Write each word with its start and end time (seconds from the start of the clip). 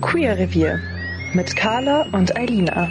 Queer 0.00 0.38
Revier 0.38 0.80
mit 1.34 1.54
Carla 1.54 2.06
und 2.12 2.36
Eilina. 2.36 2.90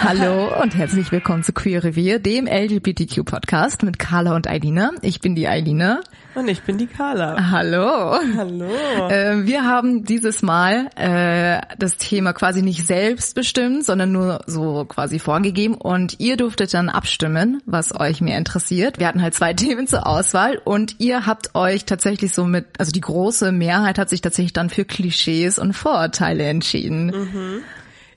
Hallo 0.00 0.62
und 0.62 0.76
herzlich 0.76 1.10
willkommen 1.10 1.42
zu 1.42 1.52
Queer 1.52 1.82
Revier, 1.82 2.20
dem 2.20 2.46
LGBTQ-Podcast 2.46 3.82
mit 3.82 3.98
Carla 3.98 4.36
und 4.36 4.46
Eilina. 4.46 4.92
Ich 5.02 5.20
bin 5.20 5.34
die 5.34 5.48
Eilina. 5.48 6.00
Und 6.36 6.46
ich 6.46 6.62
bin 6.62 6.78
die 6.78 6.86
Carla. 6.86 7.50
Hallo. 7.50 8.16
Hallo. 8.36 8.70
Äh, 9.08 9.44
wir 9.44 9.64
haben 9.64 10.04
dieses 10.04 10.40
Mal 10.42 10.88
äh, 10.94 11.60
das 11.78 11.96
Thema 11.96 12.32
quasi 12.32 12.62
nicht 12.62 12.86
selbst 12.86 13.34
bestimmt, 13.34 13.84
sondern 13.84 14.12
nur 14.12 14.42
so 14.46 14.84
quasi 14.84 15.18
vorgegeben. 15.18 15.74
Und 15.74 16.20
ihr 16.20 16.36
durftet 16.36 16.72
dann 16.74 16.90
abstimmen, 16.90 17.60
was 17.66 17.92
euch 17.98 18.20
mehr 18.20 18.38
interessiert. 18.38 19.00
Wir 19.00 19.08
hatten 19.08 19.20
halt 19.20 19.34
zwei 19.34 19.52
Themen 19.54 19.88
zur 19.88 20.06
Auswahl 20.06 20.60
und 20.64 20.94
ihr 21.00 21.26
habt 21.26 21.56
euch 21.56 21.86
tatsächlich 21.86 22.32
so 22.32 22.44
mit, 22.44 22.66
also 22.78 22.92
die 22.92 23.00
große 23.00 23.50
Mehrheit 23.50 23.98
hat 23.98 24.10
sich 24.10 24.20
tatsächlich 24.20 24.52
dann 24.52 24.70
für 24.70 24.84
Klischees 24.84 25.58
und 25.58 25.72
Vorurteile 25.72 26.44
entschieden. 26.44 27.06
Mhm. 27.06 27.62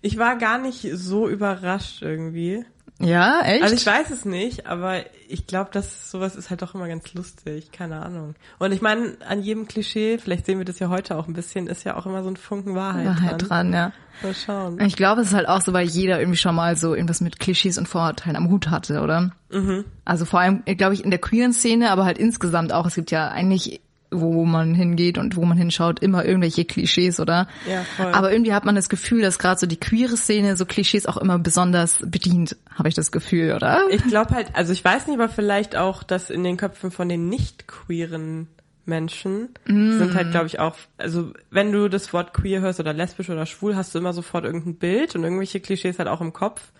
Ich 0.01 0.17
war 0.17 0.37
gar 0.37 0.57
nicht 0.57 0.87
so 0.93 1.29
überrascht 1.29 2.01
irgendwie. 2.01 2.65
Ja, 2.99 3.41
echt? 3.41 3.63
Also 3.63 3.75
ich 3.75 3.85
weiß 3.85 4.11
es 4.11 4.25
nicht, 4.25 4.67
aber 4.67 5.03
ich 5.27 5.47
glaube, 5.47 5.71
dass 5.73 6.11
sowas 6.11 6.35
ist 6.35 6.49
halt 6.49 6.61
doch 6.61 6.75
immer 6.75 6.87
ganz 6.87 7.13
lustig, 7.13 7.71
keine 7.71 8.01
Ahnung. 8.03 8.35
Und 8.59 8.71
ich 8.71 8.81
meine, 8.81 9.17
an 9.27 9.41
jedem 9.41 9.67
Klischee, 9.67 10.19
vielleicht 10.19 10.45
sehen 10.45 10.59
wir 10.59 10.65
das 10.65 10.79
ja 10.79 10.89
heute 10.89 11.17
auch 11.17 11.27
ein 11.27 11.33
bisschen, 11.33 11.67
ist 11.67 11.83
ja 11.83 11.97
auch 11.97 12.05
immer 12.05 12.23
so 12.23 12.29
ein 12.29 12.37
Funken 12.37 12.75
Wahrheit, 12.75 13.07
Wahrheit 13.07 13.41
dran. 13.41 13.71
dran 13.71 13.73
ja. 13.73 13.91
Mal 14.21 14.35
schauen. 14.35 14.79
Ich 14.81 14.95
glaube, 14.95 15.21
es 15.21 15.29
ist 15.29 15.33
halt 15.33 15.47
auch 15.47 15.61
so, 15.61 15.73
weil 15.73 15.87
jeder 15.87 16.19
irgendwie 16.19 16.37
schon 16.37 16.53
mal 16.53 16.75
so 16.75 16.93
irgendwas 16.93 17.21
mit 17.21 17.39
Klischees 17.39 17.79
und 17.79 17.87
Vorurteilen 17.87 18.35
am 18.35 18.49
Hut 18.49 18.69
hatte, 18.69 19.01
oder? 19.01 19.31
Mhm. 19.51 19.85
Also 20.05 20.25
vor 20.25 20.39
allem, 20.39 20.63
glaube 20.65 20.93
ich, 20.93 21.03
in 21.03 21.09
der 21.09 21.19
queeren 21.19 21.53
Szene, 21.53 21.89
aber 21.89 22.05
halt 22.05 22.19
insgesamt 22.19 22.71
auch. 22.71 22.85
Es 22.85 22.95
gibt 22.95 23.09
ja 23.09 23.29
eigentlich 23.29 23.81
wo 24.11 24.43
man 24.43 24.75
hingeht 24.75 25.17
und 25.17 25.37
wo 25.37 25.45
man 25.45 25.57
hinschaut, 25.57 25.99
immer 26.01 26.25
irgendwelche 26.25 26.65
Klischees, 26.65 27.19
oder? 27.19 27.47
Ja, 27.67 27.83
voll. 27.83 28.11
Aber 28.11 28.31
irgendwie 28.31 28.53
hat 28.53 28.65
man 28.65 28.75
das 28.75 28.89
Gefühl, 28.89 29.21
dass 29.21 29.39
gerade 29.39 29.59
so 29.59 29.65
die 29.65 29.79
queere 29.79 30.17
Szene 30.17 30.57
so 30.57 30.65
Klischees 30.65 31.05
auch 31.05 31.17
immer 31.17 31.39
besonders 31.39 31.99
bedient, 32.05 32.57
habe 32.75 32.89
ich 32.89 32.95
das 32.95 33.11
Gefühl, 33.11 33.53
oder? 33.53 33.85
Ich 33.89 34.05
glaube 34.05 34.35
halt, 34.35 34.53
also 34.53 34.73
ich 34.73 34.83
weiß 34.83 35.07
nicht, 35.07 35.17
aber 35.17 35.29
vielleicht 35.29 35.77
auch, 35.77 36.03
dass 36.03 36.29
in 36.29 36.43
den 36.43 36.57
Köpfen 36.57 36.91
von 36.91 37.07
den 37.07 37.29
nicht 37.29 37.67
queeren 37.67 38.49
Menschen 38.85 39.49
mm. 39.65 39.97
sind 39.97 40.15
halt, 40.15 40.31
glaube 40.31 40.47
ich, 40.47 40.59
auch, 40.59 40.75
also 40.97 41.31
wenn 41.49 41.71
du 41.71 41.87
das 41.87 42.11
Wort 42.11 42.33
queer 42.33 42.59
hörst 42.59 42.81
oder 42.81 42.93
lesbisch 42.93 43.29
oder 43.29 43.45
schwul, 43.45 43.75
hast 43.77 43.95
du 43.95 43.99
immer 43.99 44.11
sofort 44.11 44.43
irgendein 44.43 44.75
Bild 44.75 45.15
und 45.15 45.23
irgendwelche 45.23 45.61
Klischees 45.61 45.99
halt 45.99 46.09
auch 46.09 46.19
im 46.19 46.33
Kopf, 46.33 46.71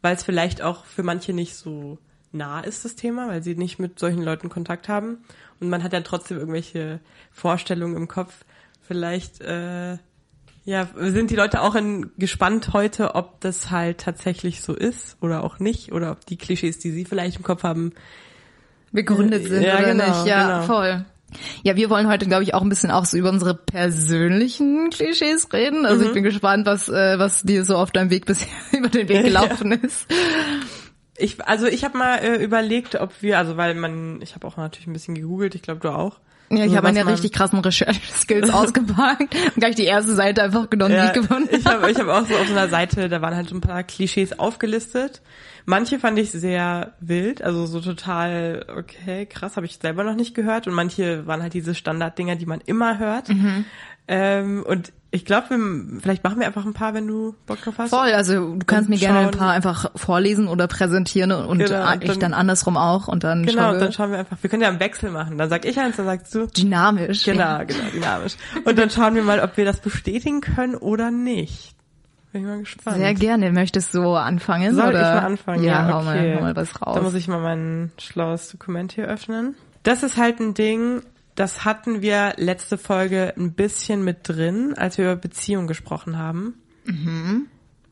weil 0.00 0.16
es 0.16 0.24
vielleicht 0.24 0.62
auch 0.62 0.86
für 0.86 1.02
manche 1.02 1.34
nicht 1.34 1.56
so 1.56 1.98
nah 2.32 2.60
ist, 2.60 2.84
das 2.84 2.94
Thema, 2.94 3.28
weil 3.28 3.42
sie 3.42 3.56
nicht 3.56 3.78
mit 3.78 3.98
solchen 3.98 4.22
Leuten 4.22 4.48
Kontakt 4.48 4.88
haben. 4.88 5.18
Und 5.60 5.68
man 5.68 5.82
hat 5.82 5.92
ja 5.92 6.00
trotzdem 6.00 6.38
irgendwelche 6.38 7.00
Vorstellungen 7.32 7.96
im 7.96 8.08
Kopf. 8.08 8.32
Vielleicht, 8.80 9.40
äh, 9.40 9.98
ja, 10.64 10.88
sind 10.96 11.30
die 11.30 11.36
Leute 11.36 11.62
auch 11.62 11.74
in, 11.74 12.10
gespannt 12.18 12.72
heute, 12.72 13.14
ob 13.14 13.40
das 13.40 13.70
halt 13.70 13.98
tatsächlich 13.98 14.62
so 14.62 14.74
ist 14.74 15.16
oder 15.20 15.44
auch 15.44 15.58
nicht, 15.58 15.92
oder 15.92 16.12
ob 16.12 16.26
die 16.26 16.36
Klischees, 16.36 16.78
die 16.78 16.90
sie 16.90 17.04
vielleicht 17.04 17.36
im 17.36 17.42
Kopf 17.42 17.62
haben, 17.62 17.92
begründet 18.92 19.46
sind 19.46 19.62
ja, 19.62 19.78
oder 19.78 19.88
genau, 19.92 20.08
nicht. 20.08 20.26
Ja, 20.26 20.60
genau. 20.60 20.66
voll. 20.66 21.04
Ja, 21.62 21.76
wir 21.76 21.90
wollen 21.90 22.08
heute, 22.08 22.26
glaube 22.26 22.42
ich, 22.42 22.54
auch 22.54 22.62
ein 22.62 22.68
bisschen 22.68 22.90
auch 22.90 23.04
so 23.04 23.16
über 23.16 23.28
unsere 23.30 23.54
persönlichen 23.54 24.90
Klischees 24.90 25.52
reden. 25.52 25.86
Also 25.86 26.00
Mhm. 26.00 26.06
ich 26.08 26.12
bin 26.14 26.24
gespannt, 26.24 26.66
was, 26.66 26.88
äh, 26.88 27.18
was 27.18 27.42
dir 27.42 27.64
so 27.64 27.76
auf 27.76 27.92
deinem 27.92 28.10
Weg 28.10 28.26
bisher 28.26 28.48
über 28.72 28.88
den 28.88 29.08
Weg 29.08 29.22
gelaufen 29.22 29.72
ist. 29.72 30.06
Ich, 31.20 31.46
also 31.46 31.66
ich 31.66 31.84
habe 31.84 31.96
mal 31.98 32.16
äh, 32.16 32.42
überlegt, 32.42 32.96
ob 32.96 33.12
wir, 33.20 33.38
also 33.38 33.56
weil 33.56 33.74
man, 33.74 34.20
ich 34.22 34.34
habe 34.34 34.46
auch 34.46 34.56
natürlich 34.56 34.86
ein 34.86 34.92
bisschen 34.92 35.14
gegoogelt, 35.14 35.54
ich 35.54 35.62
glaube 35.62 35.80
du 35.80 35.90
auch. 35.90 36.18
Ja, 36.52 36.64
ich 36.64 36.70
So, 36.70 36.76
habe 36.78 36.92
meine 36.92 37.06
richtig 37.06 37.32
krassen 37.32 37.60
Recherche-Skills 37.60 38.50
ausgepackt 38.52 39.34
und 39.36 39.54
gleich 39.54 39.76
die 39.76 39.84
erste 39.84 40.14
Seite 40.16 40.42
einfach 40.42 40.68
genommen, 40.68 40.94
Ja, 40.94 41.12
die 41.12 41.20
ich 41.20 41.26
gefunden 41.28 41.48
ich 41.54 41.64
habe 41.64 41.88
ich 41.88 41.96
hab 41.96 42.08
auch 42.08 42.26
so 42.26 42.34
auf 42.34 42.48
so 42.48 42.52
einer 42.52 42.68
Seite, 42.68 43.08
da 43.08 43.22
waren 43.22 43.36
halt 43.36 43.48
so 43.48 43.54
ein 43.54 43.60
paar 43.60 43.84
Klischees 43.84 44.36
aufgelistet. 44.36 45.22
Manche 45.66 46.00
fand 46.00 46.18
ich 46.18 46.32
sehr 46.32 46.94
wild, 47.00 47.42
also 47.42 47.66
so 47.66 47.80
total, 47.80 48.66
okay, 48.76 49.26
krass, 49.26 49.56
habe 49.56 49.66
ich 49.66 49.76
selber 49.76 50.02
noch 50.02 50.16
nicht 50.16 50.34
gehört. 50.34 50.66
Und 50.66 50.74
manche 50.74 51.26
waren 51.28 51.42
halt 51.42 51.54
diese 51.54 51.74
Standarddinger, 51.76 52.34
die 52.34 52.46
man 52.46 52.60
immer 52.66 52.98
hört. 52.98 53.28
Mhm. 53.28 53.66
Ähm, 54.12 54.64
und 54.66 54.92
ich 55.12 55.24
glaube, 55.24 55.46
vielleicht 56.02 56.24
machen 56.24 56.40
wir 56.40 56.46
einfach 56.48 56.64
ein 56.66 56.72
paar, 56.72 56.94
wenn 56.94 57.06
du 57.06 57.34
Bock 57.46 57.60
drauf 57.62 57.74
hast. 57.78 57.90
Voll, 57.90 58.12
also 58.12 58.54
du 58.56 58.64
kannst 58.66 58.88
mir 58.90 58.96
gerne 58.98 59.18
ein 59.20 59.24
schauen- 59.26 59.38
paar 59.38 59.50
einfach 59.52 59.90
vorlesen 59.94 60.48
oder 60.48 60.66
präsentieren 60.66 61.30
und 61.32 61.58
Genau, 61.58 61.92
und 61.92 62.02
ich 62.02 62.10
dann- 62.10 62.18
dann 62.20 62.34
andersrum 62.34 62.76
auch 62.76 63.06
und 63.08 63.22
dann 63.24 63.46
Genau, 63.46 63.62
schauen 63.62 63.72
wir 63.74 63.80
dann 63.80 63.92
schauen 63.92 64.10
wir 64.12 64.18
einfach, 64.18 64.36
wir 64.40 64.50
können 64.50 64.62
ja 64.62 64.68
einen 64.68 64.80
Wechsel 64.80 65.10
machen. 65.12 65.38
Dann 65.38 65.48
sag 65.48 65.64
ich 65.64 65.78
eins, 65.78 65.96
dann 65.96 66.06
sagst 66.06 66.34
du. 66.34 66.46
dynamisch. 66.46 67.24
Genau, 67.24 67.58
genau, 67.66 67.90
dynamisch. 67.94 68.34
Und 68.64 68.78
dann 68.78 68.90
schauen 68.90 69.14
wir 69.14 69.22
mal, 69.22 69.40
ob 69.40 69.56
wir 69.56 69.64
das 69.64 69.78
bestätigen 69.80 70.40
können 70.40 70.74
oder 70.74 71.10
nicht. 71.12 71.74
Bin 72.32 72.42
ich 72.42 72.46
mal 72.48 72.58
gespannt. 72.60 72.96
Sehr 72.96 73.14
gerne. 73.14 73.50
Möchtest 73.52 73.92
du 73.94 74.14
anfangen? 74.14 74.74
Soll 74.76 74.88
oder? 74.90 74.98
ich 75.00 75.20
mal 75.20 75.26
anfangen? 75.26 75.64
Ja, 75.64 75.88
Ja, 75.88 75.92
hau, 75.94 75.98
okay. 75.98 76.04
mal, 76.04 76.34
hau 76.36 76.40
mal 76.42 76.56
was 76.56 76.80
raus. 76.82 76.94
Da 76.96 77.02
muss 77.02 77.14
ich 77.14 77.26
mal 77.28 77.40
mein 77.40 77.90
schlaues 77.98 78.50
Dokument 78.50 78.92
hier 78.92 79.06
öffnen. 79.06 79.56
Das 79.82 80.02
ist 80.04 80.16
halt 80.16 80.38
ein 80.40 80.54
Ding, 80.54 81.02
das 81.40 81.64
hatten 81.64 82.02
wir 82.02 82.34
letzte 82.36 82.76
Folge 82.76 83.32
ein 83.34 83.54
bisschen 83.54 84.04
mit 84.04 84.28
drin, 84.28 84.74
als 84.76 84.98
wir 84.98 85.06
über 85.06 85.16
Beziehung 85.16 85.66
gesprochen 85.66 86.18
haben. 86.18 86.52
Mhm. 86.84 87.46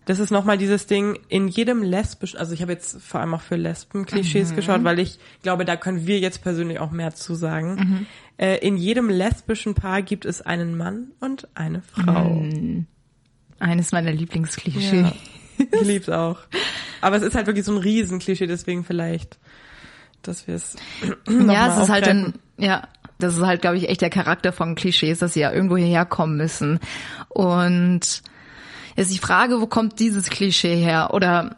Das 0.05 0.19
ist 0.19 0.31
nochmal 0.31 0.59
dieses 0.59 0.87
Ding, 0.87 1.19
in 1.29 1.49
jedem 1.49 1.83
lesbischen, 1.83 2.39
also 2.39 2.53
ich 2.53 2.61
habe 2.61 2.73
jetzt 2.73 3.01
vor 3.01 3.21
allem 3.21 3.33
auch 3.33 3.41
für 3.41 3.57
Lesben 3.57 4.01
Mhm. 4.01 4.07
Klischees 4.07 4.55
geschaut, 4.55 4.85
weil 4.85 4.99
ich 4.99 5.19
glaube, 5.43 5.65
da 5.65 5.77
können 5.77 6.07
wir 6.07 6.19
jetzt 6.19 6.43
persönlich 6.43 6.79
auch 6.79 6.91
mehr 6.91 7.15
zu 7.15 7.35
sagen. 7.35 7.75
Mhm. 7.77 8.07
Äh, 8.37 8.57
in 8.59 8.77
jedem 8.77 9.09
lesbischen 9.09 9.75
Paar 9.75 10.03
gibt 10.03 10.27
es 10.27 10.43
einen 10.43 10.77
Mann 10.77 11.13
und 11.19 11.49
eine 11.55 11.81
Frau. 11.81 12.35
Mhm. 12.35 12.87
Eines 13.61 13.93
meiner 13.93 14.13
Lieblingsklischee. 14.13 15.01
Ja. 15.03 15.13
Ich 15.73 15.89
lieb's 15.89 16.09
auch. 16.09 16.39
Aber 17.01 17.17
es 17.17 17.23
ist 17.25 17.35
halt 17.35 17.47
wirklich 17.49 17.65
so 17.65 17.73
ein 17.73 17.79
Riesenklischee, 17.79 18.47
deswegen 18.47 18.85
vielleicht, 18.85 19.39
dass 20.23 20.47
wir 20.47 20.55
es 20.55 20.77
Ja, 21.29 21.75
es 21.77 21.83
ist 21.83 21.89
halt 21.89 22.07
dann, 22.07 22.35
ja, 22.59 22.87
das 23.19 23.37
ist 23.37 23.45
halt, 23.45 23.61
glaube 23.61 23.77
ich, 23.77 23.89
echt 23.89 24.01
der 24.01 24.11
Charakter 24.11 24.53
von 24.53 24.75
Klischees, 24.75 25.19
dass 25.19 25.35
sie 25.35 25.41
ja 25.41 25.53
irgendwo 25.53 25.77
hierher 25.77 26.05
kommen 26.05 26.37
müssen. 26.37 26.79
Und 27.29 28.23
jetzt 28.97 29.13
die 29.13 29.19
Frage, 29.19 29.61
wo 29.61 29.67
kommt 29.67 29.99
dieses 29.99 30.31
Klischee 30.31 30.77
her? 30.77 31.11
Oder 31.13 31.57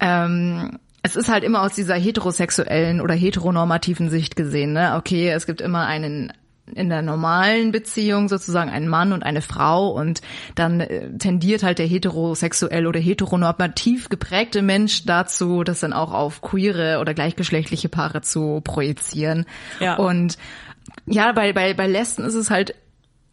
ähm, 0.00 0.78
es 1.02 1.16
ist 1.16 1.28
halt 1.28 1.44
immer 1.44 1.62
aus 1.62 1.74
dieser 1.74 1.94
heterosexuellen 1.94 3.00
oder 3.00 3.14
heteronormativen 3.14 4.08
Sicht 4.08 4.36
gesehen. 4.36 4.72
Ne? 4.72 4.94
Okay, 4.96 5.28
es 5.30 5.46
gibt 5.46 5.60
immer 5.60 5.86
einen 5.86 6.32
in 6.72 6.88
der 6.88 7.02
normalen 7.02 7.72
Beziehung 7.72 8.28
sozusagen 8.28 8.70
einen 8.70 8.88
Mann 8.88 9.12
und 9.12 9.22
eine 9.22 9.42
Frau 9.42 9.90
und 9.90 10.22
dann 10.54 10.80
äh, 10.80 11.10
tendiert 11.18 11.62
halt 11.62 11.78
der 11.78 11.86
heterosexuell 11.86 12.86
oder 12.86 12.98
heteronormativ 12.98 14.08
geprägte 14.08 14.62
Mensch 14.62 15.04
dazu, 15.04 15.62
das 15.62 15.80
dann 15.80 15.92
auch 15.92 16.12
auf 16.12 16.40
queere 16.40 17.00
oder 17.00 17.12
gleichgeschlechtliche 17.12 17.90
Paare 17.90 18.22
zu 18.22 18.62
projizieren. 18.64 19.44
Ja. 19.78 19.96
Und 19.96 20.38
ja, 21.06 21.32
bei, 21.32 21.52
bei, 21.52 21.74
bei 21.74 21.86
Lesben 21.86 22.24
ist 22.24 22.34
es 22.34 22.50
halt 22.50 22.74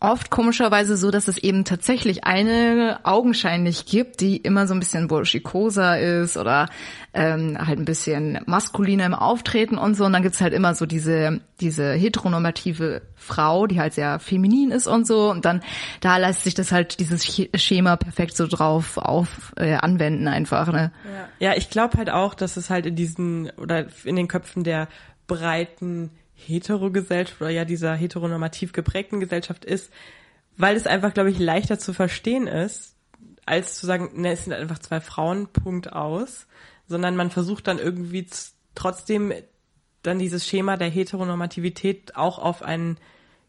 oft 0.04 0.32
komischerweise 0.32 0.98
so, 0.98 1.12
dass 1.12 1.28
es 1.28 1.38
eben 1.38 1.64
tatsächlich 1.64 2.24
eine 2.24 3.02
augenscheinlich 3.04 3.86
gibt, 3.86 4.20
die 4.20 4.38
immer 4.38 4.66
so 4.66 4.74
ein 4.74 4.80
bisschen 4.80 5.08
burschikoser 5.08 6.00
ist 6.00 6.38
oder 6.38 6.70
ähm, 7.14 7.56
halt 7.60 7.78
ein 7.78 7.86
bisschen 7.86 8.40
maskuliner 8.48 9.06
im 9.06 9.14
Auftreten 9.14 9.78
und 9.78 9.94
so. 9.94 10.06
Und 10.06 10.14
dann 10.14 10.24
gibt's 10.24 10.42
halt 10.42 10.54
immer 10.54 10.74
so 10.74 10.88
diese, 10.88 11.42
diese 11.60 11.94
heteronormative 11.94 13.04
Frau, 13.16 13.68
die 13.68 13.80
halt 13.80 13.94
sehr 13.94 14.18
feminin 14.18 14.72
ist 14.72 14.88
und 14.88 15.06
so. 15.06 15.30
Und 15.30 15.46
dann, 15.46 15.62
da 16.00 16.18
lässt 16.18 16.46
sich 16.46 16.56
das 16.56 16.72
halt, 16.72 17.00
dieses 17.00 17.24
Sch- 17.24 17.56
Schema 17.56 17.96
perfekt 17.96 18.36
so 18.36 18.48
drauf 18.48 18.98
auf 18.98 19.54
äh, 19.58 19.76
anwenden 19.76 20.28
einfach. 20.28 20.72
Ne? 20.72 20.92
Ja, 21.40 21.54
ich 21.56 21.70
glaube 21.70 22.00
halt 22.00 22.10
auch, 22.10 22.34
dass 22.34 22.58
es 22.58 22.72
halt 22.72 22.88
in 22.88 22.96
diesen 22.96 23.52
oder 23.52 23.86
in 24.04 24.16
den 24.16 24.28
Köpfen 24.28 24.64
der 24.64 24.88
breiten 25.28 26.10
Hetero-Gesellschaft 26.48 27.42
oder 27.42 27.50
ja 27.50 27.66
dieser 27.66 27.94
heteronormativ 27.96 28.74
geprägten 28.74 29.20
Gesellschaft 29.20 29.66
ist, 29.66 29.92
weil 30.58 30.76
es 30.76 30.88
einfach, 30.88 31.14
glaube 31.14 31.32
ich, 31.32 31.40
leichter 31.40 31.80
zu 31.80 31.94
verstehen 31.94 32.48
ist, 32.48 32.96
als 33.46 33.80
zu 33.80 33.86
sagen, 33.86 34.22
ne, 34.22 34.32
es 34.32 34.44
sind 34.44 34.54
einfach 34.54 34.80
zwei 34.80 35.02
Frauen, 35.02 35.48
Punkt 35.48 35.92
aus, 35.92 36.48
sondern 36.88 37.16
man 37.16 37.32
versucht 37.32 37.68
dann 37.68 37.80
irgendwie 37.80 38.28
trotzdem 38.76 39.34
dann 40.04 40.20
dieses 40.20 40.48
Schema 40.48 40.78
der 40.78 40.90
Heteronormativität 40.90 42.16
auch 42.16 42.40
auf 42.40 42.64
ein 42.64 42.98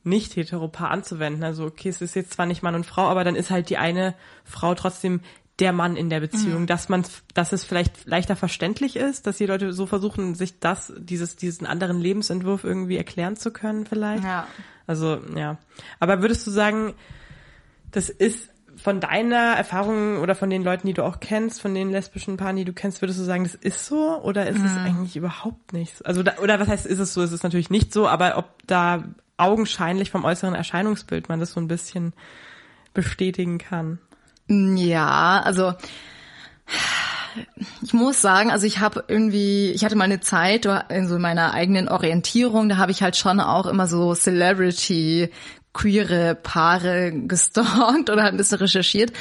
nicht 0.05 0.37
heteropaar 0.37 0.91
anzuwenden. 0.91 1.45
Also 1.45 1.65
okay, 1.65 1.89
es 1.89 2.01
ist 2.01 2.15
jetzt 2.15 2.33
zwar 2.33 2.47
nicht 2.47 2.63
Mann 2.63 2.75
und 2.75 2.87
Frau, 2.87 3.03
aber 3.03 3.25
dann 3.25 3.37
ist 3.37 3.51
halt 3.51 3.71
die 3.71 3.79
eine 3.79 4.15
Frau 4.45 4.75
trotzdem 4.75 5.21
der 5.59 5.73
Mann 5.73 5.97
in 5.97 6.09
der 6.09 6.21
Beziehung, 6.21 6.63
mhm. 6.63 6.67
dass 6.67 6.89
man, 6.89 7.05
dass 7.35 7.53
es 7.53 7.65
vielleicht 7.65 8.07
leichter 8.07 8.37
verständlich 8.37 8.97
ist, 8.97 9.27
dass 9.27 9.37
die 9.37 9.47
Leute 9.47 9.73
so 9.73 9.87
versuchen, 9.87 10.35
sich 10.35 10.59
das, 10.61 10.93
dieses, 10.97 11.37
diesen 11.37 11.67
anderen 11.67 12.01
Lebensentwurf 12.01 12.65
irgendwie 12.65 12.97
erklären 12.97 13.37
zu 13.37 13.53
können, 13.53 13.87
vielleicht. 13.87 14.25
Ja. 14.25 14.47
Also 14.87 15.21
ja. 15.37 15.59
Aber 16.01 16.23
würdest 16.23 16.47
du 16.47 16.51
sagen, 16.51 16.95
das 17.91 18.09
ist 18.09 18.49
von 18.77 19.01
deiner 19.01 19.55
Erfahrung 19.55 20.19
oder 20.19 20.35
von 20.35 20.49
den 20.49 20.65
Leuten, 20.65 20.87
die 20.87 20.95
du 20.95 21.05
auch 21.05 21.21
kennst, 21.21 21.61
von 21.61 21.75
den 21.75 21.91
lesbischen 21.91 22.37
Paaren, 22.39 22.57
die 22.57 22.65
du 22.65 22.73
kennst, 22.73 23.03
würdest 23.03 23.21
du 23.21 23.25
sagen, 23.25 23.45
das 23.45 23.55
ist 23.55 23.87
so 23.87 24.21
oder 24.23 24.49
ist 24.49 24.59
mhm. 24.59 24.67
es 24.67 24.77
eigentlich 24.77 25.17
überhaupt 25.17 25.73
nicht 25.73 25.99
so? 25.99 26.05
Also 26.05 26.23
da, 26.23 26.39
oder 26.39 26.59
was 26.59 26.69
heißt, 26.69 26.87
ist 26.87 26.99
es 26.99 27.13
so? 27.13 27.23
Es 27.23 27.33
ist 27.33 27.43
natürlich 27.43 27.71
nicht 27.71 27.93
so, 27.93 28.09
aber 28.09 28.39
ob 28.39 28.47
da 28.67 29.05
augenscheinlich 29.37 30.11
vom 30.11 30.25
äußeren 30.25 30.55
Erscheinungsbild 30.55 31.29
man 31.29 31.41
das 31.41 31.53
so 31.53 31.61
ein 31.61 31.69
bisschen 31.69 32.15
bestätigen 32.95 33.59
kann. 33.59 33.99
Ja, 34.77 35.41
also 35.45 35.75
ich 37.83 37.93
muss 37.93 38.21
sagen, 38.21 38.51
also 38.51 38.67
ich 38.67 38.81
habe 38.81 39.05
irgendwie, 39.09 39.71
ich 39.71 39.85
hatte 39.85 39.97
mal 39.97 40.05
eine 40.05 40.21
Zeit 40.21 40.67
in 40.91 41.09
so 41.09 41.19
meiner 41.19 41.55
eigenen 41.55 41.89
Orientierung, 41.89 42.69
da 42.69 42.77
habe 42.77 42.93
ich 42.93 43.03
halt 43.03 43.17
schon 43.17 43.41
auch 43.41 43.67
immer 43.67 43.87
so 43.87 44.15
Celebrity 44.15 45.31
queere 45.73 46.35
Paare 46.35 47.13
gestalkt 47.27 48.11
oder 48.11 48.25
ein 48.25 48.37
bisschen 48.37 48.59
recherchiert. 48.59 49.13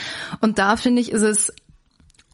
Und 0.41 0.59
da 0.59 0.77
finde 0.77 1.01
ich, 1.01 1.11
ist 1.11 1.21
es 1.21 1.53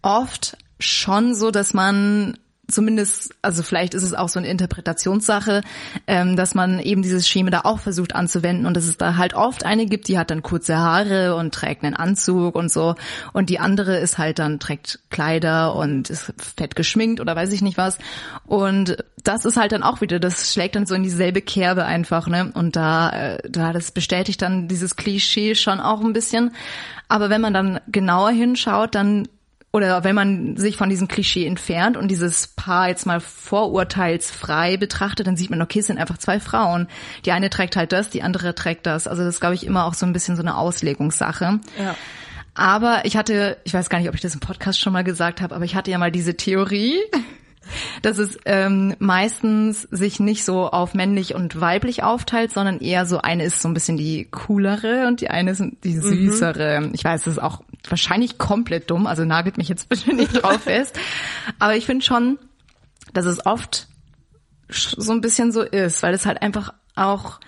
oft 0.02 0.58
schon 0.80 1.36
so, 1.36 1.52
dass 1.52 1.74
man 1.74 2.38
zumindest, 2.70 3.34
also 3.42 3.64
vielleicht 3.64 3.94
ist 3.94 4.04
es 4.04 4.14
auch 4.14 4.30
so 4.30 4.40
eine 4.40 4.50
Interpretationssache, 4.50 5.62
ähm, 6.06 6.36
dass 6.36 6.56
man 6.56 6.80
eben 6.80 7.02
dieses 7.02 7.28
Schema 7.28 7.50
da 7.50 7.62
auch 7.64 7.80
versucht 7.80 8.16
anzuwenden 8.16 8.66
und 8.66 8.76
dass 8.76 8.86
es 8.86 8.98
da 8.98 9.16
halt 9.18 9.34
oft 9.34 9.66
eine 9.66 9.86
gibt, 9.86 10.08
die 10.08 10.20
hat 10.20 10.32
dann 10.32 10.44
kurze 10.44 10.78
Haare 10.78 11.36
und 11.36 11.54
trägt 11.54 11.84
einen 11.84 11.96
Anzug 11.96 12.56
und 12.56 12.72
so 12.72 12.96
und 13.34 13.50
die 13.50 13.60
andere 13.60 13.98
ist 13.98 14.18
halt 14.18 14.40
dann 14.40 14.60
trägt 14.60 15.00
Kleider 15.10 15.76
und 15.76 16.10
ist 16.10 16.34
fett 16.58 16.76
geschminkt 16.76 17.22
oder 17.22 17.36
weiß 17.36 17.52
ich 17.54 17.62
nicht 17.62 17.78
was 17.78 17.98
und 18.46 18.98
das 19.28 19.46
ist 19.46 19.58
halt 19.58 19.72
dann 19.74 19.84
auch 19.84 20.02
wieder, 20.02 20.20
das 20.20 20.54
schlägt 20.54 20.76
dann 20.76 20.86
so 20.86 20.96
in 20.96 21.04
dieselbe 21.04 21.42
Kerbe 21.42 21.86
einfach, 21.86 22.28
ne? 22.28 22.52
Und 22.54 22.76
da, 22.76 23.10
äh, 23.10 23.50
da 23.50 23.74
das 23.74 23.92
bestätigt 23.92 24.42
dann 24.42 24.68
dieses 24.68 24.96
Klischee 24.96 25.56
schon 25.56 25.80
auch 25.82 26.02
ein 26.02 26.14
bisschen. 26.14 26.52
Aber 27.10 27.30
wenn 27.30 27.42
man 27.42 27.54
dann 27.54 27.80
genauer 27.88 28.32
hinschaut, 28.32 28.96
dann 28.96 29.28
oder 29.74 30.04
wenn 30.04 30.16
man 30.16 30.58
sich 30.58 30.78
von 30.78 30.90
diesem 30.90 31.08
Klischee 31.08 31.46
entfernt 31.46 31.98
und 31.98 32.08
dieses 32.08 32.48
Paar 32.48 32.88
jetzt 32.88 33.06
mal 33.06 33.20
vorurteilsfrei 33.20 34.78
betrachtet, 34.78 35.28
dann 35.28 35.36
sieht 35.36 35.50
man, 35.50 35.62
okay, 35.62 35.80
es 35.80 35.88
sind 35.88 36.00
einfach 36.00 36.18
zwei 36.18 36.40
Frauen. 36.40 36.88
Die 37.26 37.32
eine 37.32 37.50
trägt 37.50 37.76
halt 37.76 37.92
das, 37.92 38.10
die 38.10 38.24
andere 38.24 38.56
trägt 38.56 38.86
das. 38.86 39.08
Also 39.08 39.24
das 39.24 39.36
ist, 39.36 39.42
glaube 39.42 39.56
ich, 39.56 39.66
immer 39.66 39.86
auch 39.86 39.94
so 39.94 40.06
ein 40.06 40.14
bisschen 40.14 40.36
so 40.36 40.42
eine 40.42 40.58
Auslegungssache. 40.58 41.60
Ja. 41.78 41.96
Aber 42.56 43.02
ich 43.04 43.16
hatte, 43.18 43.58
ich 43.66 43.74
weiß 43.74 43.90
gar 43.90 44.00
nicht, 44.00 44.10
ob 44.10 44.16
ich 44.16 44.22
das 44.22 44.34
im 44.34 44.40
Podcast 44.40 44.80
schon 44.80 44.94
mal 44.94 45.04
gesagt 45.04 45.42
habe, 45.42 45.54
aber 45.54 45.66
ich 45.66 45.76
hatte 45.76 45.92
ja 45.92 46.00
mal 46.00 46.12
diese 46.12 46.36
Theorie, 46.36 46.96
dass 48.02 48.18
es 48.18 48.38
ähm, 48.46 48.96
meistens 49.00 49.84
sich 49.84 50.20
nicht 50.20 50.46
so 50.46 50.70
auf 50.70 50.94
männlich 50.94 51.36
und 51.36 51.60
weiblich 51.60 52.04
aufteilt, 52.04 52.52
sondern 52.52 52.80
eher 52.80 53.06
so 53.06 53.20
eine 53.20 53.44
ist 53.44 53.62
so 53.62 53.68
ein 53.68 53.74
bisschen 53.74 53.98
die 53.98 54.26
coolere 54.32 55.08
und 55.08 55.22
die 55.22 55.30
eine 55.30 55.52
ist 55.52 55.64
die 55.84 55.96
mhm. 55.96 56.02
süßere. 56.02 56.82
Mhm. 56.82 56.92
Ich 56.94 57.04
weiß, 57.04 57.24
das 57.24 57.34
ist 57.34 57.44
auch 57.44 57.64
wahrscheinlich 57.88 58.38
komplett 58.38 58.90
dumm, 58.90 59.08
also 59.08 59.26
nagelt 59.26 59.58
mich 59.58 59.70
jetzt 59.70 59.90
bitte 59.90 60.14
nicht 60.14 60.34
drauf 60.42 60.64
fest. 60.64 60.98
Aber 61.60 61.76
ich 61.76 61.86
finde 61.86 62.06
schon, 62.06 62.40
dass 63.14 63.26
es 63.26 63.46
oft 63.46 63.88
so 64.70 65.14
ein 65.14 65.22
bisschen 65.22 65.52
so 65.52 65.62
ist, 65.62 66.04
weil 66.04 66.14
es 66.14 66.26
halt 66.26 66.42
einfach 66.42 66.74
auch 66.96 67.40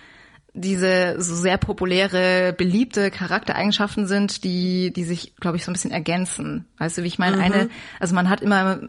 diese 0.52 1.16
so 1.18 1.34
sehr 1.34 1.58
populäre, 1.58 2.52
beliebte 2.52 3.10
Charaktereigenschaften 3.10 4.06
sind, 4.06 4.42
die, 4.42 4.92
die 4.92 5.04
sich, 5.04 5.36
glaube 5.36 5.56
ich, 5.56 5.64
so 5.64 5.70
ein 5.70 5.74
bisschen 5.74 5.92
ergänzen. 5.92 6.66
Weißt 6.78 6.98
du, 6.98 7.02
wie 7.02 7.08
ich 7.08 7.18
meine? 7.18 7.36
Mhm. 7.36 7.42
Eine, 7.42 7.70
also 8.00 8.14
man 8.14 8.28
hat 8.28 8.40
immer 8.40 8.80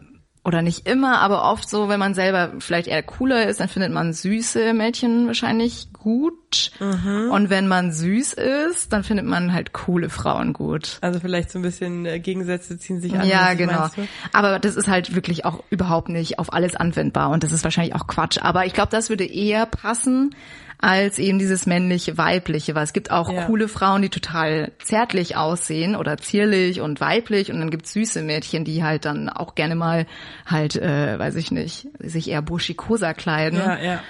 oder 0.44 0.60
nicht 0.60 0.88
immer, 0.88 1.20
aber 1.20 1.44
oft 1.44 1.68
so, 1.68 1.88
wenn 1.88 2.00
man 2.00 2.14
selber 2.14 2.52
vielleicht 2.58 2.88
eher 2.88 3.02
cooler 3.02 3.46
ist, 3.46 3.60
dann 3.60 3.68
findet 3.68 3.92
man 3.92 4.12
süße 4.12 4.74
Mädchen 4.74 5.28
wahrscheinlich 5.28 5.92
gut. 5.92 6.72
Mhm. 6.80 7.30
Und 7.30 7.48
wenn 7.48 7.68
man 7.68 7.92
süß 7.92 8.32
ist, 8.32 8.92
dann 8.92 9.04
findet 9.04 9.24
man 9.24 9.52
halt 9.52 9.72
coole 9.72 10.10
Frauen 10.10 10.52
gut. 10.52 10.98
Also 11.00 11.20
vielleicht 11.20 11.52
so 11.52 11.60
ein 11.60 11.62
bisschen 11.62 12.06
äh, 12.06 12.18
Gegensätze 12.18 12.76
ziehen 12.76 13.00
sich 13.00 13.16
an. 13.16 13.26
Ja, 13.26 13.54
genau. 13.54 13.88
Aber 14.32 14.58
das 14.58 14.74
ist 14.74 14.88
halt 14.88 15.14
wirklich 15.14 15.44
auch 15.44 15.62
überhaupt 15.70 16.08
nicht 16.08 16.40
auf 16.40 16.52
alles 16.52 16.74
anwendbar 16.74 17.30
und 17.30 17.44
das 17.44 17.52
ist 17.52 17.62
wahrscheinlich 17.62 17.94
auch 17.94 18.08
Quatsch. 18.08 18.38
Aber 18.42 18.66
ich 18.66 18.72
glaube, 18.72 18.90
das 18.90 19.10
würde 19.10 19.24
eher 19.24 19.64
passen 19.66 20.34
als 20.82 21.20
eben 21.20 21.38
dieses 21.38 21.64
männliche, 21.64 22.18
weibliche, 22.18 22.74
weil 22.74 22.82
es 22.82 22.92
gibt 22.92 23.12
auch 23.12 23.32
ja. 23.32 23.44
coole 23.44 23.68
Frauen, 23.68 24.02
die 24.02 24.08
total 24.08 24.72
zärtlich 24.82 25.36
aussehen 25.36 25.94
oder 25.94 26.16
zierlich 26.18 26.80
und 26.80 27.00
weiblich 27.00 27.52
und 27.52 27.60
dann 27.60 27.70
gibt's 27.70 27.92
süße 27.92 28.20
Mädchen, 28.20 28.64
die 28.64 28.82
halt 28.82 29.04
dann 29.04 29.28
auch 29.28 29.54
gerne 29.54 29.76
mal 29.76 30.06
halt, 30.44 30.74
äh, 30.74 31.16
weiß 31.18 31.36
ich 31.36 31.52
nicht, 31.52 31.86
sich 32.00 32.28
eher 32.28 32.42
burschikoser 32.42 33.14
kleiden. 33.14 33.60
Ja, 33.60 33.78
ja. 33.78 34.00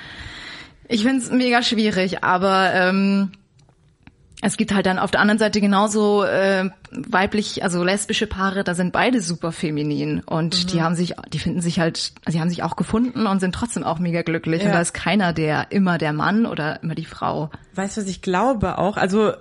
Ich 0.88 1.04
find's 1.04 1.30
mega 1.30 1.62
schwierig, 1.62 2.24
aber 2.24 2.72
ähm, 2.74 3.32
es 4.44 4.56
gibt 4.56 4.74
halt 4.74 4.86
dann 4.86 4.98
auf 4.98 5.12
der 5.12 5.20
anderen 5.20 5.38
Seite 5.38 5.60
genauso 5.60 6.24
äh, 6.24 6.68
weiblich, 6.90 7.62
also 7.62 7.84
lesbische 7.84 8.26
Paare, 8.26 8.64
da 8.64 8.74
sind 8.74 8.92
beide 8.92 9.22
super 9.22 9.52
feminin 9.52 10.20
und 10.26 10.64
mhm. 10.64 10.66
die 10.66 10.82
haben 10.82 10.96
sich, 10.96 11.14
die 11.32 11.38
finden 11.38 11.60
sich 11.60 11.78
halt, 11.78 12.12
sie 12.26 12.40
haben 12.40 12.50
sich 12.50 12.64
auch 12.64 12.74
gefunden 12.74 13.28
und 13.28 13.38
sind 13.38 13.54
trotzdem 13.54 13.84
auch 13.84 14.00
mega 14.00 14.22
glücklich 14.22 14.62
ja. 14.62 14.66
und 14.66 14.74
da 14.74 14.80
ist 14.80 14.94
keiner 14.94 15.32
der 15.32 15.70
immer 15.70 15.96
der 15.96 16.12
Mann 16.12 16.44
oder 16.44 16.82
immer 16.82 16.96
die 16.96 17.04
Frau. 17.04 17.50
Weißt 17.76 17.96
du, 17.96 18.00
was 18.00 18.08
ich 18.08 18.20
glaube 18.20 18.78
auch? 18.78 18.96
Also 18.96 19.32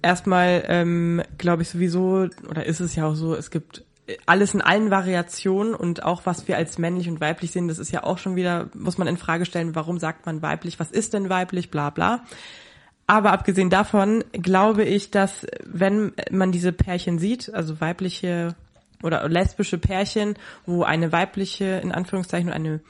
erstmal 0.00 0.64
ähm, 0.66 1.22
glaube 1.36 1.60
ich 1.60 1.68
sowieso, 1.68 2.28
oder 2.48 2.64
ist 2.64 2.80
es 2.80 2.96
ja 2.96 3.06
auch 3.06 3.14
so, 3.14 3.34
es 3.34 3.50
gibt 3.50 3.84
alles 4.24 4.54
in 4.54 4.62
allen 4.62 4.90
Variationen 4.90 5.74
und 5.74 6.02
auch 6.02 6.24
was 6.24 6.48
wir 6.48 6.56
als 6.56 6.78
männlich 6.78 7.10
und 7.10 7.20
weiblich 7.20 7.50
sehen, 7.50 7.68
das 7.68 7.78
ist 7.78 7.92
ja 7.92 8.02
auch 8.02 8.16
schon 8.16 8.34
wieder, 8.34 8.70
muss 8.72 8.96
man 8.96 9.08
in 9.08 9.18
Frage 9.18 9.44
stellen, 9.44 9.74
warum 9.74 9.98
sagt 9.98 10.24
man 10.24 10.40
weiblich, 10.40 10.80
was 10.80 10.90
ist 10.90 11.12
denn 11.12 11.28
weiblich, 11.28 11.70
bla 11.70 11.90
bla. 11.90 12.22
Aber 13.08 13.32
abgesehen 13.32 13.70
davon 13.70 14.22
glaube 14.32 14.84
ich, 14.84 15.10
dass 15.10 15.46
wenn 15.64 16.12
man 16.30 16.52
diese 16.52 16.72
Pärchen 16.72 17.18
sieht, 17.18 17.52
also 17.52 17.80
weibliche 17.80 18.54
oder 19.02 19.26
lesbische 19.28 19.78
Pärchen, 19.78 20.34
wo 20.66 20.82
eine 20.82 21.10
weibliche, 21.10 21.80
in 21.82 21.90
Anführungszeichen, 21.90 22.48
und 22.48 22.54
eine 22.54 22.80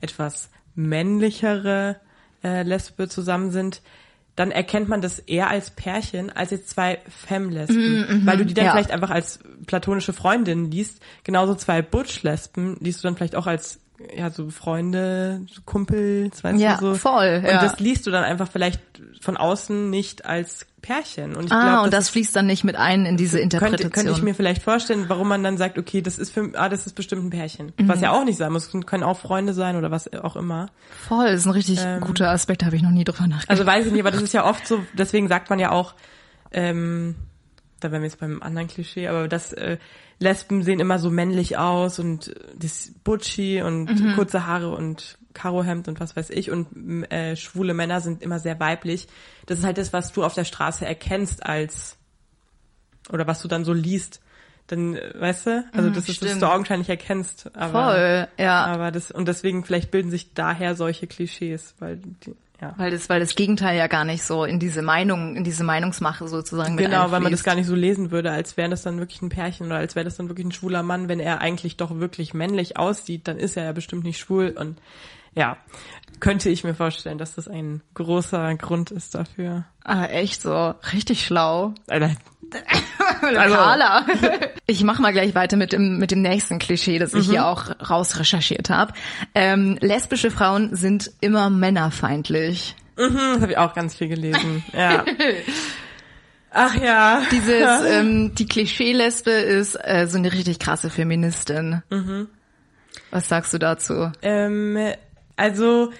etwas 0.00 0.50
männlichere 0.74 1.96
äh, 2.42 2.64
Lesbe 2.64 3.08
zusammen 3.08 3.52
sind, 3.52 3.80
dann 4.34 4.50
erkennt 4.50 4.88
man 4.88 5.00
das 5.00 5.20
eher 5.20 5.48
als 5.48 5.70
Pärchen 5.70 6.30
als 6.30 6.50
jetzt 6.50 6.70
zwei 6.70 6.98
Femme-Lesben. 7.08 8.00
Mm, 8.00 8.22
mm, 8.22 8.26
weil 8.26 8.36
du 8.36 8.46
die 8.46 8.54
dann 8.54 8.66
ja. 8.66 8.70
vielleicht 8.72 8.90
einfach 8.90 9.10
als 9.10 9.38
platonische 9.66 10.12
Freundin 10.12 10.72
liest. 10.72 11.00
Genauso 11.22 11.54
zwei 11.54 11.82
Butch-Lesben 11.82 12.78
liest 12.80 13.02
du 13.02 13.08
dann 13.08 13.16
vielleicht 13.16 13.36
auch 13.36 13.46
als 13.46 13.80
ja, 14.16 14.30
so 14.30 14.50
Freunde, 14.50 15.44
Kumpels, 15.64 16.44
weißt 16.44 16.60
ja, 16.60 16.76
du 16.76 16.92
so. 16.92 16.94
voll. 16.94 17.42
Und 17.42 17.50
ja. 17.50 17.60
das 17.60 17.80
liest 17.80 18.06
du 18.06 18.10
dann 18.10 18.24
einfach 18.24 18.48
vielleicht 18.50 18.80
von 19.20 19.36
außen 19.36 19.90
nicht 19.90 20.24
als 20.24 20.66
Pärchen. 20.80 21.36
Und 21.36 21.46
ich 21.46 21.52
ah, 21.52 21.62
glaub, 21.62 21.84
und 21.84 21.92
das, 21.92 22.06
das 22.06 22.10
fließt 22.10 22.36
dann 22.36 22.46
nicht 22.46 22.64
mit 22.64 22.76
ein 22.76 23.04
in 23.04 23.16
diese 23.16 23.40
Interpretation. 23.40 23.90
Könnte, 23.90 24.08
könnte 24.08 24.18
ich 24.18 24.22
mir 24.22 24.34
vielleicht 24.34 24.62
vorstellen, 24.62 25.06
warum 25.08 25.28
man 25.28 25.42
dann 25.42 25.56
sagt, 25.56 25.78
okay, 25.78 26.02
das 26.02 26.18
ist 26.18 26.32
für, 26.32 26.50
ah, 26.54 26.68
das 26.68 26.86
ist 26.86 26.94
bestimmt 26.94 27.24
ein 27.24 27.30
Pärchen. 27.30 27.72
Mhm. 27.78 27.88
Was 27.88 28.00
ja 28.00 28.12
auch 28.12 28.24
nicht 28.24 28.36
sein 28.36 28.52
muss, 28.52 28.70
können 28.86 29.02
auch 29.02 29.18
Freunde 29.18 29.54
sein 29.54 29.76
oder 29.76 29.90
was 29.90 30.12
auch 30.12 30.36
immer. 30.36 30.68
Voll, 31.08 31.26
das 31.26 31.40
ist 31.40 31.46
ein 31.46 31.52
richtig 31.52 31.80
ähm, 31.82 32.00
guter 32.00 32.30
Aspekt, 32.30 32.62
da 32.62 32.66
habe 32.66 32.76
ich 32.76 32.82
noch 32.82 32.90
nie 32.90 33.04
drüber 33.04 33.26
nachgedacht. 33.26 33.50
Also 33.50 33.66
weiß 33.66 33.86
ich 33.86 33.92
nicht, 33.92 34.00
aber 34.00 34.10
das 34.10 34.22
ist 34.22 34.32
ja 34.32 34.44
oft 34.44 34.66
so, 34.66 34.84
deswegen 34.92 35.28
sagt 35.28 35.50
man 35.50 35.58
ja 35.58 35.70
auch, 35.70 35.94
ähm, 36.52 37.16
da 37.80 37.90
wären 37.90 38.02
wir 38.02 38.08
jetzt 38.08 38.20
beim 38.20 38.42
anderen 38.42 38.68
Klischee, 38.68 39.08
aber 39.08 39.28
das 39.28 39.52
äh, 39.52 39.78
Lesben 40.18 40.62
sehen 40.62 40.80
immer 40.80 40.98
so 40.98 41.10
männlich 41.10 41.56
aus 41.56 41.98
und 41.98 42.34
das 42.56 42.92
Butchi 43.04 43.62
und 43.62 44.00
mhm. 44.00 44.14
kurze 44.14 44.46
Haare 44.46 44.70
und 44.70 45.18
Karohemd 45.32 45.86
und 45.86 46.00
was 46.00 46.16
weiß 46.16 46.30
ich 46.30 46.50
und 46.50 47.12
äh, 47.12 47.36
schwule 47.36 47.72
Männer 47.72 48.00
sind 48.00 48.22
immer 48.22 48.40
sehr 48.40 48.58
weiblich. 48.58 49.06
Das 49.46 49.58
ist 49.58 49.64
halt 49.64 49.78
das, 49.78 49.92
was 49.92 50.12
du 50.12 50.24
auf 50.24 50.34
der 50.34 50.44
Straße 50.44 50.84
erkennst 50.84 51.46
als 51.46 51.96
oder 53.10 53.26
was 53.26 53.40
du 53.40 53.48
dann 53.48 53.64
so 53.64 53.72
liest. 53.72 54.20
Dann, 54.66 54.96
äh, 54.96 55.14
weißt 55.18 55.46
du? 55.46 55.64
Also 55.72 55.90
mhm, 55.90 55.94
das 55.94 56.08
ist, 56.08 56.22
was 56.22 56.38
du 56.38 56.46
augenscheinlich 56.46 56.88
erkennst. 56.88 57.54
Aber, 57.56 57.92
Voll, 57.92 58.28
ja. 58.38 58.64
Aber 58.66 58.90
das, 58.90 59.10
und 59.10 59.28
deswegen 59.28 59.64
vielleicht 59.64 59.90
bilden 59.90 60.10
sich 60.10 60.34
daher 60.34 60.74
solche 60.74 61.06
Klischees, 61.06 61.74
weil 61.78 61.96
die, 61.96 62.34
ja. 62.60 62.74
Weil 62.76 62.90
das, 62.90 63.08
weil 63.08 63.20
das 63.20 63.34
Gegenteil 63.36 63.76
ja 63.76 63.86
gar 63.86 64.04
nicht 64.04 64.24
so 64.24 64.44
in 64.44 64.58
diese 64.58 64.82
Meinung, 64.82 65.36
in 65.36 65.44
diese 65.44 65.62
Meinungsmache 65.62 66.26
sozusagen 66.26 66.76
Genau, 66.76 67.10
weil 67.10 67.20
man 67.20 67.30
das 67.30 67.44
gar 67.44 67.54
nicht 67.54 67.66
so 67.66 67.74
lesen 67.74 68.10
würde, 68.10 68.32
als 68.32 68.56
wäre 68.56 68.68
das 68.68 68.82
dann 68.82 68.98
wirklich 68.98 69.22
ein 69.22 69.28
Pärchen 69.28 69.66
oder 69.66 69.76
als 69.76 69.94
wäre 69.94 70.04
das 70.04 70.16
dann 70.16 70.28
wirklich 70.28 70.46
ein 70.46 70.52
schwuler 70.52 70.82
Mann, 70.82 71.08
wenn 71.08 71.20
er 71.20 71.40
eigentlich 71.40 71.76
doch 71.76 72.00
wirklich 72.00 72.34
männlich 72.34 72.76
aussieht, 72.76 73.28
dann 73.28 73.38
ist 73.38 73.56
er 73.56 73.64
ja 73.64 73.72
bestimmt 73.72 74.04
nicht 74.04 74.18
schwul 74.18 74.54
und 74.58 74.80
ja, 75.34 75.56
könnte 76.18 76.48
ich 76.48 76.64
mir 76.64 76.74
vorstellen, 76.74 77.18
dass 77.18 77.36
das 77.36 77.46
ein 77.46 77.82
großer 77.94 78.54
Grund 78.56 78.90
ist 78.90 79.14
dafür. 79.14 79.66
Ah, 79.84 80.06
echt 80.06 80.42
so, 80.42 80.74
richtig 80.92 81.24
schlau. 81.24 81.74
Alter, 81.86 82.16
also. 83.22 83.54
Carla. 83.54 84.06
Ich 84.70 84.84
mache 84.84 85.00
mal 85.00 85.12
gleich 85.12 85.34
weiter 85.34 85.56
mit 85.56 85.72
dem, 85.72 85.96
mit 85.96 86.10
dem 86.10 86.20
nächsten 86.20 86.58
Klischee, 86.58 86.98
das 86.98 87.14
ich 87.14 87.28
mhm. 87.28 87.30
hier 87.30 87.46
auch 87.46 87.70
rausrecherchiert 87.88 88.68
habe. 88.68 88.92
Ähm, 89.34 89.78
lesbische 89.80 90.30
Frauen 90.30 90.76
sind 90.76 91.10
immer 91.22 91.48
männerfeindlich. 91.48 92.76
Mhm, 92.98 93.16
das 93.16 93.40
habe 93.40 93.52
ich 93.52 93.58
auch 93.58 93.72
ganz 93.72 93.94
viel 93.94 94.08
gelesen. 94.08 94.62
Ja. 94.74 95.06
Ach 96.50 96.74
ja. 96.74 97.22
Dieses, 97.30 97.84
ähm, 97.86 98.34
die 98.34 98.46
Klischee-Lesbe 98.46 99.30
ist 99.30 99.74
äh, 99.76 100.06
so 100.06 100.18
eine 100.18 100.32
richtig 100.32 100.58
krasse 100.58 100.90
Feministin. 100.90 101.82
Mhm. 101.88 102.28
Was 103.10 103.28
sagst 103.28 103.54
du 103.54 103.58
dazu? 103.58 104.12
Ähm, 104.20 104.92
also, 105.36 105.92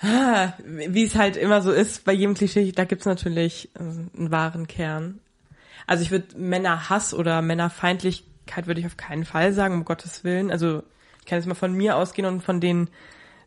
wie 0.00 1.04
es 1.04 1.14
halt 1.14 1.36
immer 1.36 1.60
so 1.60 1.72
ist, 1.72 2.04
bei 2.04 2.12
jedem 2.12 2.34
Klischee, 2.34 2.72
da 2.72 2.84
gibt's 2.84 3.06
natürlich 3.06 3.68
äh, 3.74 3.80
einen 3.80 4.30
wahren 4.30 4.66
Kern. 4.66 5.20
Also 5.88 6.02
ich 6.02 6.10
würde 6.10 6.36
Männerhass 6.36 7.14
oder 7.14 7.40
Männerfeindlichkeit 7.40 8.66
würde 8.66 8.80
ich 8.80 8.86
auf 8.86 8.98
keinen 8.98 9.24
Fall 9.24 9.54
sagen, 9.54 9.72
um 9.72 9.86
Gottes 9.86 10.22
Willen. 10.22 10.50
Also 10.50 10.82
ich 11.20 11.24
kann 11.24 11.38
jetzt 11.38 11.48
mal 11.48 11.54
von 11.54 11.72
mir 11.72 11.96
ausgehen 11.96 12.28
und 12.28 12.42
von 12.42 12.60
den 12.60 12.90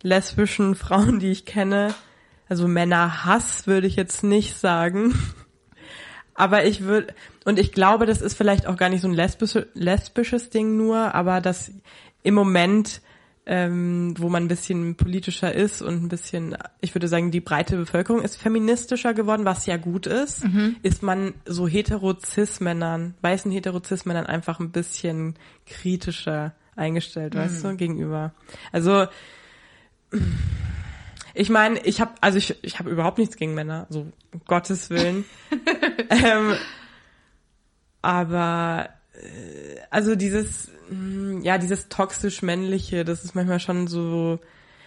lesbischen 0.01 0.74
Frauen, 0.75 1.19
die 1.19 1.31
ich 1.31 1.45
kenne. 1.45 1.93
Also 2.50 2.67
Männerhass 2.67 3.67
würde 3.67 3.86
ich 3.86 3.95
jetzt 3.95 4.24
nicht 4.24 4.57
sagen. 4.57 5.13
Aber 6.33 6.65
ich 6.65 6.81
würde, 6.81 7.13
und 7.45 7.60
ich 7.60 7.74
glaube, 7.74 8.07
das 8.07 8.21
ist 8.21 8.33
vielleicht 8.33 8.65
auch 8.65 8.75
gar 8.75 8.89
nicht 8.89 9.01
so 9.01 9.07
ein 9.07 9.13
lesbische, 9.13 9.67
lesbisches 9.75 10.50
Ding 10.50 10.77
nur, 10.77 11.13
aber 11.13 11.41
dass 11.41 11.71
im 12.24 12.33
Moment, 12.33 13.01
ähm, 13.51 14.13
wo 14.17 14.29
man 14.29 14.46
ein 14.46 14.48
bisschen 14.48 14.96
politischer 14.96 15.53
ist 15.53 15.81
und 15.81 16.03
ein 16.03 16.08
bisschen, 16.08 16.55
ich 16.79 16.96
würde 16.96 17.10
sagen, 17.10 17.31
die 17.31 17.41
breite 17.41 17.75
Bevölkerung 17.75 18.22
ist 18.22 18.38
feministischer 18.38 19.13
geworden, 19.13 19.43
was 19.43 19.65
ja 19.65 19.75
gut 19.75 20.08
ist, 20.08 20.46
mhm. 20.46 20.77
ist 20.84 21.03
man 21.03 21.34
so 21.46 21.67
hetero-cis-Männern, 21.67 23.13
weißen 23.20 23.51
hetero-cis-Männern 23.51 24.25
einfach 24.25 24.62
ein 24.62 24.72
bisschen 24.72 25.36
kritischer 25.65 26.53
eingestellt, 26.77 27.34
mhm. 27.34 27.39
weißt 27.39 27.65
du, 27.65 27.75
gegenüber. 27.75 28.34
Also, 28.72 29.08
ich 31.34 31.50
meine, 31.50 31.81
ich 31.84 32.00
habe 32.00 32.13
also 32.22 32.38
ich, 32.38 32.55
ich 32.62 32.79
habe 32.79 32.89
überhaupt 32.89 33.17
nichts 33.17 33.36
gegen 33.36 33.53
Männer, 33.53 33.86
so 33.89 34.08
um 34.31 34.41
Gottes 34.48 34.89
Willen. 34.89 35.25
ähm, 36.10 36.53
aber 38.01 38.91
äh, 39.13 39.81
also 39.89 40.15
dieses 40.15 40.72
ja 41.41 41.57
dieses 41.57 41.89
toxisch 41.89 42.41
männliche, 42.41 43.05
das 43.05 43.24
ist 43.24 43.36
manchmal 43.36 43.60
schon 43.60 43.88
so. 43.88 44.39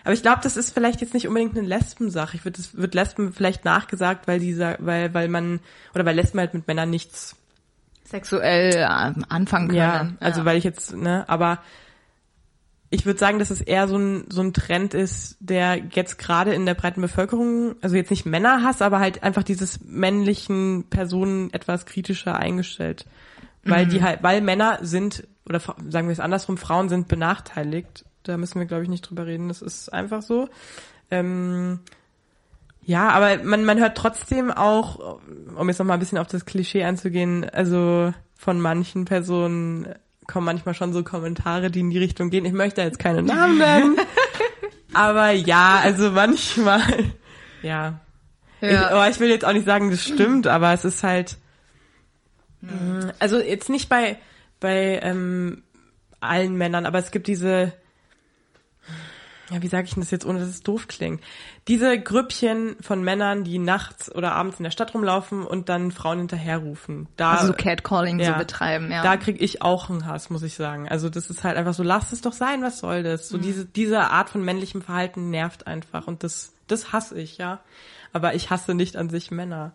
Aber 0.05 0.13
ich 0.13 0.23
glaube, 0.23 0.41
das 0.43 0.57
ist 0.57 0.73
vielleicht 0.73 1.01
jetzt 1.01 1.15
nicht 1.15 1.27
unbedingt 1.27 1.57
eine 1.57 1.67
Lesbensache. 1.67 2.37
Ich 2.37 2.45
würde 2.45 2.59
das 2.59 2.77
wird 2.77 2.95
Lesben 2.95 3.33
vielleicht 3.33 3.65
nachgesagt, 3.65 4.29
weil 4.29 4.39
dieser 4.39 4.77
weil 4.81 5.15
weil 5.15 5.29
man 5.29 5.61
oder 5.95 6.05
weil 6.05 6.17
Lesben 6.17 6.41
halt 6.41 6.55
mit 6.55 6.67
Männern 6.67 6.91
nichts 6.91 7.37
sexuell 8.05 8.75
äh, 8.75 8.85
anfangen 8.85 9.69
können. 9.69 9.79
Ja, 9.79 10.13
also 10.21 10.41
ja. 10.41 10.45
weil 10.45 10.59
ich 10.59 10.65
jetzt 10.65 10.95
ne, 10.95 11.29
aber 11.29 11.61
ich 12.95 13.07
würde 13.07 13.19
sagen, 13.19 13.39
dass 13.39 13.51
es 13.51 13.61
eher 13.61 13.89
so 13.89 13.97
ein, 13.97 14.27
so 14.29 14.41
ein 14.41 14.53
Trend 14.53 14.95
ist, 14.95 15.37
der 15.41 15.77
jetzt 15.91 16.17
gerade 16.17 16.55
in 16.55 16.65
der 16.65 16.75
breiten 16.75 17.01
Bevölkerung, 17.01 17.75
also 17.81 17.97
jetzt 17.97 18.11
nicht 18.11 18.25
Männerhass, 18.25 18.83
aber 18.83 19.01
halt 19.01 19.23
einfach 19.25 19.43
dieses 19.43 19.81
männlichen 19.85 20.85
Personen 20.91 21.53
etwas 21.53 21.87
kritischer 21.87 22.39
eingestellt. 22.39 23.07
Weil 23.65 23.87
mhm. 23.87 23.91
die 23.91 24.03
halt, 24.03 24.23
weil 24.23 24.41
Männer 24.43 24.79
sind, 24.83 25.27
oder 25.49 25.61
sagen 25.61 26.09
wir 26.09 26.13
es 26.13 26.21
andersrum, 26.21 26.57
Frauen 26.57 26.89
sind 26.89 27.09
benachteiligt. 27.09 28.05
Da 28.23 28.37
müssen 28.37 28.59
wir, 28.59 28.67
glaube 28.67 28.83
ich, 28.83 28.89
nicht 28.89 29.03
drüber 29.03 29.27
reden. 29.27 29.49
Das 29.49 29.63
ist 29.63 29.93
einfach 29.93 30.23
so. 30.23 30.49
Ähm, 31.11 31.81
ja, 32.83 33.11
aber 33.11 33.43
man, 33.43 33.65
man 33.65 33.79
hört 33.79 33.97
trotzdem 33.97 34.51
auch, 34.51 35.21
um 35.57 35.69
jetzt 35.69 35.79
nochmal 35.79 35.97
ein 35.97 36.01
bisschen 36.01 36.19
auf 36.19 36.27
das 36.27 36.45
Klischee 36.45 36.85
einzugehen, 36.85 37.49
also 37.49 38.13
von 38.37 38.61
manchen 38.61 39.05
Personen 39.05 39.95
kommen 40.27 40.47
manchmal 40.47 40.75
schon 40.75 40.93
so 40.93 41.03
Kommentare, 41.03 41.71
die 41.71 41.81
in 41.81 41.91
die 41.91 41.99
Richtung 41.99 42.31
gehen. 42.31 42.45
Ich 42.45 42.53
möchte 42.53 42.83
jetzt 42.83 42.99
keine 42.99 43.23
Namen 43.23 43.59
nennen. 43.59 43.97
aber 44.95 45.31
ja, 45.31 45.81
also 45.83 46.11
manchmal, 46.11 46.83
ja. 47.63 48.01
ja. 48.61 48.89
Ich, 48.89 48.95
oh, 48.95 49.11
ich 49.11 49.21
will 49.21 49.29
jetzt 49.29 49.45
auch 49.45 49.53
nicht 49.53 49.67
sagen, 49.67 49.91
das 49.91 50.03
stimmt, 50.03 50.47
aber 50.47 50.73
es 50.73 50.85
ist 50.85 51.03
halt, 51.03 51.37
also 53.19 53.39
jetzt 53.39 53.69
nicht 53.69 53.89
bei, 53.89 54.19
bei 54.65 54.99
ähm, 55.03 55.63
allen 56.21 56.57
Männern, 56.57 56.87
aber 56.87 56.99
es 56.99 57.11
gibt 57.11 57.27
diese, 57.27 57.75
ja, 59.51 59.61
wie 59.61 59.69
sage 59.69 59.87
ich 59.87 59.95
das 59.95 60.11
jetzt, 60.11 60.25
ohne 60.25 60.39
dass 60.39 60.49
es 60.49 60.63
doof 60.63 60.89
klingt? 60.89 61.23
Diese 61.69 62.01
Grüppchen 62.01 62.77
von 62.81 63.05
Männern, 63.05 63.45
die 63.45 63.59
nachts 63.59 64.11
oder 64.11 64.33
abends 64.33 64.59
in 64.59 64.65
der 64.65 64.71
Stadt 64.71 64.95
rumlaufen 64.95 65.45
und 65.45 65.69
dann 65.69 65.91
Frauen 65.91 66.17
hinterherrufen. 66.17 67.09
Da, 67.17 67.33
also 67.33 67.49
so 67.49 67.53
Catcalling 67.53 68.19
ja, 68.19 68.33
so 68.33 68.39
betreiben, 68.39 68.91
ja. 68.91 69.03
Da 69.03 69.19
krieg 69.19 69.43
ich 69.43 69.61
auch 69.61 69.91
einen 69.91 70.07
Hass, 70.07 70.31
muss 70.31 70.43
ich 70.43 70.55
sagen. 70.55 70.89
Also 70.89 71.11
das 71.11 71.29
ist 71.29 71.45
halt 71.45 71.59
einfach 71.59 71.75
so, 71.75 71.83
lass 71.83 72.13
es 72.13 72.23
doch 72.23 72.33
sein, 72.33 72.63
was 72.63 72.79
soll 72.79 73.03
das? 73.03 73.29
So 73.29 73.37
mhm. 73.37 73.43
diese, 73.43 73.67
diese 73.67 74.01
Art 74.01 74.31
von 74.31 74.43
männlichem 74.43 74.81
Verhalten 74.81 75.29
nervt 75.29 75.67
einfach 75.67 76.07
und 76.07 76.25
das, 76.25 76.55
das 76.69 76.91
hasse 76.91 77.21
ich, 77.21 77.37
ja. 77.37 77.61
Aber 78.15 78.35
ich 78.35 78.49
hasse 78.49 78.75
nicht 78.75 78.97
an 78.97 79.11
sich 79.11 79.31
Männer. 79.31 79.75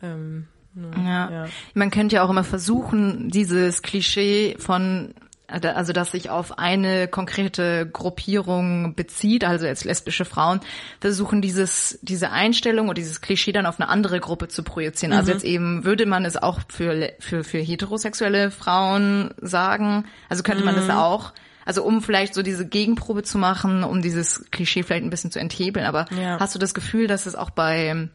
Ähm, 0.00 0.48
ja. 0.74 1.30
ja. 1.30 1.46
Man 1.74 1.90
könnte 1.90 2.16
ja 2.16 2.24
auch 2.24 2.30
immer 2.30 2.44
versuchen, 2.44 3.28
dieses 3.28 3.82
Klischee 3.82 4.56
von 4.58 5.14
also 5.52 5.92
dass 5.92 6.12
sich 6.12 6.30
auf 6.30 6.58
eine 6.58 7.08
konkrete 7.08 7.86
Gruppierung 7.86 8.94
bezieht, 8.94 9.44
also 9.44 9.66
jetzt 9.66 9.84
lesbische 9.84 10.24
Frauen, 10.24 10.60
versuchen 11.00 11.42
dieses, 11.42 11.98
diese 12.02 12.30
Einstellung 12.30 12.86
oder 12.86 12.94
dieses 12.94 13.20
Klischee 13.20 13.52
dann 13.52 13.66
auf 13.66 13.78
eine 13.78 13.88
andere 13.88 14.20
Gruppe 14.20 14.48
zu 14.48 14.62
projizieren. 14.62 15.12
Also 15.12 15.30
mhm. 15.30 15.32
Also 15.32 15.32
jetzt 15.32 15.44
eben 15.44 15.84
würde 15.84 16.06
man 16.06 16.24
es 16.24 16.36
auch 16.36 16.60
für, 16.68 17.12
für, 17.20 17.44
für 17.44 17.58
heterosexuelle 17.58 18.50
Frauen 18.50 19.34
sagen. 19.40 20.04
Also 20.28 20.42
könnte 20.42 20.64
man 20.64 20.74
das 20.74 20.86
mhm. 20.86 20.92
auch. 20.92 21.32
Also 21.64 21.84
um 21.84 22.02
vielleicht 22.02 22.34
so 22.34 22.42
diese 22.42 22.66
Gegenprobe 22.66 23.22
zu 23.22 23.38
machen, 23.38 23.84
um 23.84 24.02
dieses 24.02 24.50
Klischee 24.50 24.82
vielleicht 24.82 25.04
ein 25.04 25.10
bisschen 25.10 25.30
zu 25.30 25.38
enthebeln. 25.38 25.86
Aber 25.86 26.06
ja. 26.10 26.40
hast 26.40 26.54
du 26.54 26.58
das 26.58 26.74
Gefühl, 26.74 27.06
dass 27.06 27.26
es 27.26 27.34
auch 27.34 27.50
bei 27.50 28.08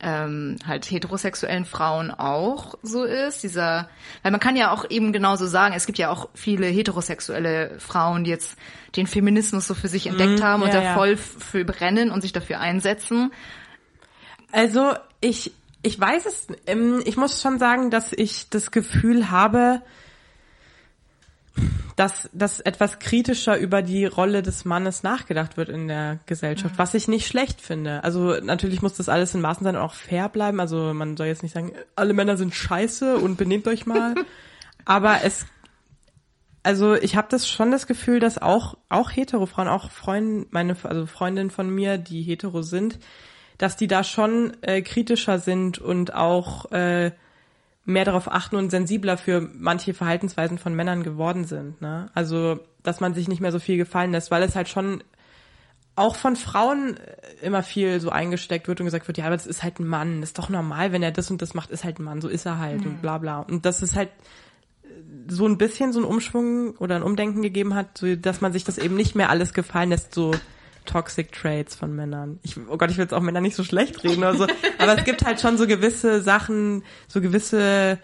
ähm, 0.00 0.56
halt 0.66 0.90
heterosexuellen 0.90 1.64
Frauen 1.64 2.10
auch 2.10 2.74
so 2.82 3.04
ist. 3.04 3.42
Dieser, 3.42 3.88
weil 4.22 4.32
man 4.32 4.40
kann 4.40 4.56
ja 4.56 4.70
auch 4.70 4.88
eben 4.90 5.12
genauso 5.12 5.46
sagen, 5.46 5.74
es 5.74 5.86
gibt 5.86 5.98
ja 5.98 6.10
auch 6.10 6.28
viele 6.34 6.66
heterosexuelle 6.66 7.78
Frauen, 7.78 8.24
die 8.24 8.30
jetzt 8.30 8.56
den 8.96 9.06
Feminismus 9.06 9.66
so 9.66 9.74
für 9.74 9.88
sich 9.88 10.06
entdeckt 10.06 10.40
mhm, 10.40 10.44
haben 10.44 10.62
und 10.62 10.68
ja, 10.68 10.74
da 10.74 10.82
ja. 10.82 10.94
voll 10.94 11.16
für 11.16 11.64
brennen 11.64 12.10
und 12.10 12.20
sich 12.20 12.32
dafür 12.32 12.60
einsetzen. 12.60 13.32
Also 14.52 14.92
ich 15.20 15.52
ich 15.82 16.00
weiß 16.00 16.26
es, 16.26 16.48
ähm, 16.66 17.00
ich 17.04 17.16
muss 17.16 17.40
schon 17.40 17.58
sagen, 17.60 17.90
dass 17.90 18.12
ich 18.12 18.50
das 18.50 18.72
Gefühl 18.72 19.30
habe, 19.30 19.82
dass, 21.96 22.28
dass 22.32 22.60
etwas 22.60 22.98
kritischer 22.98 23.56
über 23.58 23.82
die 23.82 24.04
Rolle 24.04 24.42
des 24.42 24.64
Mannes 24.64 25.02
nachgedacht 25.02 25.56
wird 25.56 25.68
in 25.68 25.88
der 25.88 26.18
Gesellschaft, 26.26 26.74
was 26.76 26.94
ich 26.94 27.08
nicht 27.08 27.26
schlecht 27.26 27.60
finde. 27.60 28.04
Also 28.04 28.38
natürlich 28.42 28.82
muss 28.82 28.94
das 28.94 29.08
alles 29.08 29.34
in 29.34 29.40
Maßen 29.40 29.64
sein 29.64 29.76
und 29.76 29.82
auch 29.82 29.94
fair 29.94 30.28
bleiben. 30.28 30.60
Also 30.60 30.92
man 30.92 31.16
soll 31.16 31.28
jetzt 31.28 31.42
nicht 31.42 31.54
sagen, 31.54 31.72
alle 31.94 32.12
Männer 32.12 32.36
sind 32.36 32.54
scheiße 32.54 33.16
und 33.16 33.36
benehmt 33.36 33.66
euch 33.66 33.86
mal. 33.86 34.14
Aber 34.84 35.24
es, 35.24 35.46
also 36.62 36.94
ich 36.94 37.16
habe 37.16 37.28
das 37.30 37.48
schon 37.48 37.70
das 37.70 37.86
Gefühl, 37.86 38.20
dass 38.20 38.38
auch 38.38 38.76
auch 38.88 39.10
hetero 39.10 39.46
Frauen, 39.46 39.68
auch 39.68 39.90
Freunde, 39.90 40.46
meine 40.50 40.76
also 40.82 41.06
Freundinnen 41.06 41.50
von 41.50 41.70
mir, 41.74 41.96
die 41.96 42.22
hetero 42.22 42.62
sind, 42.62 42.98
dass 43.56 43.76
die 43.76 43.86
da 43.86 44.04
schon 44.04 44.52
äh, 44.62 44.82
kritischer 44.82 45.38
sind 45.38 45.78
und 45.78 46.14
auch 46.14 46.70
äh, 46.72 47.12
mehr 47.86 48.04
darauf 48.04 48.30
achten 48.30 48.56
und 48.56 48.70
sensibler 48.70 49.16
für 49.16 49.48
manche 49.54 49.94
Verhaltensweisen 49.94 50.58
von 50.58 50.74
Männern 50.74 51.02
geworden 51.04 51.44
sind. 51.44 51.80
Ne? 51.80 52.10
Also, 52.14 52.58
dass 52.82 53.00
man 53.00 53.14
sich 53.14 53.28
nicht 53.28 53.40
mehr 53.40 53.52
so 53.52 53.60
viel 53.60 53.76
gefallen 53.78 54.12
lässt, 54.12 54.30
weil 54.30 54.42
es 54.42 54.56
halt 54.56 54.68
schon 54.68 55.02
auch 55.94 56.16
von 56.16 56.36
Frauen 56.36 56.96
äh, 56.98 57.46
immer 57.46 57.62
viel 57.62 58.00
so 58.00 58.10
eingesteckt 58.10 58.68
wird 58.68 58.80
und 58.80 58.86
gesagt 58.86 59.06
wird, 59.08 59.18
ja, 59.18 59.26
aber 59.26 59.36
das 59.36 59.46
ist 59.46 59.62
halt 59.62 59.80
ein 59.80 59.86
Mann, 59.86 60.20
das 60.20 60.30
ist 60.30 60.38
doch 60.38 60.50
normal, 60.50 60.92
wenn 60.92 61.02
er 61.02 61.12
das 61.12 61.30
und 61.30 61.40
das 61.40 61.54
macht, 61.54 61.70
ist 61.70 61.84
halt 61.84 61.98
ein 61.98 62.04
Mann, 62.04 62.20
so 62.20 62.28
ist 62.28 62.44
er 62.44 62.58
halt 62.58 62.80
mhm. 62.80 62.86
und 62.86 63.02
bla 63.02 63.18
bla. 63.18 63.40
Und 63.40 63.64
das 63.64 63.82
ist 63.82 63.96
halt 63.96 64.10
so 65.28 65.46
ein 65.46 65.56
bisschen 65.56 65.92
so 65.92 66.00
ein 66.00 66.04
Umschwung 66.04 66.76
oder 66.76 66.96
ein 66.96 67.02
Umdenken 67.02 67.40
gegeben 67.40 67.74
hat, 67.74 67.98
so, 67.98 68.16
dass 68.16 68.40
man 68.40 68.52
sich 68.52 68.64
das 68.64 68.78
eben 68.78 68.96
nicht 68.96 69.14
mehr 69.14 69.30
alles 69.30 69.54
gefallen 69.54 69.90
lässt, 69.90 70.12
so 70.12 70.32
Toxic 70.86 71.32
Traits 71.32 71.74
von 71.74 71.94
Männern. 71.94 72.38
Ich, 72.42 72.56
oh 72.56 72.76
Gott, 72.76 72.90
ich 72.90 72.96
will 72.96 73.04
jetzt 73.04 73.14
auch 73.14 73.20
Männer 73.20 73.40
nicht 73.40 73.56
so 73.56 73.64
schlecht 73.64 74.02
reden 74.04 74.18
oder 74.18 74.34
so, 74.34 74.46
aber 74.78 74.96
es 74.96 75.04
gibt 75.04 75.24
halt 75.24 75.40
schon 75.40 75.58
so 75.58 75.66
gewisse 75.66 76.22
Sachen, 76.22 76.84
so 77.08 77.20
gewisse 77.20 77.98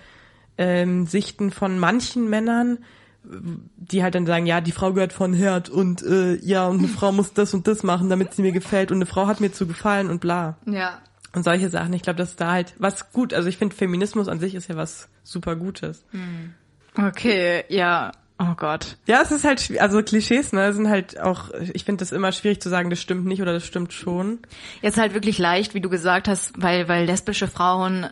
ähm, 0.58 1.06
Sichten 1.06 1.50
von 1.50 1.78
manchen 1.78 2.28
Männern, 2.28 2.78
die 3.24 4.02
halt 4.02 4.14
dann 4.14 4.26
sagen, 4.26 4.46
ja, 4.46 4.60
die 4.60 4.72
Frau 4.72 4.92
gehört 4.92 5.12
von 5.12 5.32
Herd 5.32 5.68
und 5.68 6.02
äh, 6.02 6.34
ja, 6.36 6.66
und 6.66 6.80
eine 6.80 6.88
Frau 6.88 7.12
muss 7.12 7.32
das 7.32 7.54
und 7.54 7.66
das 7.68 7.82
machen, 7.82 8.10
damit 8.10 8.34
sie 8.34 8.42
mir 8.42 8.52
gefällt 8.52 8.90
und 8.90 8.98
eine 8.98 9.06
Frau 9.06 9.26
hat 9.26 9.40
mir 9.40 9.52
zu 9.52 9.66
gefallen 9.66 10.10
und 10.10 10.20
bla. 10.20 10.58
Ja. 10.66 11.00
Und 11.34 11.44
solche 11.44 11.70
Sachen. 11.70 11.92
Ich 11.94 12.02
glaube, 12.02 12.18
das 12.18 12.30
ist 12.30 12.40
da 12.40 12.50
halt 12.50 12.74
was 12.78 13.12
gut. 13.12 13.32
Also 13.32 13.48
ich 13.48 13.56
finde, 13.56 13.74
Feminismus 13.74 14.28
an 14.28 14.38
sich 14.38 14.54
ist 14.54 14.68
ja 14.68 14.76
was 14.76 15.08
super 15.22 15.56
Gutes. 15.56 16.04
Hm. 16.10 16.52
Okay, 16.96 17.64
ja. 17.68 18.12
Oh 18.42 18.54
Gott. 18.56 18.96
Ja, 19.06 19.22
es 19.22 19.30
ist 19.30 19.44
halt, 19.44 19.78
also 19.78 20.02
Klischees, 20.02 20.52
ne, 20.52 20.72
sind 20.72 20.88
halt 20.88 21.20
auch, 21.20 21.50
ich 21.72 21.84
finde 21.84 22.00
das 22.00 22.12
immer 22.12 22.32
schwierig 22.32 22.60
zu 22.60 22.68
sagen, 22.68 22.90
das 22.90 23.00
stimmt 23.00 23.24
nicht 23.24 23.40
oder 23.40 23.52
das 23.52 23.64
stimmt 23.64 23.92
schon. 23.92 24.40
Jetzt 24.80 24.98
halt 24.98 25.14
wirklich 25.14 25.38
leicht, 25.38 25.74
wie 25.74 25.80
du 25.80 25.88
gesagt 25.88 26.26
hast, 26.28 26.52
weil, 26.56 26.88
weil 26.88 27.04
lesbische 27.04 27.46
Frauen 27.46 28.06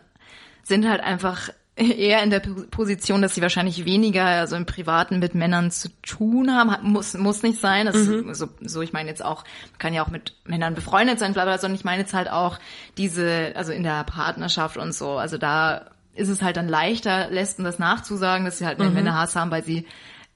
sind 0.63 0.89
halt 0.89 1.01
einfach 1.01 1.51
eher 1.77 2.23
in 2.23 2.31
der 2.31 2.41
Position, 2.41 3.23
dass 3.23 3.35
sie 3.35 3.43
wahrscheinlich 3.43 3.85
weniger 3.85 4.25
also 4.25 4.55
im 4.55 4.67
Privaten 4.67 5.19
mit 5.19 5.35
Männern 5.35 5.71
zu 5.71 5.89
tun 6.03 6.55
haben. 6.55 6.77
Muss, 6.83 7.15
muss 7.15 7.43
nicht 7.43 7.61
sein. 7.61 7.87
Das 7.87 7.97
mhm. 7.97 8.33
so, 8.35 8.49
so, 8.61 8.83
ich 8.83 8.93
meine 8.93 9.09
jetzt 9.09 9.25
auch, 9.25 9.45
kann 9.79 9.95
ja 9.95 10.05
auch 10.05 10.11
mit 10.11 10.35
Männern 10.45 10.75
befreundet 10.75 11.19
sein, 11.19 11.33
bla 11.33 11.45
bla, 11.45 11.59
sondern 11.59 11.77
ich 11.77 11.85
meine 11.85 12.03
jetzt 12.03 12.15
halt 12.15 12.31
auch 12.31 12.59
diese, 12.99 13.53
also 13.57 13.73
in 13.73 13.83
der 13.83 14.05
Partnerschaft 14.05 14.77
und 14.77 14.95
so. 14.95 15.13
Also 15.13 15.39
da 15.39 15.87
ist 16.15 16.29
es 16.29 16.43
halt 16.43 16.57
dann 16.57 16.69
leichter, 16.69 17.31
Lesben 17.31 17.65
das 17.65 17.79
nachzusagen, 17.79 18.45
dass 18.45 18.59
sie 18.59 18.67
halt 18.67 18.79
einen 18.81 18.91
mhm. 18.91 18.97
Männerhass 18.97 19.37
haben, 19.37 19.51
weil 19.51 19.65
sie, 19.65 19.87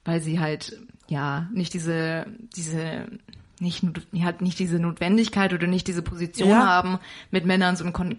weil 0.05 0.21
sie 0.21 0.41
halt, 0.41 0.79
ja, 1.09 1.49
nicht 1.53 1.75
diese, 1.75 2.27
diese, 2.57 3.07
nicht, 3.61 3.83
halt 4.23 4.43
nicht 4.43 4.59
diese 4.59 4.79
Notwendigkeit 4.79 5.53
oder 5.53 5.67
nicht 5.67 5.87
diese 5.87 6.03
Position 6.03 6.51
ja. 6.51 6.67
haben, 6.67 6.99
mit 7.31 7.47
Männern 7.47 7.77
so 7.77 7.85
im, 7.85 7.93
Kon 7.93 8.17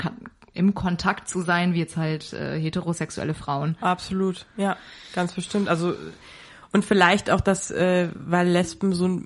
im 0.54 0.74
Kontakt 0.74 1.28
zu 1.28 1.42
sein, 1.42 1.74
wie 1.74 1.80
jetzt 1.80 1.98
halt 1.98 2.34
äh, 2.34 2.60
heterosexuelle 2.60 3.34
Frauen. 3.34 3.78
Absolut, 3.82 4.46
ja, 4.56 4.78
ganz 5.14 5.34
bestimmt. 5.34 5.68
Also 5.68 5.96
und 6.72 6.84
vielleicht 6.84 7.30
auch 7.30 7.42
das, 7.42 7.72
äh, 7.72 8.10
weil 8.16 8.48
Lesben 8.48 8.94
so 8.94 9.22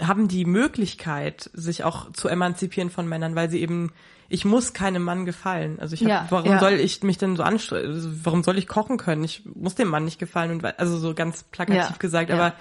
haben 0.00 0.28
die 0.28 0.44
Möglichkeit, 0.44 1.50
sich 1.52 1.84
auch 1.84 2.12
zu 2.12 2.28
emanzipieren 2.28 2.90
von 2.90 3.08
Männern, 3.08 3.34
weil 3.34 3.50
sie 3.50 3.60
eben 3.60 3.92
ich 4.32 4.46
muss 4.46 4.72
keinem 4.72 5.02
Mann 5.02 5.26
gefallen. 5.26 5.78
Also 5.78 5.94
ich 5.94 6.02
hab, 6.02 6.08
ja, 6.08 6.26
warum 6.30 6.50
ja. 6.50 6.58
soll 6.58 6.72
ich 6.72 7.02
mich 7.02 7.18
denn 7.18 7.36
so 7.36 7.42
anstrengen? 7.42 7.92
Also 7.92 8.10
warum 8.24 8.42
soll 8.42 8.56
ich 8.56 8.66
kochen 8.66 8.96
können? 8.96 9.22
Ich 9.24 9.42
muss 9.44 9.74
dem 9.74 9.88
Mann 9.88 10.06
nicht 10.06 10.18
gefallen 10.18 10.50
und 10.52 10.64
also 10.78 10.96
so 10.96 11.12
ganz 11.12 11.42
plakativ 11.42 11.90
ja, 11.90 11.96
gesagt, 11.98 12.30
aber 12.30 12.54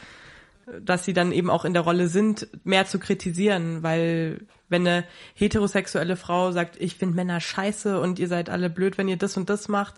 dass 0.82 1.06
sie 1.06 1.14
dann 1.14 1.32
eben 1.32 1.50
auch 1.50 1.64
in 1.64 1.74
der 1.74 1.82
Rolle 1.82 2.08
sind, 2.08 2.48
mehr 2.66 2.86
zu 2.86 3.00
kritisieren, 3.00 3.84
weil 3.84 4.42
wenn 4.68 4.86
eine 4.86 5.06
heterosexuelle 5.34 6.18
Frau 6.18 6.52
sagt, 6.52 6.76
ich 6.80 6.96
finde 6.96 7.16
Männer 7.16 7.40
scheiße 7.40 8.00
und 8.00 8.20
ihr 8.20 8.28
seid 8.28 8.50
alle 8.50 8.70
blöd, 8.70 8.98
wenn 8.98 9.08
ihr 9.08 9.18
das 9.18 9.38
und 9.38 9.50
das 9.50 9.70
macht, 9.70 9.96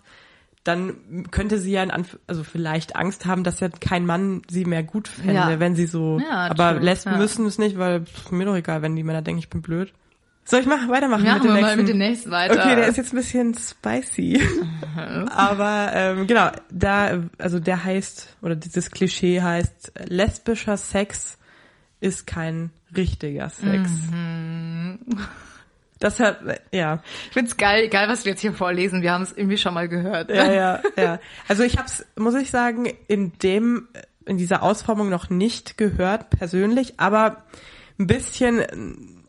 dann 0.62 1.26
könnte 1.30 1.58
sie 1.58 1.72
ja 1.72 1.82
in 1.82 1.90
Anf 1.90 2.18
also 2.28 2.44
vielleicht 2.44 2.94
Angst 2.94 3.26
haben, 3.26 3.42
dass 3.42 3.60
ja 3.60 3.68
kein 3.68 4.06
Mann 4.06 4.42
sie 4.48 4.64
mehr 4.64 4.84
gut 4.84 5.08
fände, 5.08 5.34
ja. 5.34 5.60
wenn 5.60 5.74
sie 5.74 5.86
so. 5.86 6.20
Ja, 6.20 6.48
aber 6.48 6.74
Lesben 6.74 7.12
ja. 7.12 7.18
müssen 7.18 7.44
es 7.46 7.58
nicht, 7.58 7.78
weil 7.78 8.06
pff, 8.06 8.30
mir 8.30 8.46
doch 8.46 8.56
egal, 8.56 8.80
wenn 8.82 8.96
die 8.96 9.02
Männer 9.02 9.22
denken, 9.22 9.40
ich 9.40 9.50
bin 9.50 9.60
blöd. 9.60 9.92
Soll 10.46 10.60
ich 10.60 10.66
machen, 10.66 10.90
weitermachen 10.90 11.24
Machen 11.24 11.34
mit 11.34 11.44
dem 11.44 11.54
nächsten? 11.54 11.66
mal 11.66 11.76
mit 11.76 11.88
dem 11.88 11.98
nächsten 11.98 12.30
weiter. 12.30 12.54
Okay, 12.54 12.76
der 12.76 12.86
ist 12.88 12.96
jetzt 12.98 13.12
ein 13.12 13.16
bisschen 13.16 13.54
spicy. 13.54 14.42
Aber 15.30 15.90
ähm, 15.94 16.26
genau, 16.26 16.50
da, 16.70 17.22
also 17.38 17.60
der 17.60 17.82
heißt, 17.82 18.36
oder 18.42 18.54
dieses 18.54 18.90
Klischee 18.90 19.40
heißt, 19.40 19.92
lesbischer 20.06 20.76
Sex 20.76 21.38
ist 22.00 22.26
kein 22.26 22.70
richtiger 22.94 23.48
Sex. 23.48 23.90
Mhm. 24.10 24.98
Das 25.98 26.20
hat, 26.20 26.40
ja. 26.70 27.02
Ich 27.28 27.32
find's 27.32 27.56
geil, 27.56 27.84
egal 27.84 28.08
was 28.08 28.26
wir 28.26 28.32
jetzt 28.32 28.42
hier 28.42 28.52
vorlesen, 28.52 29.00
wir 29.00 29.12
haben 29.12 29.22
es 29.22 29.32
irgendwie 29.32 29.56
schon 29.56 29.72
mal 29.72 29.88
gehört. 29.88 30.28
Ja, 30.28 30.52
ja, 30.52 30.82
ja. 30.98 31.20
Also 31.48 31.62
ich 31.62 31.78
hab's, 31.78 32.04
muss 32.16 32.34
ich 32.34 32.50
sagen, 32.50 32.86
in 33.08 33.32
dem, 33.38 33.88
in 34.26 34.36
dieser 34.36 34.62
Ausformung 34.62 35.08
noch 35.08 35.30
nicht 35.30 35.78
gehört, 35.78 36.28
persönlich, 36.28 37.00
aber 37.00 37.44
ein 37.98 38.06
bisschen 38.06 39.24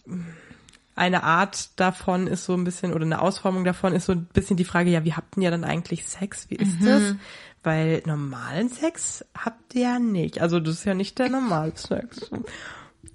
eine 0.96 1.24
Art 1.24 1.80
davon 1.80 2.28
ist 2.28 2.46
so 2.46 2.54
ein 2.54 2.64
bisschen, 2.64 2.94
oder 2.94 3.04
eine 3.06 3.22
Ausformung 3.22 3.66
davon 3.66 3.94
ist 3.94 4.06
so 4.06 4.14
ein 4.14 4.26
bisschen 4.26 4.56
die 4.56 4.64
Frage, 4.64 4.90
ja, 4.90 5.04
wie 5.04 5.14
habt 5.14 5.38
ihr 5.38 5.52
dann 5.52 5.66
eigentlich 5.66 6.08
Sex? 6.08 6.50
Wie 6.50 6.56
ist 6.56 6.80
mhm. 6.80 6.86
das? 6.86 7.16
Weil 7.64 8.02
normalen 8.06 8.70
Sex 8.70 9.26
habt 9.38 9.76
ihr 9.76 9.82
ja 9.82 10.00
nicht. 10.00 10.42
Also 10.42 10.60
das 10.60 10.76
ist 10.76 10.86
ja 10.86 10.94
nicht 10.94 11.20
der 11.20 11.30
normale 11.30 11.76
Sex. 11.76 12.30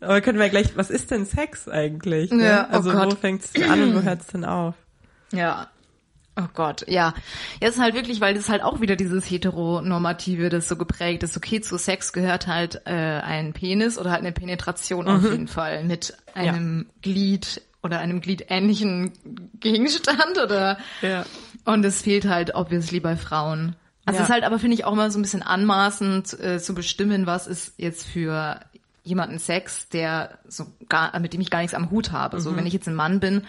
Aber 0.00 0.20
können 0.20 0.38
wir 0.38 0.48
gleich, 0.48 0.76
was 0.76 0.90
ist 0.90 1.10
denn 1.10 1.24
Sex 1.24 1.68
eigentlich? 1.68 2.30
Ne? 2.30 2.44
Ja, 2.44 2.68
oh 2.70 2.74
also 2.74 2.92
Gott. 2.92 3.12
wo 3.12 3.16
fängt 3.16 3.44
es 3.44 3.62
an 3.62 3.82
und 3.82 3.94
wo 3.94 4.02
hört 4.02 4.20
es 4.20 4.26
denn 4.28 4.44
auf? 4.44 4.74
Ja. 5.32 5.68
Oh 6.36 6.48
Gott, 6.54 6.84
ja. 6.88 7.12
Jetzt 7.60 7.78
halt 7.78 7.94
wirklich, 7.94 8.20
weil 8.20 8.34
das 8.34 8.48
halt 8.48 8.62
auch 8.62 8.80
wieder 8.80 8.96
dieses 8.96 9.28
heteronormative, 9.28 10.48
das 10.48 10.68
so 10.68 10.76
geprägt 10.76 11.22
ist. 11.22 11.36
Okay, 11.36 11.60
zu 11.60 11.76
Sex 11.76 12.12
gehört 12.12 12.46
halt 12.46 12.82
äh, 12.86 12.90
ein 12.90 13.52
Penis 13.52 13.98
oder 13.98 14.10
halt 14.10 14.20
eine 14.20 14.32
Penetration 14.32 15.04
mhm. 15.04 15.10
auf 15.10 15.22
jeden 15.24 15.48
Fall 15.48 15.84
mit 15.84 16.16
einem 16.34 16.86
ja. 16.88 16.94
Glied 17.02 17.62
oder 17.82 17.98
einem 17.98 18.20
gliedähnlichen 18.20 19.12
Gegenstand 19.60 20.38
oder 20.42 20.78
ja. 21.02 21.24
und 21.64 21.84
es 21.84 22.02
fehlt 22.02 22.26
halt 22.26 22.54
obviously 22.54 23.00
bei 23.00 23.16
Frauen. 23.16 23.76
Also 24.04 24.18
ja. 24.18 24.22
es 24.22 24.28
ist 24.28 24.34
halt 24.34 24.44
aber 24.44 24.58
finde 24.58 24.74
ich 24.74 24.84
auch 24.84 24.94
mal 24.94 25.10
so 25.10 25.18
ein 25.18 25.22
bisschen 25.22 25.42
anmaßend 25.42 26.38
äh, 26.40 26.58
zu 26.58 26.74
bestimmen, 26.74 27.26
was 27.26 27.46
ist 27.46 27.74
jetzt 27.78 28.06
für 28.06 28.60
jemanden 29.02 29.38
Sex, 29.38 29.88
der 29.88 30.38
so 30.46 30.66
gar 30.88 31.18
mit 31.20 31.32
dem 31.32 31.40
ich 31.40 31.50
gar 31.50 31.60
nichts 31.60 31.74
am 31.74 31.90
Hut 31.90 32.12
habe. 32.12 32.36
Mhm. 32.36 32.40
So 32.40 32.56
wenn 32.56 32.66
ich 32.66 32.72
jetzt 32.72 32.88
ein 32.88 32.94
Mann 32.94 33.20
bin, 33.20 33.42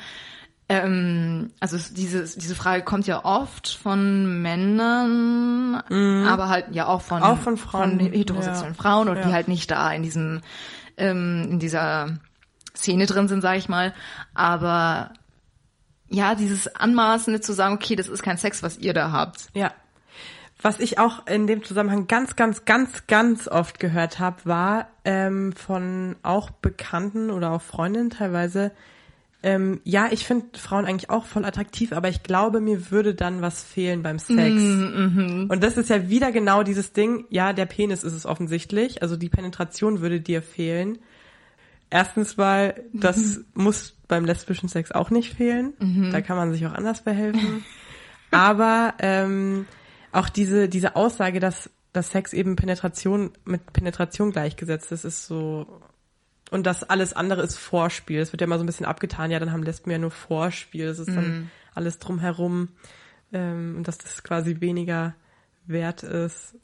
ähm, 0.70 1.52
also 1.60 1.78
diese 1.78 2.24
diese 2.40 2.56
Frage 2.56 2.84
kommt 2.84 3.06
ja 3.06 3.26
oft 3.26 3.68
von 3.68 4.42
Männern, 4.42 5.84
mhm. 5.90 6.26
aber 6.28 6.48
halt 6.48 6.68
ja 6.72 6.88
auch 6.88 7.02
von 7.02 7.22
auch 7.22 7.40
von 7.40 7.58
Frauen, 7.58 8.00
von 8.00 8.12
heterosexuellen 8.12 8.76
ja. 8.76 8.82
Frauen 8.82 9.10
oder 9.10 9.20
ja. 9.20 9.28
die 9.28 9.34
halt 9.34 9.48
nicht 9.50 9.70
da 9.70 9.92
in 9.92 10.02
diesem 10.04 10.42
ähm, 10.96 11.48
in 11.52 11.60
dieser 11.60 12.20
Szene 12.76 13.06
drin 13.06 13.28
sind, 13.28 13.42
sage 13.42 13.58
ich 13.58 13.70
mal. 13.70 13.94
Aber 14.34 15.14
ja, 16.10 16.36
dieses 16.36 16.76
Anmaßende 16.76 17.42
zu 17.42 17.54
sagen, 17.54 17.76
okay, 17.76 17.96
das 17.96 18.08
ist 18.08 18.24
kein 18.24 18.38
Sex, 18.38 18.64
was 18.64 18.78
ihr 18.78 18.94
da 18.94 19.12
habt. 19.12 19.48
Ja. 19.54 19.72
Was 20.62 20.80
ich 20.80 21.00
auch 21.00 21.26
in 21.26 21.48
dem 21.48 21.64
Zusammenhang 21.64 22.06
ganz, 22.08 22.36
ganz, 22.36 22.66
ganz, 22.66 23.08
ganz 23.08 23.48
oft 23.48 23.80
gehört 23.80 24.20
habe, 24.20 24.38
war 24.44 24.88
ähm, 25.06 25.54
von 25.54 26.16
auch 26.22 26.52
Bekannten 26.52 27.32
oder 27.32 27.52
auch 27.52 27.64
Freundinnen 27.64 28.12
teilweise, 28.12 28.72
ähm, 29.44 29.82
ja, 29.84 30.10
ich 30.12 30.24
finde 30.26 30.60
Frauen 30.60 30.86
eigentlich 30.86 31.10
auch 31.10 31.26
voll 31.26 31.46
attraktiv, 31.46 31.94
aber 31.94 32.10
ich 32.10 32.22
glaube, 32.22 32.62
mir 32.62 32.92
würde 32.92 33.16
dann 33.16 33.42
was 33.42 33.64
fehlen 33.64 34.04
beim 34.04 34.20
Sex. 34.20 34.38
Mm, 34.38 35.48
Und 35.50 35.64
das 35.64 35.78
ist 35.78 35.90
ja 35.90 36.10
wieder 36.10 36.32
genau 36.32 36.62
dieses 36.62 36.94
Ding, 36.94 37.26
ja, 37.30 37.52
der 37.54 37.66
Penis 37.66 38.04
ist 38.04 38.14
es 38.14 38.28
offensichtlich, 38.28 39.02
also 39.02 39.18
die 39.18 39.30
Penetration 39.30 40.02
würde 40.02 40.22
dir 40.22 40.44
fehlen. 40.44 41.00
Erstens 41.92 42.38
mal, 42.38 42.82
das 42.94 43.18
mhm. 43.18 43.46
muss 43.54 43.98
beim 44.08 44.24
lesbischen 44.24 44.70
Sex 44.70 44.94
auch 44.94 45.10
nicht 45.10 45.36
fehlen. 45.36 45.74
Mhm. 45.80 46.12
Da 46.12 46.22
kann 46.22 46.38
man 46.38 46.54
sich 46.54 46.66
auch 46.66 46.72
anders 46.74 47.02
behelfen. 47.02 47.66
Aber 48.32 48.94
ähm, 49.00 49.68
auch 50.14 50.30
diese, 50.30 50.70
diese 50.70 50.96
Aussage, 50.96 51.42
dass, 51.42 51.70
dass 51.92 52.12
Sex 52.12 52.32
eben 52.32 52.56
Penetration 52.56 53.32
mit 53.44 53.74
Penetration 53.74 54.32
gleichgesetzt 54.32 54.94
ist, 54.94 55.04
ist 55.04 55.28
so. 55.28 55.82
Und 56.50 56.66
das 56.66 56.84
alles 56.84 57.12
andere 57.14 57.42
ist 57.42 57.58
Vorspiel. 57.58 58.20
Das 58.20 58.32
wird 58.32 58.40
ja 58.40 58.48
immer 58.48 58.58
so 58.58 58.64
ein 58.64 58.68
bisschen 58.68 58.86
abgetan. 58.86 59.30
Ja, 59.30 59.40
dann 59.40 59.52
haben 59.52 59.64
Lesben 59.64 59.92
ja 59.92 59.98
nur 59.98 60.12
Vorspiel. 60.12 60.88
Das 60.88 61.00
ist 61.00 61.10
dann 61.10 61.30
mhm. 61.30 61.50
alles 61.76 62.00
drumherum. 62.00 62.70
Ähm, 63.34 63.76
und 63.78 63.88
dass 63.88 63.98
das 63.98 64.24
quasi 64.24 64.62
weniger 64.62 65.14
wert 65.66 66.04
ist. 66.04 66.56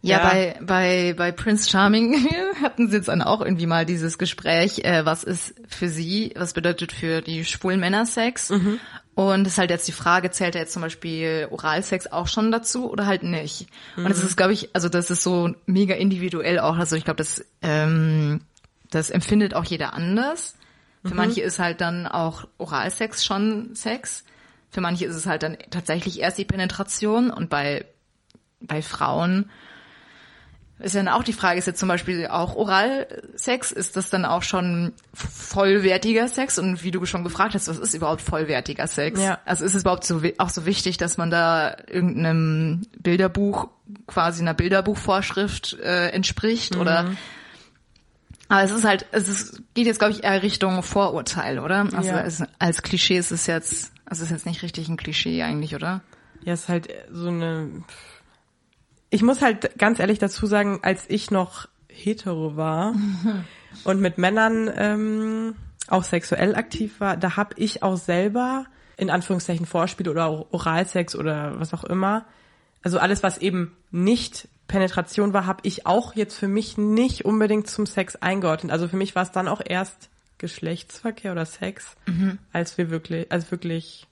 Ja, 0.00 0.18
ja, 0.18 0.28
bei, 0.28 0.56
bei, 0.60 1.14
bei 1.16 1.32
Prince 1.32 1.68
Charming 1.68 2.28
hatten 2.62 2.88
sie 2.88 2.96
jetzt 2.96 3.08
dann 3.08 3.20
auch 3.20 3.40
irgendwie 3.40 3.66
mal 3.66 3.84
dieses 3.84 4.16
Gespräch, 4.16 4.84
äh, 4.84 5.04
was 5.04 5.24
ist 5.24 5.54
für 5.66 5.88
sie, 5.88 6.32
was 6.36 6.52
bedeutet 6.52 6.92
für 6.92 7.20
die 7.20 7.44
schwulen 7.44 7.80
Männer 7.80 8.06
Sex? 8.06 8.50
Mhm. 8.50 8.78
Und 9.16 9.48
es 9.48 9.54
ist 9.54 9.58
halt 9.58 9.70
jetzt 9.70 9.88
die 9.88 9.92
Frage, 9.92 10.30
zählt 10.30 10.54
er 10.54 10.60
jetzt 10.60 10.72
zum 10.72 10.82
Beispiel 10.82 11.48
Oralsex 11.50 12.06
auch 12.06 12.28
schon 12.28 12.52
dazu 12.52 12.88
oder 12.88 13.06
halt 13.06 13.24
nicht? 13.24 13.66
Mhm. 13.96 14.04
Und 14.04 14.10
das 14.10 14.22
ist, 14.22 14.36
glaube 14.36 14.52
ich, 14.52 14.70
also 14.74 14.88
das 14.88 15.10
ist 15.10 15.24
so 15.24 15.52
mega 15.66 15.96
individuell 15.96 16.60
auch. 16.60 16.76
Also 16.76 16.94
ich 16.94 17.04
glaube, 17.04 17.18
das, 17.18 17.44
ähm, 17.60 18.42
das 18.90 19.10
empfindet 19.10 19.54
auch 19.54 19.64
jeder 19.64 19.94
anders. 19.94 20.56
Für 21.02 21.10
mhm. 21.10 21.16
manche 21.16 21.40
ist 21.40 21.58
halt 21.58 21.80
dann 21.80 22.06
auch 22.06 22.46
Oralsex 22.58 23.24
schon 23.24 23.74
Sex. 23.74 24.22
Für 24.70 24.80
manche 24.80 25.06
ist 25.06 25.16
es 25.16 25.26
halt 25.26 25.42
dann 25.42 25.56
tatsächlich 25.70 26.20
erst 26.20 26.38
die 26.38 26.44
Penetration 26.44 27.30
und 27.30 27.50
bei, 27.50 27.86
bei 28.60 28.82
Frauen 28.82 29.50
ist 30.80 30.94
ja 30.94 31.02
dann 31.02 31.12
auch 31.12 31.24
die 31.24 31.32
Frage, 31.32 31.58
ist 31.58 31.66
jetzt 31.66 31.80
zum 31.80 31.88
Beispiel 31.88 32.26
auch 32.28 32.54
Oralsex, 32.54 33.72
ist 33.72 33.96
das 33.96 34.10
dann 34.10 34.24
auch 34.24 34.42
schon 34.42 34.92
vollwertiger 35.12 36.28
Sex? 36.28 36.58
Und 36.58 36.84
wie 36.84 36.90
du 36.90 37.04
schon 37.04 37.24
gefragt 37.24 37.54
hast, 37.54 37.68
was 37.68 37.78
ist 37.78 37.94
überhaupt 37.94 38.20
vollwertiger 38.20 38.86
Sex? 38.86 39.20
Ja. 39.20 39.38
Also 39.44 39.64
ist 39.64 39.74
es 39.74 39.82
überhaupt 39.82 40.04
so, 40.04 40.22
auch 40.38 40.50
so 40.50 40.66
wichtig, 40.66 40.96
dass 40.96 41.16
man 41.16 41.30
da 41.30 41.76
irgendeinem 41.88 42.82
Bilderbuch, 42.98 43.68
quasi 44.06 44.42
einer 44.42 44.54
Bilderbuchvorschrift 44.54 45.78
äh, 45.80 46.10
entspricht? 46.10 46.74
Mhm. 46.74 46.80
Oder 46.80 47.10
aber 48.48 48.62
es 48.62 48.70
ist 48.70 48.84
halt, 48.84 49.06
es 49.12 49.28
ist, 49.28 49.62
geht 49.74 49.86
jetzt, 49.86 49.98
glaube 49.98 50.14
ich, 50.14 50.24
eher 50.24 50.42
Richtung 50.42 50.82
Vorurteil, 50.82 51.58
oder? 51.58 51.86
Also 51.94 52.10
ja. 52.10 52.22
es, 52.22 52.42
als 52.58 52.82
Klischee 52.82 53.18
ist 53.18 53.30
es 53.30 53.46
jetzt, 53.46 53.92
also 54.06 54.22
es 54.22 54.30
ist 54.30 54.30
jetzt 54.30 54.46
nicht 54.46 54.62
richtig 54.62 54.88
ein 54.88 54.96
Klischee 54.96 55.42
eigentlich, 55.42 55.74
oder? 55.74 56.00
Ja, 56.44 56.54
es 56.54 56.62
ist 56.62 56.68
halt 56.68 56.88
so 57.12 57.28
eine 57.28 57.68
ich 59.10 59.22
muss 59.22 59.42
halt 59.42 59.78
ganz 59.78 59.98
ehrlich 59.98 60.18
dazu 60.18 60.46
sagen, 60.46 60.80
als 60.82 61.04
ich 61.08 61.30
noch 61.30 61.68
hetero 61.88 62.56
war 62.56 62.94
und 63.84 64.00
mit 64.00 64.18
Männern 64.18 64.70
ähm, 64.74 65.54
auch 65.88 66.04
sexuell 66.04 66.54
aktiv 66.54 67.00
war, 67.00 67.16
da 67.16 67.36
habe 67.36 67.54
ich 67.56 67.82
auch 67.82 67.96
selber 67.96 68.66
in 68.96 69.10
Anführungszeichen 69.10 69.66
Vorspiel 69.66 70.08
oder 70.08 70.52
Oralsex 70.52 71.14
oder 71.14 71.58
was 71.60 71.72
auch 71.72 71.84
immer, 71.84 72.24
also 72.82 72.98
alles, 72.98 73.22
was 73.22 73.38
eben 73.38 73.76
nicht 73.90 74.48
Penetration 74.66 75.32
war, 75.32 75.46
habe 75.46 75.60
ich 75.64 75.86
auch 75.86 76.14
jetzt 76.14 76.36
für 76.36 76.48
mich 76.48 76.76
nicht 76.76 77.24
unbedingt 77.24 77.68
zum 77.68 77.86
Sex 77.86 78.16
eingeordnet. 78.16 78.70
Also 78.70 78.86
für 78.88 78.96
mich 78.96 79.14
war 79.14 79.22
es 79.22 79.32
dann 79.32 79.48
auch 79.48 79.62
erst 79.64 80.10
Geschlechtsverkehr 80.36 81.32
oder 81.32 81.46
Sex, 81.46 81.96
mhm. 82.06 82.38
als 82.52 82.78
wir 82.78 82.90
wirklich, 82.90 83.32
als 83.32 83.50
wirklich 83.50 84.06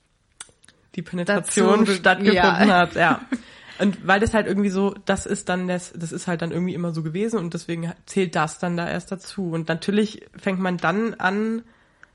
die 0.94 1.02
Penetration 1.02 1.80
Dazu, 1.80 1.92
stattgefunden 1.92 2.34
ja. 2.34 2.66
hat, 2.68 2.94
ja. 2.94 3.20
Und 3.78 4.06
weil 4.06 4.20
das 4.20 4.32
halt 4.34 4.46
irgendwie 4.46 4.70
so, 4.70 4.94
das 5.04 5.26
ist 5.26 5.48
dann 5.48 5.68
das, 5.68 5.92
das 5.94 6.12
ist 6.12 6.26
halt 6.26 6.42
dann 6.42 6.50
irgendwie 6.52 6.74
immer 6.74 6.92
so 6.92 7.02
gewesen 7.02 7.38
und 7.38 7.52
deswegen 7.54 7.92
zählt 8.06 8.34
das 8.34 8.58
dann 8.58 8.76
da 8.76 8.88
erst 8.88 9.12
dazu. 9.12 9.50
Und 9.50 9.68
natürlich 9.68 10.26
fängt 10.36 10.60
man 10.60 10.76
dann 10.78 11.14
an, 11.14 11.62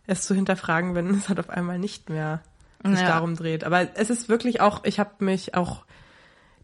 es 0.07 0.21
zu 0.23 0.33
hinterfragen, 0.33 0.95
wenn 0.95 1.09
es 1.11 1.29
halt 1.29 1.39
auf 1.39 1.49
einmal 1.49 1.77
nicht 1.79 2.09
mehr 2.09 2.41
sich 2.83 3.01
Ja. 3.01 3.07
darum 3.07 3.35
dreht. 3.35 3.63
Aber 3.63 3.95
es 3.95 4.09
ist 4.09 4.27
wirklich 4.27 4.59
auch, 4.61 4.83
ich 4.85 4.99
habe 4.99 5.23
mich 5.23 5.53
auch 5.55 5.85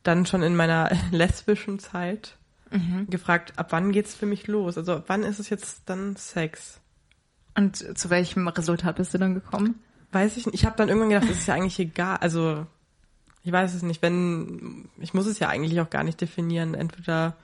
dann 0.04 0.26
schon 0.26 0.42
in 0.42 0.56
meiner 0.56 0.90
lesbischen 1.12 1.80
Zeit 1.80 2.36
Mhm. 2.70 3.08
gefragt, 3.10 3.54
ab 3.56 3.68
wann 3.70 3.94
geht's 3.94 4.14
für 4.14 4.26
mich 4.26 4.46
los? 4.48 4.78
Also 4.78 4.96
ab 4.96 5.06
wann 5.08 5.24
ist 5.24 5.40
es 5.40 5.50
jetzt 5.50 5.84
dann 5.86 6.18
Sex? 6.18 6.82
Und 7.56 7.98
zu 7.98 8.10
welchem 8.10 8.46
Resultat 8.50 8.98
bist 8.98 9.14
du 9.14 9.18
dann 9.18 9.36
gekommen? 9.36 9.76
Weiß 10.12 10.36
ich 10.36 10.46
nicht. 10.48 10.56
Ich 10.56 10.66
habe 10.66 10.76
dann 10.76 10.90
irgendwann 10.90 11.10
gedacht, 11.12 11.30
es 11.32 11.38
ist 11.40 11.48
ja 11.48 11.54
eigentlich 11.54 11.80
egal. 11.80 12.18
Also 12.18 12.66
ich 13.48 13.54
weiß 13.54 13.74
es 13.74 13.82
nicht. 13.82 14.02
Wenn 14.02 14.90
ich 15.00 15.14
muss 15.14 15.26
es 15.26 15.40
ja 15.40 15.48
eigentlich 15.48 15.80
auch 15.80 15.90
gar 15.90 16.04
nicht 16.04 16.20
definieren. 16.20 16.74
Entweder 16.74 17.38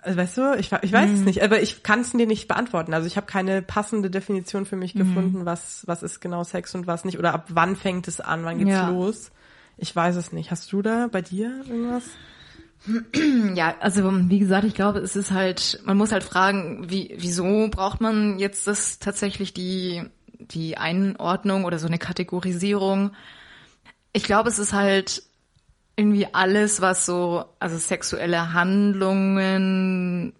also 0.00 0.18
weißt 0.18 0.38
du, 0.38 0.54
ich, 0.58 0.72
ich 0.82 0.92
weiß 0.92 1.10
es 1.10 1.20
nicht, 1.20 1.42
aber 1.42 1.60
ich 1.60 1.82
kann 1.82 2.00
es 2.00 2.12
dir 2.12 2.26
nicht 2.26 2.48
beantworten. 2.48 2.94
Also 2.94 3.06
ich 3.06 3.16
habe 3.16 3.26
keine 3.26 3.60
passende 3.60 4.10
Definition 4.10 4.64
für 4.64 4.76
mich 4.76 4.94
gefunden, 4.94 5.44
was 5.44 5.82
was 5.86 6.02
ist 6.02 6.20
genau 6.20 6.42
Sex 6.42 6.74
und 6.74 6.86
was 6.86 7.04
nicht 7.04 7.18
oder 7.18 7.34
ab 7.34 7.46
wann 7.50 7.76
fängt 7.76 8.08
es 8.08 8.20
an, 8.20 8.44
wann 8.44 8.58
geht's 8.58 8.70
Ja. 8.70 8.88
los? 8.88 9.30
Ich 9.76 9.94
weiß 9.94 10.16
es 10.16 10.32
nicht. 10.32 10.50
Hast 10.50 10.72
du 10.72 10.80
da 10.80 11.08
bei 11.12 11.20
dir 11.20 11.64
irgendwas? 11.68 12.04
Ja, 13.54 13.74
also 13.80 14.10
wie 14.28 14.38
gesagt, 14.38 14.64
ich 14.64 14.74
glaube, 14.74 15.00
es 15.00 15.16
ist 15.16 15.32
halt, 15.32 15.80
man 15.84 15.96
muss 15.96 16.12
halt 16.12 16.22
fragen, 16.22 16.88
wie, 16.88 17.14
wieso 17.18 17.68
braucht 17.68 18.00
man 18.00 18.38
jetzt 18.38 18.66
das 18.68 19.00
tatsächlich 19.00 19.52
die, 19.54 20.04
die 20.38 20.76
Einordnung 20.76 21.64
oder 21.64 21.78
so 21.80 21.86
eine 21.88 21.98
Kategorisierung? 21.98 23.10
Ich 24.16 24.22
glaube, 24.22 24.48
es 24.48 24.58
ist 24.58 24.72
halt 24.72 25.24
irgendwie 25.94 26.26
alles, 26.32 26.80
was 26.80 27.04
so, 27.04 27.44
also 27.58 27.76
sexuelle 27.76 28.54
Handlungen 28.54 30.32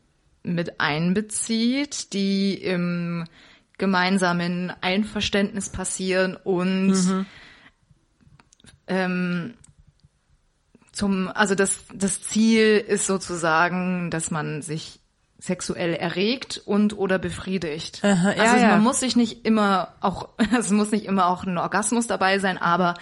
mit 0.43 0.81
einbezieht, 0.81 2.15
die 2.15 2.55
im 2.55 3.27
gemeinsamen 3.77 4.73
Einverständnis 4.81 5.69
passieren 5.69 6.39
und 6.43 7.27
ähm, 8.87 9.53
zum, 10.93 11.29
also 11.29 11.55
das, 11.55 11.81
das 11.93 12.23
Ziel 12.23 12.79
ist 12.79 13.07
sozusagen, 13.07 14.11
dass 14.11 14.31
man 14.31 14.63
sich 14.63 15.01
sexuell 15.39 15.93
erregt 15.93 16.63
und 16.65 16.97
oder 16.97 17.19
befriedigt. 17.19 18.03
Aha, 18.03 18.33
ja, 18.33 18.43
also 18.43 18.57
ja. 18.57 18.69
man 18.69 18.83
muss 18.83 19.01
sich 19.01 19.17
nicht 19.17 19.45
immer 19.45 19.93
auch, 20.01 20.31
es 20.59 20.71
muss 20.71 20.93
nicht 20.93 21.05
immer 21.05 21.27
auch 21.27 21.45
ein 21.45 21.59
Orgasmus 21.59 22.07
dabei 22.07 22.39
sein, 22.39 22.57
aber 22.57 22.95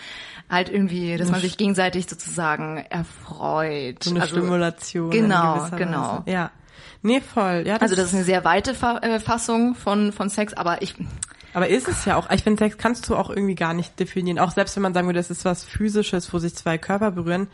halt 0.55 0.71
irgendwie, 0.71 1.17
dass 1.19 1.31
man 1.31 1.41
sich 1.41 1.59
gegenseitig 1.59 2.09
sozusagen 2.09 2.79
erfreut. 2.89 4.03
So 4.03 4.11
eine 4.11 4.23
also, 4.23 4.37
Stimulation. 4.37 5.11
Genau, 5.11 5.69
genau. 5.77 6.23
Weise. 6.25 6.31
Ja. 6.31 6.51
Nee, 7.03 7.21
voll. 7.21 7.65
Ja, 7.67 7.77
Also 7.77 7.97
das 7.97 8.07
ist 8.07 8.15
eine 8.15 8.25
sehr 8.25 8.45
weite 8.47 8.71
äh, 9.03 9.21
Fassung 9.21 9.75
von, 9.75 10.13
von 10.13 10.31
Sex, 10.31 10.55
aber 10.55 10.81
ich, 10.81 10.95
Aber 11.53 11.69
ist 11.69 11.87
es 11.87 12.07
ja 12.07 12.17
auch. 12.17 12.31
Ich 12.31 12.43
finde, 12.43 12.59
Sex 12.59 12.79
kannst 12.79 13.09
du 13.11 13.17
auch 13.17 13.29
irgendwie 13.29 13.55
gar 13.55 13.75
nicht 13.75 14.01
definieren. 14.01 14.39
Auch 14.39 14.53
selbst 14.53 14.75
wenn 14.77 14.83
man 14.83 14.95
sagen 14.95 15.07
würde, 15.07 15.19
das 15.19 15.31
ist 15.31 15.45
was 15.45 15.65
Physisches, 15.65 16.33
wo 16.33 16.39
sich 16.39 16.55
zwei 16.55 16.79
Körper 16.79 17.11
berühren. 17.11 17.49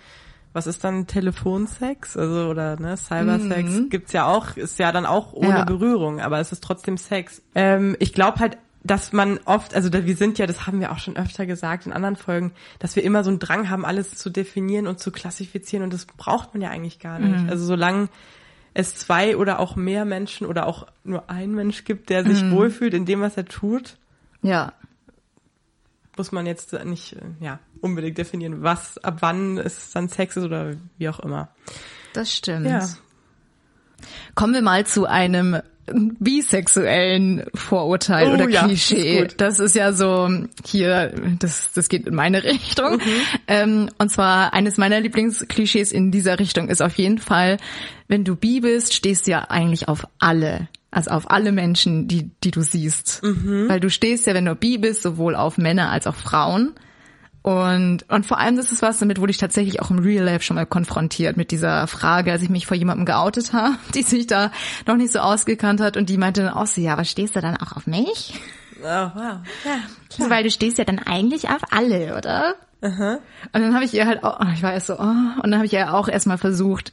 Was 0.53 0.67
ist 0.67 0.83
dann 0.83 1.07
Telefonsex? 1.07 2.17
Also, 2.17 2.49
oder, 2.49 2.79
ne, 2.79 2.97
Cybersex 2.97 3.89
gibt's 3.89 4.13
ja 4.13 4.27
auch, 4.27 4.57
ist 4.57 4.79
ja 4.81 4.91
dann 4.91 5.07
auch 5.07 5.33
ohne 5.33 5.49
Ja. 5.51 5.65
Berührung, 5.65 6.21
aber 6.21 6.41
es 6.41 6.51
ist 6.51 6.63
trotzdem 6.65 6.97
Sex. 6.97 7.41
Ähm, 7.55 7.97
ich 8.01 8.13
glaube 8.13 8.41
halt, 8.41 8.59
dass 8.83 9.13
man 9.13 9.39
oft, 9.45 9.75
also 9.75 9.93
wir 9.93 10.17
sind 10.17 10.39
ja, 10.39 10.47
das 10.47 10.67
haben 10.67 10.81
wir 10.81 10.93
auch 10.93 10.99
schon 10.99 11.17
öfter 11.17 11.47
gesagt 11.47 11.87
in 11.87 11.93
anderen 11.93 12.17
Folgen, 12.17 12.53
dass 12.79 12.97
wir 12.97 13.05
immer 13.05 13.25
so 13.25 13.31
einen 13.31 13.39
Drang 13.39 13.69
haben, 13.69 13.85
alles 13.85 14.17
zu 14.17 14.31
definieren 14.31 14.87
und 14.87 14.99
zu 14.99 15.11
klassifizieren 15.11 15.85
und 15.85 15.93
das 15.93 16.07
braucht 16.07 16.55
man 16.55 16.63
ja 16.63 16.71
eigentlich 16.71 16.99
gar 16.99 17.19
nicht. 17.19 17.51
Also 17.51 17.67
solange 17.67 18.09
es 18.73 18.95
zwei 18.95 19.37
oder 19.37 19.59
auch 19.59 19.77
mehr 19.77 20.05
Menschen 20.05 20.47
oder 20.47 20.67
auch 20.67 20.87
nur 21.05 21.29
ein 21.29 21.53
Mensch 21.53 21.85
gibt, 21.85 22.09
der 22.09 22.25
sich 22.25 22.51
wohlfühlt 22.51 22.95
in 22.95 23.05
dem, 23.05 23.21
was 23.21 23.37
er 23.37 23.45
tut, 23.45 23.99
ja, 24.43 24.73
muss 26.17 26.33
man 26.33 26.47
jetzt 26.47 26.73
nicht 26.85 27.15
äh, 27.15 27.21
ja 27.41 27.59
unbedingt 27.81 28.19
definieren, 28.19 28.63
was 28.63 28.99
ab 28.99 29.19
wann 29.21 29.59
es 29.59 29.91
dann 29.93 30.09
Sex 30.09 30.37
ist 30.37 30.45
oder 30.45 30.75
wie 30.99 31.09
auch 31.09 31.21
immer. 31.21 31.49
das 32.13 32.35
stimmt. 32.35 32.67
Ja. 32.67 32.87
Kommen 34.35 34.55
wir 34.55 34.63
mal 34.63 34.87
zu 34.87 35.07
einem 35.07 35.61
bisexuellen 35.87 37.45
Vorurteil 37.55 38.29
Oh 38.29 38.35
oder 38.35 38.49
ja, 38.49 38.65
Klischee. 38.65 39.19
ist 39.19 39.29
gut. 39.31 39.35
Das 39.41 39.59
ist 39.59 39.75
ja 39.75 39.93
so 39.93 40.29
hier, 40.65 41.13
das, 41.39 41.73
das 41.73 41.89
geht 41.89 42.07
in 42.07 42.15
meine 42.15 42.45
Richtung. 42.45 42.95
Mhm. 42.95 43.23
Ähm, 43.49 43.91
und 43.99 44.11
zwar 44.11 44.53
eines 44.53 44.77
meiner 44.79 45.01
Lieblingsklischees 45.01 45.93
in 45.93 46.11
dieser 46.11 46.39
Richtung 46.39 46.69
ist 46.69 46.83
auf 46.83 46.95
jeden 46.95 47.19
Fall, 47.19 47.57
wenn 48.09 48.25
du 48.25 48.37
bi 48.37 48.61
bist, 48.61 48.95
stehst 48.95 49.27
du 49.27 49.33
ja 49.33 49.47
eigentlich 49.51 49.89
auf 49.89 50.07
alle. 50.19 50.69
Also 50.93 51.11
auf 51.11 51.31
alle 51.31 51.53
Menschen, 51.53 52.09
die, 52.09 52.31
die 52.43 52.51
du 52.51 52.63
siehst. 52.63 53.23
Mhm. 53.23 53.69
Weil 53.69 53.79
du 53.81 53.91
stehst 53.91 54.27
ja, 54.27 54.35
wenn 54.35 54.45
du 54.47 54.55
bi 54.57 54.79
bist, 54.79 55.03
sowohl 55.03 55.37
auf 55.37 55.57
Männer 55.59 55.91
als 55.91 56.07
auch 56.07 56.17
Frauen. 56.17 56.73
Und, 57.43 58.05
und 58.11 58.27
vor 58.27 58.39
allem 58.39 58.57
das 58.57 58.71
ist 58.71 58.83
was, 58.83 58.99
damit 58.99 59.19
wurde 59.19 59.31
ich 59.31 59.39
tatsächlich 59.39 59.81
auch 59.81 59.91
im 59.91 59.99
Real 59.99 60.25
Life 60.25 60.45
schon 60.45 60.57
mal 60.57 60.67
konfrontiert 60.67 61.39
mit 61.39 61.51
dieser 61.51 61.87
Frage, 61.87 62.33
als 62.33 62.43
ich 62.43 62.51
mich 62.51 62.67
vor 62.67 62.77
jemandem 62.77 63.07
geoutet 63.07 63.53
habe, 63.53 63.77
die 63.95 64.03
sich 64.03 64.27
da 64.27 64.53
noch 64.87 64.97
nicht 64.97 65.13
so 65.13 65.21
ausgekannt 65.21 65.81
hat 65.81 65.97
und 65.97 66.11
die 66.11 66.19
meinte 66.19 66.43
dann 66.43 66.53
auch 66.53 66.67
so, 66.67 66.81
ja, 66.81 66.93
aber 66.93 67.05
stehst 67.05 67.37
du 67.37 67.41
dann 67.41 67.57
auch 67.57 67.73
auf 67.77 67.87
mich? 67.87 68.35
Oh, 68.83 69.11
wow. 69.15 69.39
Ja, 69.65 70.31
Weil 70.31 70.43
du 70.45 70.51
stehst 70.51 70.79
ja 70.79 70.85
dann 70.85 70.99
eigentlich 70.99 71.49
auf 71.49 71.61
alle, 71.71 72.17
oder? 72.17 72.55
Und 73.53 73.61
dann 73.61 73.75
habe 73.75 73.85
ich 73.85 73.93
ihr 73.95 74.07
halt 74.07 74.25
auch, 74.25 74.41
ich 74.55 74.63
war 74.63 74.73
erst 74.73 74.87
so, 74.87 74.95
oh, 74.95 75.03
und 75.43 75.43
dann 75.45 75.57
habe 75.57 75.67
ich 75.67 75.73
ihr 75.73 75.93
auch 75.93 76.09
erstmal 76.09 76.39
versucht, 76.39 76.93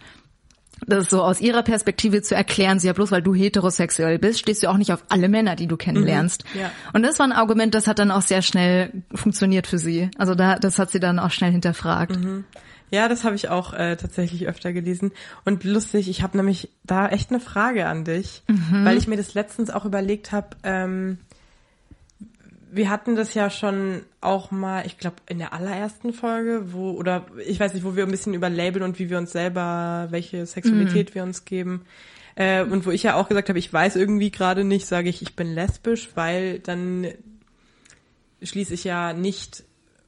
das 0.85 1.09
so 1.09 1.23
aus 1.23 1.41
ihrer 1.41 1.63
Perspektive 1.63 2.21
zu 2.21 2.35
erklären, 2.35 2.79
sie 2.79 2.87
ja 2.87 2.93
bloß 2.93 3.11
weil 3.11 3.21
du 3.21 3.33
heterosexuell 3.33 4.19
bist, 4.19 4.39
stehst 4.39 4.63
du 4.63 4.67
auch 4.69 4.77
nicht 4.77 4.93
auf 4.93 5.03
alle 5.09 5.29
Männer, 5.29 5.55
die 5.55 5.67
du 5.67 5.77
kennenlernst. 5.77 6.43
ja. 6.53 6.71
Und 6.93 7.03
das 7.03 7.19
war 7.19 7.25
ein 7.25 7.31
Argument, 7.31 7.73
das 7.73 7.87
hat 7.87 7.99
dann 7.99 8.11
auch 8.11 8.21
sehr 8.21 8.41
schnell 8.41 8.91
funktioniert 9.13 9.67
für 9.67 9.77
sie. 9.77 10.09
Also 10.17 10.35
da, 10.35 10.57
das 10.57 10.79
hat 10.79 10.91
sie 10.91 10.99
dann 10.99 11.19
auch 11.19 11.31
schnell 11.31 11.51
hinterfragt. 11.51 12.17
Ja, 12.89 13.09
das 13.09 13.25
habe 13.25 13.35
ich 13.35 13.49
auch 13.49 13.73
äh, 13.73 13.97
tatsächlich 13.97 14.47
öfter 14.47 14.71
gelesen. 14.71 15.11
Und 15.43 15.63
lustig, 15.65 16.09
ich 16.09 16.21
habe 16.21 16.37
nämlich 16.37 16.69
da 16.85 17.09
echt 17.09 17.31
eine 17.31 17.41
Frage 17.41 17.87
an 17.87 18.05
dich, 18.05 18.43
weil 18.83 18.97
ich 18.97 19.07
mir 19.07 19.17
das 19.17 19.33
letztens 19.33 19.69
auch 19.69 19.83
überlegt 19.83 20.31
habe. 20.31 20.49
Ähm, 20.63 21.17
wir 22.77 22.89
hatten 22.89 23.15
das 23.15 23.33
ja 23.33 23.49
schon 23.49 24.03
auch 24.21 24.51
mal, 24.51 24.85
ich 24.85 24.97
glaube, 24.97 25.17
in 25.27 25.39
der 25.39 25.51
allerersten 25.53 26.13
Folge, 26.13 26.71
wo, 26.71 26.91
oder 26.91 27.25
ich 27.45 27.59
weiß 27.59 27.73
nicht, 27.73 27.83
wo 27.83 27.95
wir 27.95 28.05
ein 28.05 28.11
bisschen 28.11 28.33
über 28.33 28.49
Label 28.49 28.83
und 28.83 28.99
wie 28.99 29.09
wir 29.09 29.17
uns 29.17 29.31
selber, 29.31 30.07
welche 30.11 30.45
Sexualität 30.45 31.13
wir 31.15 31.23
uns 31.23 31.43
geben. 31.45 31.85
Äh, 32.35 32.63
und 32.63 32.85
wo 32.85 32.91
ich 32.91 33.03
ja 33.03 33.15
auch 33.15 33.27
gesagt 33.27 33.49
habe, 33.49 33.59
ich 33.59 33.71
weiß 33.73 33.95
irgendwie 33.95 34.31
gerade 34.31 34.63
nicht, 34.63 34.85
sage 34.85 35.09
ich, 35.09 35.21
ich 35.21 35.35
bin 35.35 35.53
lesbisch, 35.53 36.09
weil 36.15 36.59
dann 36.59 37.07
schließe 38.41 38.73
ich 38.75 38.83
ja 38.83 39.13
nicht 39.13 39.63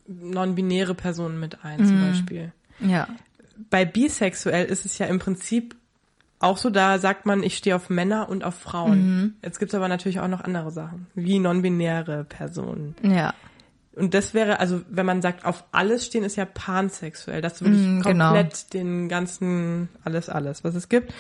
non-binäre 0.08 0.94
Personen 0.96 1.40
mit 1.40 1.64
ein, 1.64 1.86
zum 1.86 2.02
Beispiel 2.02 2.52
Ja. 2.80 3.08
bei 3.70 3.86
bisexuell 3.86 4.66
ist 4.66 4.86
es 4.86 4.98
ja 4.98 5.08
im 5.08 5.20
Prinzip 5.20 5.76
auch 6.40 6.58
so, 6.58 6.70
da 6.70 7.00
sagt 7.00 7.26
man, 7.26 7.44
ich 7.44 7.58
stehe 7.58 7.76
auf 7.76 7.90
Männer 7.90 8.30
und 8.30 8.44
auf 8.46 8.56
Frauen. 8.56 9.36
Jetzt 9.44 9.60
gibt's 9.60 9.76
aber 9.76 9.90
natürlich 9.90 10.22
auch 10.22 10.28
noch 10.30 10.42
andere 10.42 10.72
Sachen, 10.72 11.08
wie 11.14 11.38
non-binäre 11.38 12.24
Personen. 12.24 12.96
Ja. 13.04 13.34
Und 13.96 14.14
das 14.14 14.34
wäre, 14.34 14.62
also 14.62 14.82
wenn 14.90 15.06
man 15.06 15.22
sagt, 15.22 15.44
auf 15.44 15.66
alles 15.74 16.06
stehen, 16.06 16.24
ist 16.24 16.38
ja 16.38 16.46
pansexuell. 16.46 17.42
Das 17.42 17.62
wirklich 17.62 17.86
Mm, 17.86 18.02
genau. 18.02 18.34
komplett 18.34 18.74
den 18.74 19.10
ganzen, 19.10 19.90
alles, 20.06 20.30
alles, 20.30 20.64
was 20.64 20.76
es 20.76 20.88
gibt. 20.88 21.14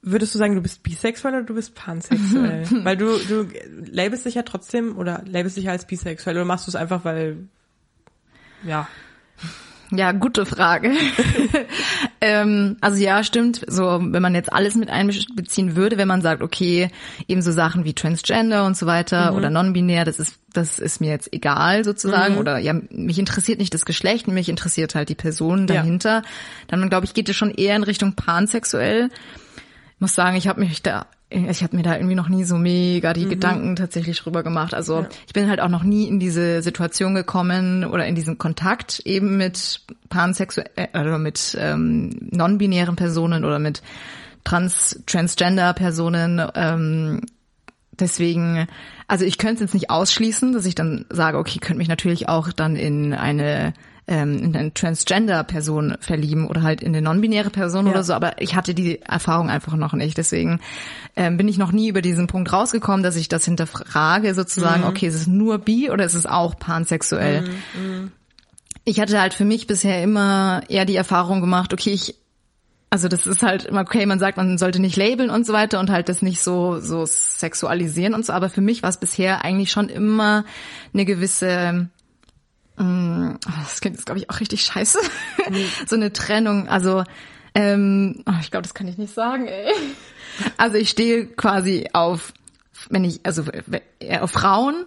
Würdest 0.00 0.34
du 0.34 0.38
sagen, 0.38 0.54
du 0.54 0.62
bist 0.62 0.82
bisexuell 0.82 1.34
oder 1.34 1.42
du 1.42 1.54
bist 1.54 1.74
pansexuell? 1.74 2.64
weil 2.84 2.96
du, 2.96 3.18
du 3.18 3.46
labelst 3.84 4.24
dich 4.24 4.36
ja 4.36 4.42
trotzdem 4.42 4.96
oder 4.96 5.22
labelst 5.26 5.58
dich 5.58 5.64
ja 5.64 5.72
als 5.72 5.86
bisexuell 5.86 6.36
oder 6.36 6.46
machst 6.46 6.66
du 6.66 6.70
es 6.70 6.76
einfach, 6.76 7.04
weil, 7.04 7.48
ja, 8.64 8.88
Ja, 9.90 10.12
gute 10.12 10.44
Frage. 10.44 10.92
ähm, 12.20 12.76
also 12.80 12.98
ja, 13.02 13.24
stimmt. 13.24 13.64
So, 13.66 13.98
wenn 14.02 14.20
man 14.22 14.34
jetzt 14.34 14.52
alles 14.52 14.74
mit 14.74 14.90
einbeziehen 14.90 15.76
würde, 15.76 15.96
wenn 15.96 16.08
man 16.08 16.20
sagt, 16.20 16.42
okay, 16.42 16.90
eben 17.26 17.40
so 17.40 17.52
Sachen 17.52 17.84
wie 17.84 17.94
Transgender 17.94 18.66
und 18.66 18.76
so 18.76 18.86
weiter 18.86 19.34
oder 19.34 19.48
non-binär, 19.50 20.04
das 20.04 20.18
ist, 20.18 20.34
das 20.52 20.78
ist 20.78 21.00
mir 21.00 21.10
jetzt 21.10 21.32
egal 21.32 21.84
sozusagen. 21.84 22.36
Oder 22.36 22.58
ja, 22.58 22.74
mich 22.90 23.18
interessiert 23.18 23.58
nicht 23.58 23.72
das 23.72 23.86
Geschlecht, 23.86 24.28
mich 24.28 24.48
interessiert 24.48 24.94
halt 24.94 25.08
die 25.08 25.14
Person 25.14 25.60
Ja. 25.60 25.76
dahinter. 25.76 26.22
Dann 26.66 26.88
glaube 26.90 27.06
ich, 27.06 27.14
geht 27.14 27.28
es 27.28 27.36
schon 27.36 27.50
eher 27.50 27.74
in 27.76 27.82
Richtung 27.82 28.12
pansexuell. 28.14 29.08
Ich 29.94 30.00
muss 30.00 30.14
sagen, 30.14 30.36
ich 30.36 30.48
habe 30.48 30.60
mich 30.60 30.82
da, 30.82 31.06
ich 31.30 31.62
habe 31.62 31.76
mir 31.76 31.82
da 31.82 31.96
irgendwie 31.96 32.14
noch 32.14 32.30
nie 32.30 32.44
so 32.44 32.56
mega 32.56 33.12
die 33.12 33.26
Gedanken 33.26 33.76
tatsächlich 33.76 34.18
drüber 34.18 34.42
gemacht. 34.42 34.72
Also 34.72 35.06
ich 35.26 35.34
bin 35.34 35.48
halt 35.48 35.60
auch 35.60 35.68
noch 35.68 35.82
nie 35.82 36.08
in 36.08 36.18
diese 36.18 36.62
Situation 36.62 37.14
gekommen 37.14 37.84
oder 37.84 38.06
in 38.06 38.14
diesen 38.14 38.38
Kontakt 38.38 39.00
eben 39.00 39.36
mit 39.36 39.82
pansexuell 40.08 40.88
oder 40.94 41.18
mit 41.18 41.56
ähm, 41.60 42.10
non-binären 42.30 42.96
Personen 42.96 43.44
oder 43.44 43.58
mit 43.58 43.82
trans 44.44 45.02
transgender 45.04 45.74
Personen. 45.74 46.42
Ähm, 46.54 47.20
deswegen, 47.92 48.66
also 49.06 49.26
ich 49.26 49.36
könnte 49.36 49.56
es 49.56 49.60
jetzt 49.60 49.74
nicht 49.74 49.90
ausschließen, 49.90 50.54
dass 50.54 50.64
ich 50.64 50.74
dann 50.74 51.04
sage, 51.10 51.36
okay, 51.36 51.58
könnte 51.58 51.78
mich 51.78 51.88
natürlich 51.88 52.28
auch 52.30 52.52
dann 52.52 52.74
in 52.74 53.12
eine 53.12 53.74
ähm, 54.08 54.38
in 54.42 54.56
eine 54.56 54.74
Transgender-Person 54.74 55.96
verlieben 56.00 56.48
oder 56.48 56.62
halt 56.62 56.82
in 56.82 56.88
eine 56.88 57.02
non-binäre 57.02 57.50
Person 57.50 57.86
Ja. 57.86 57.92
oder 57.92 58.02
so, 58.02 58.14
aber 58.14 58.40
ich 58.40 58.54
hatte 58.56 58.74
die 58.74 59.02
Erfahrung 59.02 59.50
einfach 59.50 59.76
noch 59.76 59.92
nicht. 59.92 60.16
Deswegen 60.16 60.60
ähm, 61.14 61.36
bin 61.36 61.46
ich 61.46 61.58
noch 61.58 61.72
nie 61.72 61.88
über 61.88 62.00
diesen 62.02 62.26
Punkt 62.26 62.52
rausgekommen, 62.52 63.02
dass 63.02 63.16
ich 63.16 63.28
das 63.28 63.44
hinterfrage, 63.44 64.34
sozusagen, 64.34 64.84
okay, 64.84 65.06
ist 65.06 65.14
es 65.14 65.26
nur 65.26 65.58
bi 65.58 65.90
oder 65.90 66.04
ist 66.04 66.14
es 66.14 66.26
auch 66.26 66.58
pansexuell? 66.58 67.44
Ich 68.84 68.98
hatte 68.98 69.20
halt 69.20 69.34
für 69.34 69.44
mich 69.44 69.66
bisher 69.66 70.02
immer 70.02 70.62
eher 70.68 70.86
die 70.86 70.96
Erfahrung 70.96 71.40
gemacht, 71.40 71.72
okay, 71.72 71.90
ich 71.90 72.14
also 72.90 73.08
das 73.08 73.26
ist 73.26 73.42
halt 73.42 73.66
immer 73.66 73.82
okay, 73.82 74.06
man 74.06 74.18
sagt, 74.18 74.38
man 74.38 74.56
sollte 74.56 74.80
nicht 74.80 74.96
labeln 74.96 75.28
und 75.28 75.44
so 75.44 75.52
weiter 75.52 75.78
und 75.78 75.90
halt 75.90 76.08
das 76.08 76.22
nicht 76.22 76.40
so 76.40 76.80
so 76.80 77.04
sexualisieren 77.04 78.14
und 78.14 78.24
so, 78.24 78.32
aber 78.32 78.48
für 78.48 78.62
mich 78.62 78.82
war 78.82 78.88
es 78.88 78.96
bisher 78.96 79.44
eigentlich 79.44 79.70
schon 79.70 79.90
immer 79.90 80.46
eine 80.94 81.04
gewisse 81.04 81.90
das 82.78 83.80
klingt 83.80 83.96
jetzt 83.96 84.06
glaube 84.06 84.20
ich 84.20 84.30
auch 84.30 84.40
richtig 84.40 84.62
scheiße. 84.62 84.98
so 85.86 85.96
eine 85.96 86.12
Trennung, 86.12 86.68
also 86.68 87.04
ähm, 87.54 88.22
oh, 88.26 88.34
ich 88.40 88.50
glaube, 88.50 88.62
das 88.62 88.74
kann 88.74 88.88
ich 88.88 88.98
nicht 88.98 89.14
sagen, 89.14 89.46
ey. 89.46 89.72
Also 90.56 90.76
ich 90.76 90.90
stehe 90.90 91.26
quasi 91.26 91.88
auf 91.92 92.32
wenn 92.90 93.04
ich 93.04 93.20
also 93.24 93.42
eher 93.98 94.22
auf 94.22 94.30
Frauen 94.30 94.86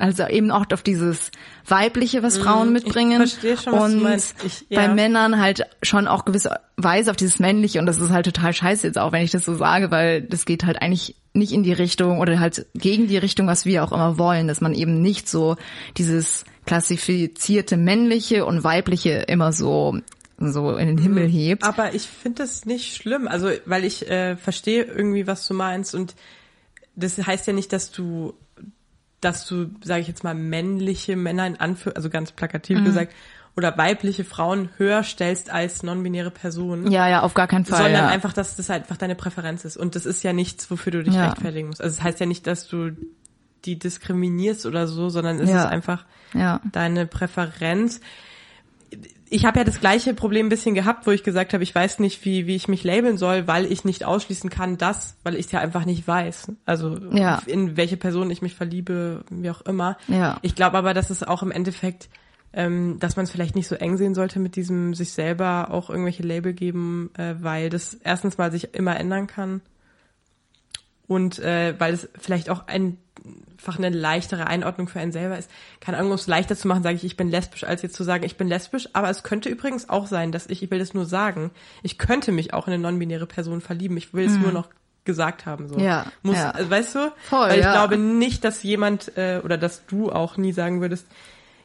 also 0.00 0.24
eben 0.28 0.52
auch 0.52 0.64
auf 0.72 0.82
dieses 0.84 1.32
Weibliche, 1.66 2.22
was 2.22 2.38
Frauen 2.38 2.72
mitbringen. 2.72 3.18
Mhm. 3.20 3.26
verstehe 3.26 3.56
schon, 3.56 3.72
was 3.72 3.90
du 3.90 3.96
und 3.96 4.02
meinst. 4.02 4.44
Ich- 4.44 4.68
bei 4.68 4.84
ja. 4.84 4.94
Männern 4.94 5.40
halt 5.40 5.66
schon 5.82 6.06
auch 6.06 6.24
gewisserweise 6.24 7.10
auf 7.10 7.16
dieses 7.16 7.40
Männliche 7.40 7.80
und 7.80 7.86
das 7.86 8.00
ist 8.00 8.10
halt 8.10 8.24
total 8.24 8.52
scheiße 8.52 8.86
jetzt 8.86 8.96
auch, 8.96 9.10
wenn 9.10 9.24
ich 9.24 9.32
das 9.32 9.44
so 9.44 9.56
sage, 9.56 9.90
weil 9.90 10.22
das 10.22 10.44
geht 10.44 10.64
halt 10.64 10.80
eigentlich 10.80 11.16
nicht 11.32 11.52
in 11.52 11.64
die 11.64 11.72
Richtung 11.72 12.20
oder 12.20 12.38
halt 12.38 12.66
gegen 12.74 13.08
die 13.08 13.18
Richtung, 13.18 13.48
was 13.48 13.66
wir 13.66 13.82
auch 13.82 13.90
immer 13.90 14.18
wollen, 14.18 14.46
dass 14.46 14.60
man 14.60 14.72
eben 14.72 15.02
nicht 15.02 15.28
so 15.28 15.56
dieses 15.96 16.44
klassifizierte 16.68 17.76
männliche 17.76 18.44
und 18.44 18.62
weibliche 18.64 19.10
immer 19.26 19.52
so 19.52 19.98
so 20.40 20.76
in 20.76 20.86
den 20.86 20.98
Himmel 20.98 21.26
hebt. 21.26 21.64
Aber 21.64 21.94
ich 21.94 22.02
finde 22.06 22.42
das 22.44 22.64
nicht 22.64 22.94
schlimm, 22.94 23.26
also 23.26 23.50
weil 23.66 23.84
ich 23.84 24.08
äh, 24.08 24.36
verstehe 24.36 24.84
irgendwie, 24.84 25.26
was 25.26 25.46
du 25.48 25.54
meinst 25.54 25.94
und 25.96 26.14
das 26.94 27.16
heißt 27.18 27.46
ja 27.48 27.52
nicht, 27.52 27.72
dass 27.72 27.90
du, 27.90 28.34
dass 29.20 29.46
du, 29.46 29.70
sage 29.82 30.00
ich 30.02 30.06
jetzt 30.08 30.22
mal, 30.22 30.34
männliche 30.34 31.16
Männer 31.16 31.46
in 31.46 31.58
Anführ, 31.58 31.96
also 31.96 32.08
ganz 32.10 32.30
Mhm. 32.30 32.36
plakativ 32.36 32.84
gesagt, 32.84 33.12
oder 33.56 33.76
weibliche 33.76 34.22
Frauen 34.24 34.68
höher 34.76 35.02
stellst 35.02 35.50
als 35.50 35.82
non-binäre 35.82 36.30
Personen. 36.30 36.92
Ja, 36.92 37.08
ja, 37.08 37.22
auf 37.22 37.34
gar 37.34 37.48
keinen 37.48 37.64
Fall. 37.64 37.82
sondern 37.82 38.04
ja. 38.04 38.08
einfach, 38.08 38.32
dass 38.32 38.54
das 38.54 38.70
einfach 38.70 38.96
deine 38.96 39.16
Präferenz 39.16 39.64
ist. 39.64 39.76
Und 39.76 39.96
das 39.96 40.06
ist 40.06 40.22
ja 40.22 40.32
nichts, 40.32 40.70
wofür 40.70 40.92
du 40.92 41.02
dich 41.02 41.14
Ja. 41.14 41.30
rechtfertigen 41.30 41.66
musst. 41.68 41.80
Also 41.80 41.90
es 41.92 41.96
das 41.96 42.04
heißt 42.04 42.20
ja 42.20 42.26
nicht, 42.26 42.46
dass 42.46 42.68
du 42.68 42.92
die 43.64 43.78
diskriminierst 43.78 44.66
oder 44.66 44.86
so, 44.86 45.08
sondern 45.08 45.38
es 45.40 45.50
Ja. 45.50 45.60
ist 45.64 45.66
einfach 45.70 46.04
ja. 46.34 46.60
deine 46.72 47.06
Präferenz. 47.06 48.00
Ich 49.30 49.44
habe 49.44 49.58
ja 49.58 49.64
das 49.64 49.80
gleiche 49.80 50.14
Problem 50.14 50.46
ein 50.46 50.48
bisschen 50.48 50.74
gehabt, 50.74 51.06
wo 51.06 51.10
ich 51.10 51.22
gesagt 51.22 51.52
habe, 51.52 51.62
ich 51.62 51.74
weiß 51.74 51.98
nicht, 51.98 52.24
wie, 52.24 52.46
wie 52.46 52.56
ich 52.56 52.66
mich 52.68 52.82
labeln 52.84 53.18
soll, 53.18 53.46
weil 53.46 53.70
ich 53.70 53.84
nicht 53.84 54.04
ausschließen 54.04 54.48
kann, 54.48 54.78
das, 54.78 55.16
weil 55.22 55.34
ich 55.36 55.46
es 55.46 55.52
ja 55.52 55.60
einfach 55.60 55.84
nicht 55.84 56.08
weiß. 56.08 56.52
Also 56.64 56.96
Ja. 57.12 57.42
in 57.46 57.76
welche 57.76 57.98
Person 57.98 58.30
ich 58.30 58.40
mich 58.40 58.54
verliebe, 58.54 59.24
wie 59.30 59.50
auch 59.50 59.60
immer. 59.62 59.98
Ja. 60.08 60.38
Ich 60.40 60.54
glaube 60.54 60.78
aber, 60.78 60.94
dass 60.94 61.10
es 61.10 61.22
auch 61.22 61.42
im 61.42 61.50
Endeffekt, 61.50 62.08
ähm, 62.54 62.98
dass 63.00 63.16
man 63.16 63.24
es 63.24 63.30
vielleicht 63.30 63.54
nicht 63.54 63.68
so 63.68 63.74
eng 63.74 63.98
sehen 63.98 64.14
sollte 64.14 64.38
mit 64.38 64.56
diesem 64.56 64.94
sich 64.94 65.12
selber 65.12 65.70
auch 65.70 65.90
irgendwelche 65.90 66.22
Label 66.22 66.54
geben, 66.54 67.10
äh, 67.18 67.34
weil 67.40 67.68
das 67.68 67.92
erstens 67.92 68.38
mal 68.38 68.50
sich 68.50 68.72
immer 68.74 68.98
ändern 68.98 69.26
kann 69.26 69.60
und 71.06 71.38
äh, 71.38 71.74
weil 71.78 71.92
es 71.94 72.08
vielleicht 72.18 72.48
auch 72.48 72.66
ein, 72.66 72.96
einfach 73.58 73.78
eine 73.78 73.90
leichtere 73.90 74.46
Einordnung 74.46 74.88
für 74.88 75.00
einen 75.00 75.12
selber 75.12 75.36
ist. 75.38 75.50
Keine 75.80 75.98
Ahnung, 75.98 76.12
um 76.12 76.14
es 76.16 76.26
leichter 76.26 76.56
zu 76.56 76.68
machen, 76.68 76.82
sage 76.82 76.96
ich, 76.96 77.04
ich 77.04 77.16
bin 77.16 77.28
lesbisch, 77.28 77.64
als 77.64 77.82
jetzt 77.82 77.96
zu 77.96 78.04
sagen, 78.04 78.24
ich 78.24 78.36
bin 78.36 78.48
lesbisch. 78.48 78.88
Aber 78.92 79.10
es 79.10 79.22
könnte 79.22 79.48
übrigens 79.48 79.88
auch 79.88 80.06
sein, 80.06 80.32
dass 80.32 80.46
ich, 80.46 80.62
ich 80.62 80.70
will 80.70 80.78
das 80.78 80.94
nur 80.94 81.06
sagen, 81.06 81.50
ich 81.82 81.98
könnte 81.98 82.32
mich 82.32 82.54
auch 82.54 82.66
in 82.66 82.74
eine 82.74 82.82
non-binäre 82.82 83.26
Person 83.26 83.60
verlieben. 83.60 83.96
Ich 83.96 84.14
will 84.14 84.26
es 84.26 84.36
nur 84.36 84.52
noch 84.52 84.68
gesagt 85.04 85.46
haben. 85.46 85.68
So. 85.68 85.76
Mhm. 85.76 85.84
Ja, 85.84 86.06
Muss, 86.22 86.36
ja. 86.36 86.50
Also, 86.50 86.70
weißt 86.70 86.94
du? 86.94 87.12
Voll, 87.28 87.48
Weil 87.48 87.58
ich 87.58 87.64
ja. 87.64 87.72
glaube 87.72 87.96
nicht, 87.96 88.44
dass 88.44 88.62
jemand 88.62 89.16
äh, 89.16 89.40
oder 89.42 89.56
dass 89.56 89.86
du 89.86 90.12
auch 90.12 90.36
nie 90.36 90.52
sagen 90.52 90.80
würdest, 90.80 91.06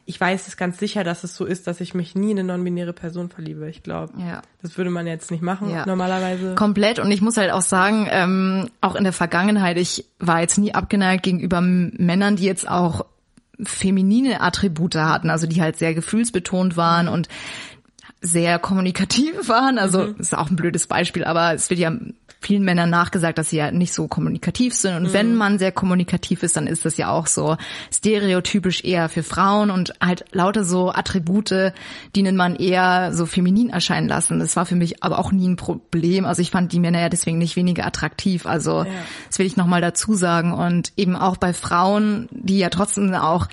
ich 0.06 0.20
weiß 0.20 0.48
es 0.48 0.56
ganz 0.56 0.78
sicher, 0.78 1.02
dass 1.04 1.24
es 1.24 1.34
so 1.34 1.44
ist, 1.46 1.66
dass 1.66 1.80
ich 1.80 1.94
mich 1.94 2.14
nie 2.14 2.32
in 2.32 2.38
eine 2.38 2.48
non-binäre 2.48 2.92
Person 2.92 3.30
verliebe. 3.30 3.68
Ich 3.70 3.82
glaube, 3.82 4.12
Ja. 4.18 4.42
das 4.62 4.76
würde 4.76 4.90
man 4.90 5.06
jetzt 5.06 5.30
nicht 5.30 5.42
machen 5.42 5.70
Ja. 5.70 5.86
normalerweise. 5.86 6.54
Komplett. 6.54 6.98
Und 6.98 7.10
ich 7.10 7.22
muss 7.22 7.36
halt 7.38 7.50
auch 7.52 7.62
sagen, 7.62 8.06
ähm, 8.10 8.68
auch 8.80 8.94
in 8.96 9.04
der 9.04 9.12
Vergangenheit, 9.14 9.78
ich 9.78 10.04
war 10.18 10.40
jetzt 10.40 10.58
nie 10.58 10.74
abgeneigt 10.74 11.22
gegenüber 11.22 11.60
Männern, 11.62 12.36
die 12.36 12.44
jetzt 12.44 12.68
auch 12.68 13.06
feminine 13.62 14.40
Attribute 14.40 14.96
hatten, 14.96 15.30
also 15.30 15.46
die 15.46 15.62
halt 15.62 15.76
sehr 15.76 15.94
gefühlsbetont 15.94 16.76
waren 16.76 17.08
und 17.08 17.28
sehr 18.20 18.58
kommunikativ 18.58 19.34
waren. 19.48 19.78
Also 19.78 20.00
Mhm. 20.06 20.16
ist 20.18 20.36
auch 20.36 20.50
ein 20.50 20.56
blödes 20.56 20.86
Beispiel, 20.86 21.24
aber 21.24 21.54
es 21.54 21.70
wird 21.70 21.80
ja 21.80 21.92
vielen 22.44 22.62
Männern 22.62 22.90
nachgesagt, 22.90 23.38
dass 23.38 23.50
sie 23.50 23.56
ja 23.56 23.70
nicht 23.70 23.92
so 23.92 24.06
kommunikativ 24.08 24.74
sind. 24.74 24.94
Und 24.96 25.02
Mhm. 25.04 25.12
wenn 25.12 25.34
man 25.34 25.58
sehr 25.58 25.72
kommunikativ 25.72 26.42
ist, 26.42 26.56
dann 26.56 26.66
ist 26.66 26.84
das 26.84 26.96
ja 26.96 27.10
auch 27.10 27.26
so 27.26 27.56
stereotypisch 27.92 28.84
eher 28.84 29.08
für 29.08 29.22
Frauen 29.22 29.70
und 29.70 29.94
halt 30.00 30.24
lauter 30.32 30.64
so 30.64 30.90
Attribute, 30.92 31.72
die 32.14 32.20
einen 32.20 32.36
Mann 32.36 32.56
eher 32.56 33.12
so 33.12 33.26
feminin 33.26 33.70
erscheinen 33.70 34.08
lassen. 34.08 34.38
Das 34.38 34.56
war 34.56 34.66
für 34.66 34.76
mich 34.76 35.02
aber 35.02 35.18
auch 35.18 35.32
nie 35.32 35.48
ein 35.48 35.56
Problem. 35.56 36.24
Also 36.24 36.42
ich 36.42 36.50
fand 36.50 36.72
die 36.72 36.80
Männer 36.80 37.00
ja 37.00 37.08
deswegen 37.08 37.38
nicht 37.38 37.56
weniger 37.56 37.86
attraktiv. 37.86 38.46
Also 38.46 38.84
das 39.28 39.38
will 39.38 39.46
ich 39.46 39.56
nochmal 39.56 39.80
dazu 39.80 40.14
sagen. 40.14 40.52
Und 40.52 40.92
eben 40.96 41.16
auch 41.16 41.36
bei 41.36 41.52
Frauen, 41.52 42.28
die 42.30 42.58
ja 42.58 42.68
trotzdem 42.68 43.12
auch 43.14 43.46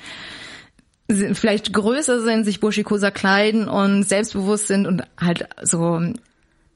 vielleicht 1.33 1.73
größer 1.73 2.21
sind, 2.21 2.45
sich 2.45 2.59
burschikoser 2.61 3.11
kleiden 3.11 3.67
und 3.67 4.03
selbstbewusst 4.03 4.67
sind 4.67 4.87
und 4.87 5.03
halt 5.19 5.47
so 5.61 5.99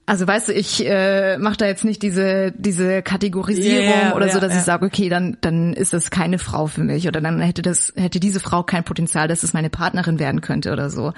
also 0.05 0.27
weißt 0.27 0.49
du, 0.49 0.53
ich 0.53 0.85
äh, 0.85 1.37
mache 1.37 1.57
da 1.57 1.65
jetzt 1.65 1.83
nicht 1.83 2.01
diese 2.01 2.53
diese 2.55 3.01
Kategorisierung 3.01 3.87
Yeah, 3.87 4.15
oder 4.15 4.29
so, 4.29 4.35
ja, 4.35 4.41
dass 4.41 4.53
ja. 4.53 4.59
ich 4.59 4.65
sage, 4.65 4.85
okay, 4.85 5.09
dann 5.09 5.37
dann 5.41 5.73
ist 5.73 5.93
das 5.93 6.11
keine 6.11 6.37
Frau 6.37 6.67
für 6.67 6.83
mich 6.83 7.07
oder 7.07 7.21
dann 7.21 7.39
hätte 7.41 7.61
das 7.61 7.93
hätte 7.95 8.19
diese 8.19 8.39
Frau 8.39 8.63
kein 8.63 8.83
Potenzial, 8.83 9.27
dass 9.27 9.43
es 9.43 9.53
meine 9.53 9.69
Partnerin 9.69 10.19
werden 10.19 10.41
könnte 10.41 10.71
oder 10.71 10.89
so. 10.89 11.13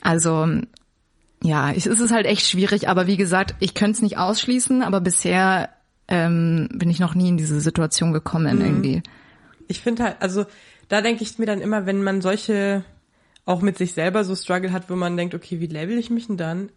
Also 0.00 0.46
ja, 1.42 1.70
es 1.72 1.86
ist 1.86 2.10
halt 2.10 2.26
echt 2.26 2.46
schwierig, 2.46 2.88
aber 2.88 3.06
wie 3.06 3.16
gesagt, 3.16 3.54
ich 3.60 3.74
könnte 3.74 3.96
es 3.96 4.02
nicht 4.02 4.18
ausschließen, 4.18 4.82
aber 4.82 5.00
bisher 5.00 5.68
ähm, 6.08 6.68
bin 6.72 6.90
ich 6.90 6.98
noch 6.98 7.14
nie 7.14 7.28
in 7.28 7.36
diese 7.36 7.60
Situation 7.60 8.12
gekommen 8.12 8.60
irgendwie. 8.60 9.02
ich 9.68 9.80
finde 9.82 10.04
halt, 10.04 10.16
also 10.20 10.46
da 10.88 11.02
denke 11.02 11.22
ich 11.22 11.38
mir 11.38 11.46
dann 11.46 11.60
immer, 11.60 11.86
wenn 11.86 12.02
man 12.02 12.22
solche 12.22 12.84
auch 13.44 13.62
mit 13.62 13.78
sich 13.78 13.92
selber 13.92 14.24
so 14.24 14.34
Struggle 14.34 14.72
hat, 14.72 14.90
wo 14.90 14.96
man 14.96 15.16
denkt, 15.16 15.34
okay, 15.34 15.60
wie 15.60 15.66
label 15.66 15.98
ich 15.98 16.10
mich 16.10 16.26
denn 16.26 16.36
dann? 16.36 16.70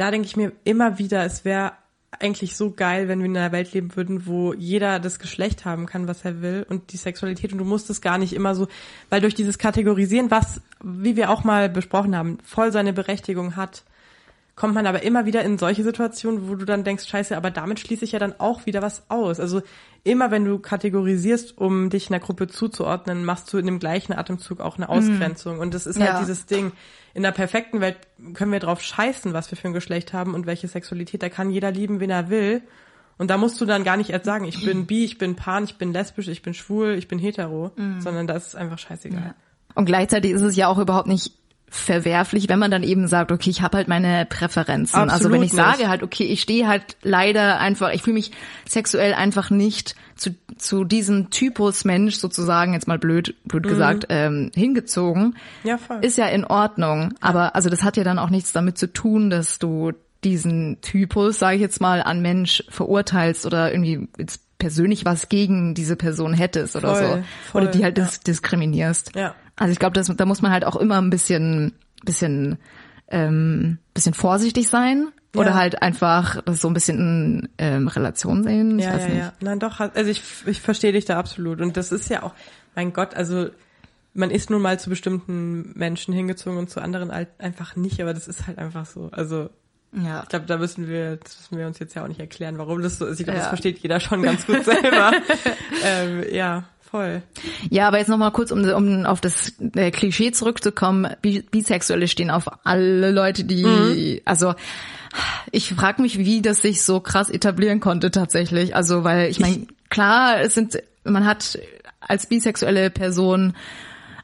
Da 0.00 0.10
denke 0.10 0.26
ich 0.26 0.34
mir 0.34 0.52
immer 0.64 0.98
wieder, 0.98 1.26
es 1.26 1.44
wäre 1.44 1.72
eigentlich 2.18 2.56
so 2.56 2.70
geil, 2.70 3.06
wenn 3.06 3.18
wir 3.18 3.26
in 3.26 3.36
einer 3.36 3.52
Welt 3.52 3.74
leben 3.74 3.94
würden, 3.96 4.24
wo 4.24 4.54
jeder 4.54 4.98
das 4.98 5.18
Geschlecht 5.18 5.66
haben 5.66 5.84
kann, 5.84 6.08
was 6.08 6.24
er 6.24 6.40
will 6.40 6.64
und 6.70 6.92
die 6.92 6.96
Sexualität 6.96 7.52
und 7.52 7.58
du 7.58 7.66
musst 7.66 7.90
es 7.90 8.00
gar 8.00 8.16
nicht 8.16 8.32
immer 8.32 8.54
so, 8.54 8.66
weil 9.10 9.20
durch 9.20 9.34
dieses 9.34 9.58
Kategorisieren, 9.58 10.30
was, 10.30 10.62
wie 10.82 11.16
wir 11.16 11.28
auch 11.28 11.44
mal 11.44 11.68
besprochen 11.68 12.16
haben, 12.16 12.38
voll 12.42 12.72
seine 12.72 12.94
Berechtigung 12.94 13.56
hat, 13.56 13.84
kommt 14.56 14.72
man 14.74 14.86
aber 14.86 15.02
immer 15.02 15.26
wieder 15.26 15.42
in 15.42 15.58
solche 15.58 15.82
Situationen, 15.84 16.48
wo 16.48 16.54
du 16.54 16.64
dann 16.64 16.82
denkst, 16.82 17.06
scheiße, 17.06 17.36
aber 17.36 17.50
damit 17.50 17.78
schließe 17.78 18.06
ich 18.06 18.12
ja 18.12 18.18
dann 18.18 18.40
auch 18.40 18.64
wieder 18.64 18.80
was 18.80 19.02
aus. 19.10 19.38
Also 19.38 19.60
immer 20.02 20.30
wenn 20.30 20.46
du 20.46 20.58
kategorisierst, 20.58 21.58
um 21.58 21.90
dich 21.90 22.08
einer 22.08 22.20
Gruppe 22.20 22.48
zuzuordnen, 22.48 23.26
machst 23.26 23.52
du 23.52 23.58
in 23.58 23.66
dem 23.66 23.78
gleichen 23.78 24.14
Atemzug 24.14 24.60
auch 24.60 24.78
eine 24.78 24.88
Ausgrenzung. 24.88 25.58
Und 25.58 25.74
das 25.74 25.86
ist 25.86 26.00
halt 26.00 26.14
Ja. 26.14 26.20
dieses 26.20 26.46
Ding. 26.46 26.72
In 27.14 27.22
der 27.22 27.32
perfekten 27.32 27.80
Welt 27.80 27.96
können 28.34 28.52
wir 28.52 28.60
drauf 28.60 28.80
scheißen, 28.80 29.32
was 29.32 29.50
wir 29.50 29.58
für 29.58 29.68
ein 29.68 29.74
Geschlecht 29.74 30.12
haben 30.12 30.34
und 30.34 30.46
welche 30.46 30.68
Sexualität. 30.68 31.22
Da 31.22 31.28
kann 31.28 31.50
jeder 31.50 31.70
lieben, 31.70 32.00
wen 32.00 32.10
er 32.10 32.30
will. 32.30 32.62
Und 33.18 33.28
da 33.30 33.36
musst 33.36 33.60
du 33.60 33.66
dann 33.66 33.84
gar 33.84 33.96
nicht 33.96 34.10
erst 34.10 34.24
sagen, 34.24 34.46
ich 34.46 34.64
bin 34.64 34.86
bi, 34.86 35.04
ich 35.04 35.18
bin 35.18 35.36
pan, 35.36 35.64
ich 35.64 35.76
bin 35.76 35.92
lesbisch, 35.92 36.28
ich 36.28 36.42
bin 36.42 36.54
schwul, 36.54 36.94
ich 36.94 37.06
bin 37.06 37.18
hetero, 37.18 37.72
sondern 37.98 38.26
das 38.26 38.46
ist 38.48 38.54
einfach 38.54 38.78
scheißegal. 38.78 39.34
Und 39.74 39.84
gleichzeitig 39.84 40.30
ist 40.30 40.42
es 40.42 40.56
ja 40.56 40.68
auch 40.68 40.78
überhaupt 40.78 41.06
nicht 41.06 41.32
verwerflich, 41.72 42.48
wenn 42.48 42.58
man 42.58 42.70
dann 42.72 42.82
eben 42.82 43.06
sagt, 43.06 43.30
okay, 43.30 43.48
ich 43.48 43.62
habe 43.62 43.76
halt 43.78 43.86
meine 43.88 44.26
Präferenzen. 44.26 44.98
also 44.98 45.14
Absolut 45.14 45.32
wenn 45.36 45.42
ich 45.44 45.52
nicht. 45.52 45.62
sage 45.64 45.88
halt, 45.88 46.02
okay, 46.02 46.24
ich 46.24 46.42
stehe 46.42 46.66
halt 46.66 46.96
leider 47.02 47.60
einfach, 47.60 47.92
ich 47.92 48.02
fühle 48.02 48.14
mich 48.14 48.32
sexuell 48.68 49.14
einfach 49.14 49.50
nicht 49.50 49.94
zu, 50.16 50.34
zu 50.58 50.84
diesem 50.84 51.30
Typus 51.30 51.84
Mensch 51.84 52.16
sozusagen, 52.16 52.74
jetzt 52.74 52.88
mal 52.88 52.98
blöd, 52.98 53.36
blöd 53.44 53.62
gesagt, 53.68 54.06
ähm, 54.08 54.50
hingezogen, 54.54 55.36
Ja, 55.62 55.78
voll. 55.78 55.98
ist 56.02 56.18
ja 56.18 56.26
in 56.26 56.44
Ordnung. 56.44 57.14
Aber 57.20 57.54
also 57.54 57.70
das 57.70 57.84
hat 57.84 57.96
ja 57.96 58.02
dann 58.04 58.18
auch 58.18 58.30
nichts 58.30 58.52
damit 58.52 58.76
zu 58.76 58.92
tun, 58.92 59.30
dass 59.30 59.60
du 59.60 59.92
diesen 60.24 60.80
Typus, 60.80 61.38
sage 61.38 61.54
ich 61.56 61.62
jetzt 61.62 61.80
mal, 61.80 62.02
an 62.02 62.20
Mensch 62.20 62.64
verurteilst 62.68 63.46
oder 63.46 63.72
irgendwie 63.72 64.08
jetzt 64.18 64.42
persönlich 64.58 65.04
was 65.06 65.30
gegen 65.30 65.74
diese 65.74 65.96
Person 65.96 66.34
hättest 66.34 66.76
oder 66.76 66.94
Voll, 66.94 67.06
so. 67.06 67.22
voll, 67.52 67.62
oder 67.62 67.70
die 67.70 67.82
halt 67.84 67.96
ja. 67.96 68.04
dis 68.04 68.20
diskriminierst. 68.20 69.12
Ja. 69.14 69.34
Also 69.60 69.72
ich 69.72 69.78
glaube, 69.78 70.00
da 70.02 70.24
muss 70.26 70.42
man 70.42 70.50
halt 70.50 70.64
auch 70.64 70.76
immer 70.76 71.00
ein 71.00 71.10
bisschen, 71.10 71.72
bisschen, 72.04 72.58
ähm, 73.08 73.78
bisschen 73.94 74.14
vorsichtig 74.14 74.68
sein. 74.68 75.08
Oder 75.36 75.50
Ja. 75.50 75.54
halt 75.54 75.80
einfach 75.82 76.42
so 76.50 76.66
ein 76.66 76.74
bisschen 76.74 76.98
in 76.98 77.48
ähm, 77.58 77.86
Relation 77.86 78.42
sehen. 78.42 78.80
Ich 78.80 78.84
ja, 78.86 78.94
weiß 78.94 79.02
ja, 79.02 79.08
nicht. 79.08 79.18
ja. 79.18 79.32
Nein, 79.40 79.60
doch, 79.60 79.78
also 79.78 80.10
ich, 80.10 80.22
ich 80.46 80.60
verstehe 80.60 80.90
dich 80.92 81.04
da 81.04 81.18
absolut. 81.20 81.60
Und 81.60 81.76
das 81.76 81.92
ist 81.92 82.08
ja 82.10 82.24
auch, 82.24 82.32
mein 82.74 82.92
Gott, 82.92 83.14
also 83.14 83.48
man 84.12 84.30
ist 84.32 84.50
nun 84.50 84.60
mal 84.60 84.80
zu 84.80 84.90
bestimmten 84.90 85.72
Menschen 85.78 86.12
hingezogen 86.12 86.58
und 86.58 86.68
zu 86.68 86.80
anderen 86.80 87.12
halt 87.12 87.28
einfach 87.38 87.76
nicht, 87.76 88.00
aber 88.00 88.12
das 88.12 88.26
ist 88.26 88.48
halt 88.48 88.58
einfach 88.58 88.86
so. 88.86 89.08
Also 89.12 89.50
Ja. 89.92 90.22
ich 90.24 90.28
glaube, 90.30 90.46
da 90.46 90.56
müssen 90.58 90.88
wir, 90.88 91.16
das 91.18 91.38
müssen 91.42 91.58
wir 91.58 91.66
uns 91.68 91.78
jetzt 91.78 91.94
ja 91.94 92.02
auch 92.02 92.08
nicht 92.08 92.18
erklären, 92.20 92.58
warum 92.58 92.82
das 92.82 92.98
so 92.98 93.06
ist. 93.06 93.20
Ich 93.20 93.24
glaube, 93.24 93.36
Ja. 93.38 93.42
das 93.44 93.50
versteht 93.50 93.78
jeder 93.78 94.00
schon 94.00 94.22
ganz 94.22 94.46
gut 94.46 94.64
selber. 94.64 95.12
ähm, 95.84 96.24
ja, 96.32 96.64
voll. 96.90 97.22
Ja, 97.68 97.88
aber 97.88 97.98
jetzt 97.98 98.08
nochmal 98.08 98.32
kurz, 98.32 98.50
um, 98.50 98.64
um 98.64 99.06
auf 99.06 99.20
das 99.20 99.54
äh, 99.74 99.90
Klischee 99.90 100.32
zurückzukommen. 100.32 101.14
Bi 101.22 101.42
Bisexuelle 101.42 102.08
stehen 102.08 102.30
auf 102.30 102.46
alle 102.64 103.10
Leute, 103.10 103.44
die, 103.44 104.22
also 104.24 104.54
ich 105.50 105.72
frage 105.74 106.02
mich, 106.02 106.18
wie 106.18 106.42
das 106.42 106.62
sich 106.62 106.82
so 106.82 107.00
krass 107.00 107.30
etablieren 107.30 107.80
konnte 107.80 108.10
tatsächlich. 108.10 108.76
Also, 108.76 109.04
weil 109.04 109.30
ich 109.30 109.40
meine, 109.40 109.66
klar, 109.88 110.40
es 110.40 110.54
sind, 110.54 110.82
man 111.04 111.26
hat 111.26 111.58
als 112.00 112.26
bisexuelle 112.26 112.90
Person 112.90 113.54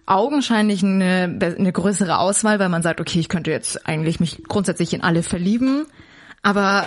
augenscheinlich 0.06 0.84
eine, 0.84 1.38
eine 1.40 1.72
größere 1.72 2.18
Auswahl, 2.18 2.58
weil 2.58 2.68
man 2.68 2.82
sagt, 2.82 3.00
okay, 3.00 3.18
ich 3.18 3.28
könnte 3.28 3.50
jetzt 3.50 3.86
eigentlich 3.88 4.20
mich 4.20 4.42
grundsätzlich 4.46 4.94
in 4.94 5.02
alle 5.02 5.22
verlieben, 5.22 5.86
aber 6.42 6.86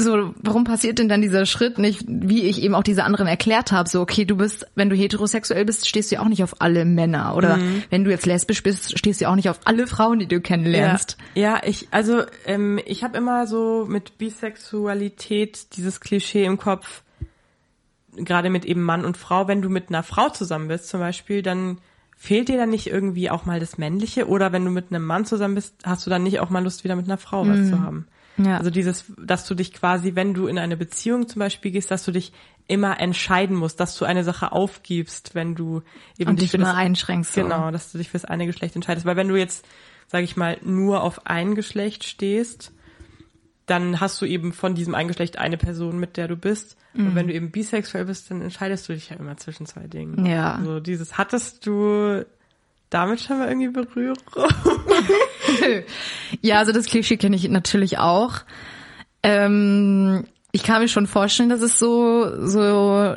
so, 0.00 0.34
warum 0.42 0.64
passiert 0.64 0.98
denn 0.98 1.08
dann 1.08 1.22
dieser 1.22 1.46
Schritt 1.46 1.78
nicht, 1.78 2.04
wie 2.06 2.42
ich 2.42 2.62
eben 2.62 2.74
auch 2.74 2.82
diese 2.82 3.04
anderen 3.04 3.26
erklärt 3.26 3.72
habe, 3.72 3.88
so, 3.88 4.00
okay, 4.00 4.24
du 4.24 4.36
bist, 4.36 4.66
wenn 4.74 4.90
du 4.90 4.96
heterosexuell 4.96 5.64
bist, 5.64 5.88
stehst 5.88 6.10
du 6.10 6.16
ja 6.16 6.22
auch 6.22 6.28
nicht 6.28 6.42
auf 6.42 6.60
alle 6.60 6.84
Männer. 6.84 7.36
Oder 7.36 7.58
wenn 7.90 8.04
du 8.04 8.10
jetzt 8.10 8.26
lesbisch 8.26 8.62
bist, 8.62 8.98
stehst 8.98 9.20
du 9.20 9.24
ja 9.24 9.30
auch 9.30 9.36
nicht 9.36 9.48
auf 9.48 9.60
alle 9.64 9.86
Frauen, 9.86 10.18
die 10.18 10.26
du 10.26 10.40
kennenlernst. 10.40 11.16
Ja, 11.34 11.42
ja 11.42 11.62
ich, 11.64 11.88
also 11.90 12.22
ähm, 12.46 12.80
ich 12.84 13.04
habe 13.04 13.18
immer 13.18 13.46
so 13.46 13.86
mit 13.88 14.18
Bisexualität 14.18 15.76
dieses 15.76 16.00
Klischee 16.00 16.44
im 16.44 16.58
Kopf, 16.58 17.02
gerade 18.16 18.50
mit 18.50 18.64
eben 18.64 18.82
Mann 18.82 19.04
und 19.04 19.16
Frau, 19.16 19.48
wenn 19.48 19.62
du 19.62 19.68
mit 19.68 19.88
einer 19.88 20.02
Frau 20.02 20.28
zusammen 20.28 20.68
bist 20.68 20.88
zum 20.88 21.00
Beispiel, 21.00 21.42
dann 21.42 21.78
fehlt 22.20 22.48
dir 22.48 22.58
dann 22.58 22.68
nicht 22.68 22.86
irgendwie 22.86 23.30
auch 23.30 23.46
mal 23.46 23.60
das 23.60 23.78
Männliche? 23.78 24.28
Oder 24.28 24.52
wenn 24.52 24.64
du 24.64 24.70
mit 24.70 24.90
einem 24.90 25.06
Mann 25.06 25.24
zusammen 25.24 25.54
bist, 25.54 25.74
hast 25.84 26.04
du 26.04 26.10
dann 26.10 26.22
nicht 26.22 26.40
auch 26.40 26.50
mal 26.50 26.62
Lust, 26.62 26.84
wieder 26.84 26.94
mit 26.94 27.06
einer 27.06 27.16
Frau 27.16 27.48
was 27.48 27.68
zu 27.68 27.80
haben. 27.80 28.06
Ja. 28.36 28.56
Also 28.58 28.70
dieses, 28.70 29.04
dass 29.18 29.46
du 29.46 29.54
dich 29.54 29.72
quasi, 29.72 30.14
wenn 30.14 30.34
du 30.34 30.46
in 30.46 30.58
eine 30.58 30.76
Beziehung 30.76 31.28
zum 31.28 31.40
Beispiel 31.40 31.70
gehst, 31.72 31.90
dass 31.90 32.04
du 32.04 32.12
dich 32.12 32.32
immer 32.68 33.00
entscheiden 33.00 33.56
musst, 33.56 33.80
dass 33.80 33.96
du 33.98 34.04
eine 34.04 34.22
Sache 34.24 34.52
aufgibst, 34.52 35.34
wenn 35.34 35.54
du 35.54 35.82
eben 36.18 36.30
Und 36.30 36.40
dich 36.40 36.50
für 36.52 36.56
immer 36.56 36.66
das- 36.66 36.76
einschränkst. 36.76 37.34
So. 37.34 37.42
Genau, 37.42 37.70
dass 37.70 37.92
du 37.92 37.98
dich 37.98 38.08
fürs 38.10 38.24
eine 38.24 38.46
Geschlecht 38.46 38.76
entscheidest. 38.76 39.04
Weil 39.06 39.16
wenn 39.16 39.28
du 39.28 39.36
jetzt, 39.36 39.66
sage 40.06 40.24
ich 40.24 40.36
mal, 40.36 40.56
nur 40.62 41.02
auf 41.02 41.26
ein 41.26 41.54
Geschlecht 41.54 42.04
stehst, 42.04 42.72
dann 43.66 44.00
hast 44.00 44.20
du 44.22 44.26
eben 44.26 44.52
von 44.52 44.74
diesem 44.74 44.94
einen 44.94 45.08
Geschlecht 45.08 45.38
eine 45.38 45.56
Person, 45.56 45.98
mit 45.98 46.16
der 46.16 46.26
du 46.28 46.36
bist. 46.36 46.76
Mhm. 46.94 47.08
Und 47.08 47.14
wenn 47.14 47.26
du 47.28 47.34
eben 47.34 47.50
bisexuell 47.50 48.04
bist, 48.04 48.30
dann 48.30 48.40
entscheidest 48.40 48.88
du 48.88 48.92
dich 48.94 49.10
ja 49.10 49.16
immer 49.16 49.36
zwischen 49.36 49.66
zwei 49.66 49.86
Dingen. 49.86 50.24
Ja. 50.26 50.54
Also 50.54 50.80
dieses, 50.80 51.18
hattest 51.18 51.66
du 51.66 52.24
damit 52.88 53.20
schon 53.20 53.38
mal 53.38 53.48
irgendwie 53.48 53.68
Berührung? 53.68 54.16
Ja, 56.42 56.58
also 56.58 56.72
das 56.72 56.86
Klischee 56.86 57.16
kenne 57.16 57.36
ich 57.36 57.48
natürlich 57.48 57.98
auch. 57.98 58.42
Ähm, 59.22 60.24
ich 60.52 60.62
kann 60.62 60.82
mir 60.82 60.88
schon 60.88 61.06
vorstellen, 61.06 61.50
dass 61.50 61.62
es 61.62 61.78
so 61.78 62.46
so 62.46 63.14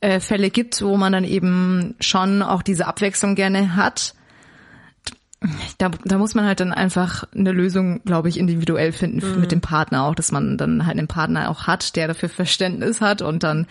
äh, 0.00 0.20
Fälle 0.20 0.50
gibt, 0.50 0.82
wo 0.82 0.96
man 0.96 1.12
dann 1.12 1.24
eben 1.24 1.94
schon 2.00 2.42
auch 2.42 2.62
diese 2.62 2.86
Abwechslung 2.86 3.34
gerne 3.34 3.76
hat. 3.76 4.14
Da, 5.78 5.90
da 6.04 6.18
muss 6.18 6.34
man 6.34 6.46
halt 6.46 6.60
dann 6.60 6.72
einfach 6.72 7.24
eine 7.34 7.52
Lösung, 7.52 8.02
glaube 8.04 8.28
ich, 8.28 8.38
individuell 8.38 8.92
finden 8.92 9.40
mit 9.40 9.52
dem 9.52 9.60
Partner 9.60 10.04
auch, 10.04 10.14
dass 10.14 10.32
man 10.32 10.56
dann 10.56 10.86
halt 10.86 10.98
einen 10.98 11.08
Partner 11.08 11.50
auch 11.50 11.66
hat, 11.66 11.96
der 11.96 12.08
dafür 12.08 12.30
Verständnis 12.30 13.00
hat 13.00 13.20
und 13.20 13.42
dann 13.42 13.66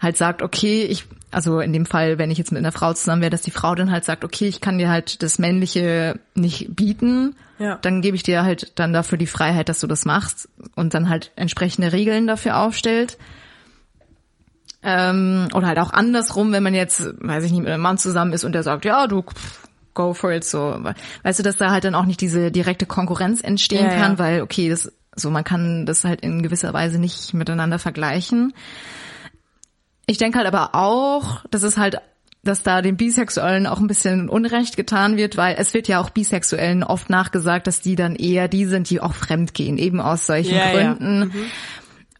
halt 0.00 0.16
sagt, 0.16 0.42
okay, 0.42 0.84
ich, 0.84 1.04
also 1.32 1.60
in 1.60 1.72
dem 1.72 1.86
Fall, 1.86 2.18
wenn 2.18 2.30
ich 2.30 2.38
jetzt 2.38 2.52
mit 2.52 2.58
einer 2.58 2.72
Frau 2.72 2.92
zusammen 2.92 3.22
wäre, 3.22 3.30
dass 3.30 3.42
die 3.42 3.50
Frau 3.50 3.74
dann 3.74 3.90
halt 3.90 4.04
sagt, 4.04 4.24
okay, 4.24 4.46
ich 4.48 4.60
kann 4.60 4.78
dir 4.78 4.88
halt 4.90 5.22
das 5.22 5.38
Männliche 5.38 6.18
nicht 6.34 6.76
bieten, 6.76 7.34
Ja. 7.58 7.78
dann 7.82 8.02
gebe 8.02 8.16
ich 8.16 8.22
dir 8.22 8.42
halt 8.44 8.72
dann 8.78 8.92
dafür 8.92 9.18
die 9.18 9.26
Freiheit, 9.26 9.68
dass 9.68 9.80
du 9.80 9.86
das 9.86 10.04
machst 10.04 10.48
und 10.76 10.94
dann 10.94 11.08
halt 11.08 11.32
entsprechende 11.36 11.92
Regeln 11.92 12.26
dafür 12.26 12.58
aufstellt. 12.58 13.18
Ähm, 14.84 15.48
oder 15.54 15.68
halt 15.68 15.78
auch 15.78 15.92
andersrum, 15.92 16.52
wenn 16.52 16.62
man 16.62 16.74
jetzt, 16.74 17.02
weiß 17.20 17.44
ich 17.44 17.52
nicht, 17.52 17.60
mit 17.60 17.70
einem 17.70 17.82
Mann 17.82 17.98
zusammen 17.98 18.32
ist 18.32 18.44
und 18.44 18.52
der 18.52 18.64
sagt, 18.64 18.84
ja, 18.84 19.06
du 19.06 19.24
go 19.94 20.12
for 20.14 20.32
it, 20.32 20.44
so. 20.44 20.76
Weißt 21.22 21.38
du, 21.38 21.42
dass 21.42 21.56
da 21.56 21.70
halt 21.70 21.84
dann 21.84 21.94
auch 21.94 22.06
nicht 22.06 22.20
diese 22.20 22.50
direkte 22.50 22.86
Konkurrenz 22.86 23.42
entstehen 23.42 23.86
Ja, 23.86 23.92
ja. 23.92 24.00
kann, 24.00 24.18
weil, 24.18 24.42
okay, 24.42 24.68
das, 24.68 24.90
so, 25.14 25.30
man 25.30 25.44
kann 25.44 25.86
das 25.86 26.04
halt 26.04 26.22
in 26.22 26.42
gewisser 26.42 26.72
Weise 26.72 26.98
nicht 26.98 27.32
miteinander 27.34 27.78
vergleichen. 27.78 28.54
Ich 30.06 30.18
denke 30.18 30.38
halt 30.38 30.46
aber 30.46 30.74
auch, 30.74 31.44
dass 31.50 31.62
es 31.62 31.78
halt, 31.78 32.00
dass 32.42 32.62
da 32.62 32.82
den 32.82 32.96
Bisexuellen 32.96 33.66
auch 33.66 33.80
ein 33.80 33.86
bisschen 33.86 34.28
Unrecht 34.28 34.76
getan 34.76 35.16
wird, 35.16 35.36
weil 35.36 35.56
es 35.58 35.74
wird 35.74 35.86
ja 35.88 36.00
auch 36.00 36.10
Bisexuellen 36.10 36.82
oft 36.82 37.08
nachgesagt, 37.08 37.66
dass 37.66 37.80
die 37.80 37.94
dann 37.94 38.16
eher 38.16 38.48
die 38.48 38.64
sind, 38.64 38.90
die 38.90 39.00
auch 39.00 39.14
fremd 39.14 39.54
gehen, 39.54 39.78
eben 39.78 40.00
aus 40.00 40.26
solchen 40.26 40.56
Ja, 40.56 40.72
ja. 40.72 40.92
Gründen. 40.94 41.32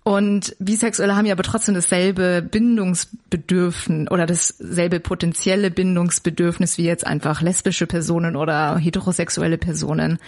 Und 0.05 0.57
Bisexuelle 0.59 1.15
haben 1.15 1.27
ja 1.27 1.33
aber 1.33 1.45
trotzdem 1.45 1.77
dasselbe 1.77 2.43
Bindungsbedürfnis 2.43 4.11
oder 4.11 4.27
dasselbe 4.27 4.99
potenzielle 4.99 5.71
Bindungsbedürfnis 5.71 6.77
wie 6.77 6.85
jetzt 6.85 7.07
einfach 7.07 7.41
lesbische 7.41 7.87
Personen 7.87 8.35
oder 8.35 8.77
heterosexuelle 8.79 9.59
Personen. 9.59 10.19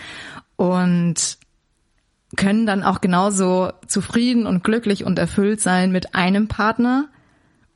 Und 0.57 1.39
können 2.37 2.67
dann 2.67 2.83
auch 2.83 3.01
genauso 3.01 3.73
zufrieden 3.87 4.47
und 4.47 4.63
glücklich 4.63 5.05
und 5.05 5.19
erfüllt 5.19 5.61
sein 5.61 5.91
mit 5.91 6.15
einem 6.15 6.49
Partner, 6.49 7.09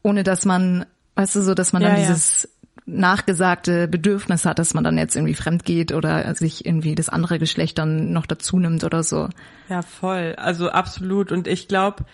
ohne 0.08 0.24
dass 0.24 0.44
man, 0.44 0.86
weißt 1.14 1.36
du, 1.36 1.42
so, 1.42 1.54
dass 1.54 1.72
man 1.72 1.82
Ja, 1.82 1.88
dann 1.88 2.00
ja. 2.00 2.06
dieses 2.08 2.48
nachgesagte 2.86 3.86
Bedürfnis 3.86 4.46
hat, 4.46 4.58
dass 4.58 4.72
man 4.72 4.82
dann 4.82 4.96
jetzt 4.96 5.14
irgendwie 5.14 5.34
fremd 5.34 5.64
geht 5.64 5.92
oder 5.92 6.34
sich 6.34 6.64
irgendwie 6.64 6.94
das 6.94 7.10
andere 7.10 7.38
Geschlecht 7.38 7.76
dann 7.76 8.12
noch 8.12 8.24
dazu 8.24 8.58
nimmt 8.58 8.82
oder 8.82 9.02
so. 9.02 9.28
Ja, 9.68 9.82
voll. 9.82 10.34
Also 10.38 10.70
absolut. 10.70 11.30
Und 11.30 11.46
ich 11.46 11.68
glaube, 11.68 12.06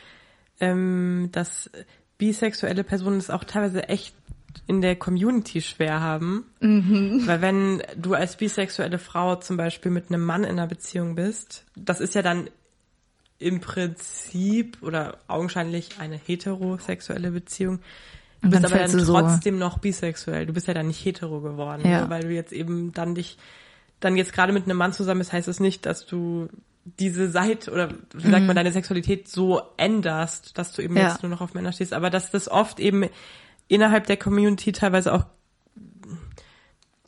ähm, 0.58 1.28
dass 1.30 1.70
bisexuelle 2.18 2.82
Personen 2.82 3.18
es 3.18 3.30
auch 3.30 3.44
teilweise 3.44 3.88
echt 3.88 4.14
in 4.66 4.80
der 4.80 4.96
Community 4.96 5.60
schwer 5.60 6.00
haben. 6.00 6.44
Weil 7.26 7.40
wenn 7.40 7.82
du 7.96 8.14
als 8.14 8.36
bisexuelle 8.36 8.98
Frau 8.98 9.36
zum 9.36 9.56
Beispiel 9.56 9.90
mit 9.90 10.08
einem 10.08 10.24
Mann 10.24 10.44
in 10.44 10.50
einer 10.50 10.66
Beziehung 10.66 11.14
bist, 11.14 11.64
das 11.76 12.00
ist 12.00 12.14
ja 12.14 12.22
dann 12.22 12.48
im 13.44 13.60
Prinzip 13.60 14.78
oder 14.82 15.18
augenscheinlich 15.28 15.90
eine 16.00 16.16
heterosexuelle 16.16 17.30
Beziehung. 17.30 17.80
Du 18.40 18.50
bist 18.50 18.64
dann 18.64 18.72
aber 18.72 18.80
dann 18.82 18.92
du 18.92 19.04
so- 19.04 19.12
trotzdem 19.20 19.58
noch 19.58 19.78
bisexuell. 19.78 20.46
Du 20.46 20.52
bist 20.52 20.66
ja 20.66 20.74
dann 20.74 20.86
nicht 20.88 21.04
hetero 21.04 21.40
geworden, 21.40 21.82
Ja. 21.88 22.08
weil 22.08 22.22
du 22.22 22.30
jetzt 22.32 22.52
eben 22.52 22.92
dann 22.92 23.14
dich 23.14 23.36
dann 24.00 24.16
jetzt 24.16 24.32
gerade 24.32 24.52
mit 24.52 24.64
einem 24.64 24.76
Mann 24.76 24.92
zusammen 24.92 25.20
bist, 25.20 25.32
heißt 25.32 25.48
das 25.48 25.60
nicht, 25.60 25.86
dass 25.86 26.04
du 26.04 26.48
diese 26.98 27.30
Seite 27.30 27.70
oder 27.70 27.88
wie 28.12 28.30
sagt 28.30 28.44
man 28.46 28.54
deine 28.56 28.72
Sexualität 28.72 29.28
so 29.28 29.62
änderst, 29.78 30.58
dass 30.58 30.72
du 30.72 30.82
eben 30.82 30.94
Mhm. 30.94 31.00
Ja. 31.00 31.08
jetzt 31.08 31.22
nur 31.22 31.30
noch 31.30 31.40
auf 31.40 31.54
Männer 31.54 31.72
stehst, 31.72 31.92
aber 31.94 32.10
dass 32.10 32.30
das 32.30 32.48
oft 32.48 32.80
eben 32.80 33.08
innerhalb 33.68 34.06
der 34.06 34.18
Community 34.18 34.72
teilweise 34.72 35.14
auch 35.14 35.24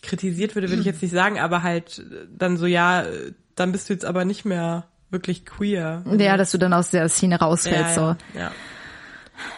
kritisiert 0.02 0.54
würde, 0.54 0.68
würde 0.68 0.80
ich 0.80 0.86
jetzt 0.86 1.02
nicht 1.02 1.10
sagen, 1.12 1.38
aber 1.38 1.62
halt 1.62 2.02
dann 2.34 2.56
so 2.56 2.66
ja, 2.66 3.04
dann 3.56 3.72
bist 3.72 3.88
du 3.88 3.92
jetzt 3.94 4.04
aber 4.04 4.24
nicht 4.24 4.44
mehr 4.44 4.86
wirklich 5.10 5.44
queer. 5.46 6.02
Ja, 6.18 6.36
dass 6.36 6.50
du 6.52 6.58
dann 6.58 6.72
aus 6.72 6.90
der 6.90 7.08
Szene 7.08 7.38
rausfällst. 7.38 7.94
so. 7.94 8.00
ja, 8.00 8.16
ja. 8.34 8.52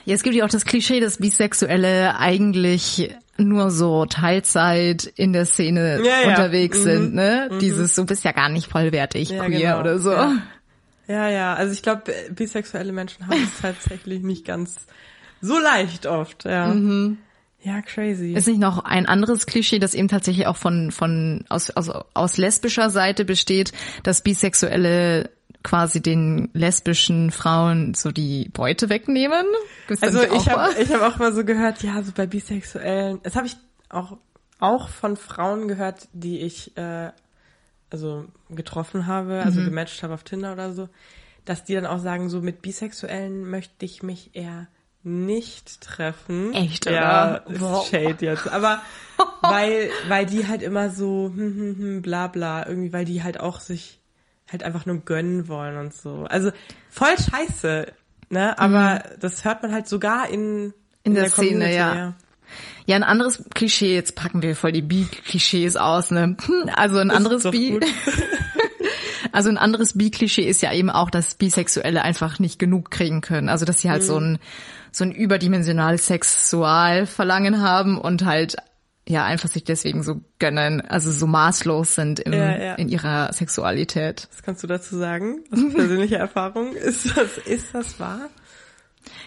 Ja, 0.04 0.14
es 0.14 0.22
gibt 0.24 0.34
ja 0.34 0.44
auch 0.44 0.48
das 0.50 0.64
Klischee, 0.64 0.98
dass 0.98 1.18
Bisexuelle 1.18 2.18
eigentlich 2.18 3.14
nur 3.36 3.70
so 3.70 4.06
Teilzeit 4.06 5.04
in 5.04 5.32
der 5.32 5.46
Szene 5.46 6.00
Ja, 6.04 6.22
ja. 6.22 6.28
unterwegs 6.30 6.78
Mhm. 6.80 6.82
sind, 6.82 7.14
ne? 7.14 7.48
Dieses, 7.60 7.94
du 7.94 8.04
bist 8.04 8.24
ja 8.24 8.32
gar 8.32 8.48
nicht 8.48 8.68
vollwertig 8.68 9.30
Ja, 9.30 9.44
queer 9.44 9.58
genau. 9.60 9.80
oder 9.80 9.98
so. 10.00 10.10
Ja. 10.12 10.32
Ja, 11.06 11.28
ja, 11.30 11.54
also 11.54 11.72
ich 11.72 11.82
glaube, 11.82 12.12
bisexuelle 12.32 12.92
Menschen 12.92 13.26
haben 13.28 13.42
es 13.42 13.60
tatsächlich 13.62 14.22
nicht 14.22 14.44
ganz 14.44 14.76
so 15.40 15.58
leicht 15.58 16.04
oft, 16.06 16.44
ja. 16.44 16.74
Ja, 17.62 17.80
crazy. 17.82 18.34
Ist 18.34 18.46
nicht 18.48 18.60
noch 18.60 18.84
ein 18.84 19.06
anderes 19.06 19.46
Klischee, 19.46 19.78
das 19.78 19.94
eben 19.94 20.08
tatsächlich 20.08 20.46
auch 20.48 20.56
von, 20.56 20.90
von, 20.90 21.44
aus, 21.48 21.70
aus, 21.70 21.88
aus 22.14 22.36
lesbischer 22.36 22.90
Seite 22.90 23.24
besteht, 23.24 23.72
dass 24.02 24.20
Bisexuelle 24.22 25.30
quasi 25.62 26.00
den 26.00 26.50
lesbischen 26.52 27.30
Frauen 27.30 27.94
so 27.94 28.10
die 28.12 28.48
Beute 28.52 28.88
wegnehmen? 28.88 29.44
Gibt's 29.86 30.02
also 30.02 30.22
ich 30.22 30.48
habe 30.48 30.74
ich 30.80 30.92
hab 30.92 31.02
auch 31.02 31.18
mal 31.18 31.32
so 31.34 31.44
gehört, 31.44 31.82
ja, 31.82 32.02
so 32.02 32.12
bei 32.12 32.26
Bisexuellen, 32.26 33.20
das 33.22 33.36
habe 33.36 33.46
ich 33.46 33.56
auch, 33.88 34.18
auch 34.60 34.88
von 34.88 35.16
Frauen 35.16 35.68
gehört, 35.68 36.08
die 36.12 36.40
ich 36.40 36.76
äh, 36.76 37.10
also 37.90 38.26
getroffen 38.50 39.06
habe, 39.06 39.34
Mhm. 39.34 39.40
also 39.40 39.60
gematcht 39.62 40.02
habe 40.02 40.14
auf 40.14 40.22
Tinder 40.24 40.52
oder 40.52 40.72
so, 40.72 40.88
dass 41.44 41.64
die 41.64 41.74
dann 41.74 41.86
auch 41.86 41.98
sagen, 42.00 42.28
so 42.28 42.40
mit 42.40 42.62
Bisexuellen 42.62 43.48
möchte 43.48 43.84
ich 43.84 44.02
mich 44.02 44.30
eher 44.34 44.68
nicht 45.02 45.80
treffen. 45.80 46.52
Echt, 46.52 46.86
Ja, 46.86 47.40
oder? 47.46 47.50
ist 47.50 47.60
Wow. 47.60 47.88
Shade 47.88 48.16
jetzt. 48.20 48.48
Aber 48.48 48.82
weil, 49.42 49.90
weil 50.08 50.26
die 50.26 50.46
halt 50.46 50.60
immer 50.62 50.90
so 50.90 51.32
hm, 51.34 51.38
hm, 51.56 51.76
hm, 51.78 52.02
bla 52.02 52.26
bla, 52.26 52.66
irgendwie, 52.66 52.92
weil 52.92 53.04
die 53.04 53.22
halt 53.22 53.40
auch 53.40 53.60
sich 53.60 54.00
halt 54.50 54.62
einfach 54.62 54.86
nur 54.86 54.98
gönnen 54.98 55.48
wollen 55.48 55.76
und 55.76 55.94
so. 55.94 56.24
Also 56.28 56.50
voll 56.90 57.16
scheiße, 57.18 57.92
ne? 58.30 58.58
Aber 58.58 58.94
mhm. 58.94 59.20
das 59.20 59.44
hört 59.44 59.62
man 59.62 59.72
halt 59.72 59.88
sogar 59.88 60.28
in, 60.28 60.66
in, 60.66 60.72
in 61.04 61.14
der, 61.14 61.24
der 61.24 61.32
Szene, 61.32 61.74
ja. 61.74 61.94
ja. 61.94 62.14
Ja, 62.86 62.96
ein 62.96 63.02
anderes 63.02 63.44
Klischee, 63.54 63.94
jetzt 63.94 64.14
packen 64.14 64.40
wir 64.40 64.56
voll 64.56 64.72
die 64.72 64.80
Bi-Klischees 64.80 65.76
aus, 65.76 66.10
ne? 66.10 66.36
Also 66.74 66.98
ein 66.98 67.10
anderes 67.10 67.42
Bi. 67.42 67.78
also 69.32 69.50
ein 69.50 69.58
anderes 69.58 69.98
Bi-Klischee 69.98 70.48
ist 70.48 70.62
ja 70.62 70.72
eben 70.72 70.88
auch, 70.88 71.10
dass 71.10 71.34
Bisexuelle 71.34 72.00
einfach 72.02 72.38
nicht 72.38 72.58
genug 72.58 72.90
kriegen 72.90 73.20
können. 73.20 73.50
Also 73.50 73.66
dass 73.66 73.82
sie 73.82 73.90
halt 73.90 74.02
mhm. 74.02 74.06
so 74.06 74.18
ein 74.18 74.38
so 74.90 75.04
ein 75.04 75.12
überdimensionales 75.12 76.06
Sexualverlangen 76.06 77.60
haben 77.60 77.98
und 77.98 78.24
halt 78.24 78.56
ja 79.08 79.24
einfach 79.24 79.48
sich 79.48 79.64
deswegen 79.64 80.02
so 80.02 80.20
gönnen, 80.38 80.80
also 80.82 81.10
so 81.10 81.26
maßlos 81.26 81.94
sind 81.94 82.20
im, 82.20 82.32
ja, 82.32 82.58
ja. 82.58 82.74
in 82.74 82.88
ihrer 82.88 83.32
Sexualität. 83.32 84.28
Was 84.30 84.42
kannst 84.42 84.62
du 84.62 84.66
dazu 84.66 84.96
sagen? 84.96 85.40
Was 85.50 85.74
persönliche 85.74 86.16
Erfahrung? 86.18 86.74
Ist 86.74 87.16
das, 87.16 87.38
ist 87.38 87.74
das 87.74 87.98
wahr? 87.98 88.28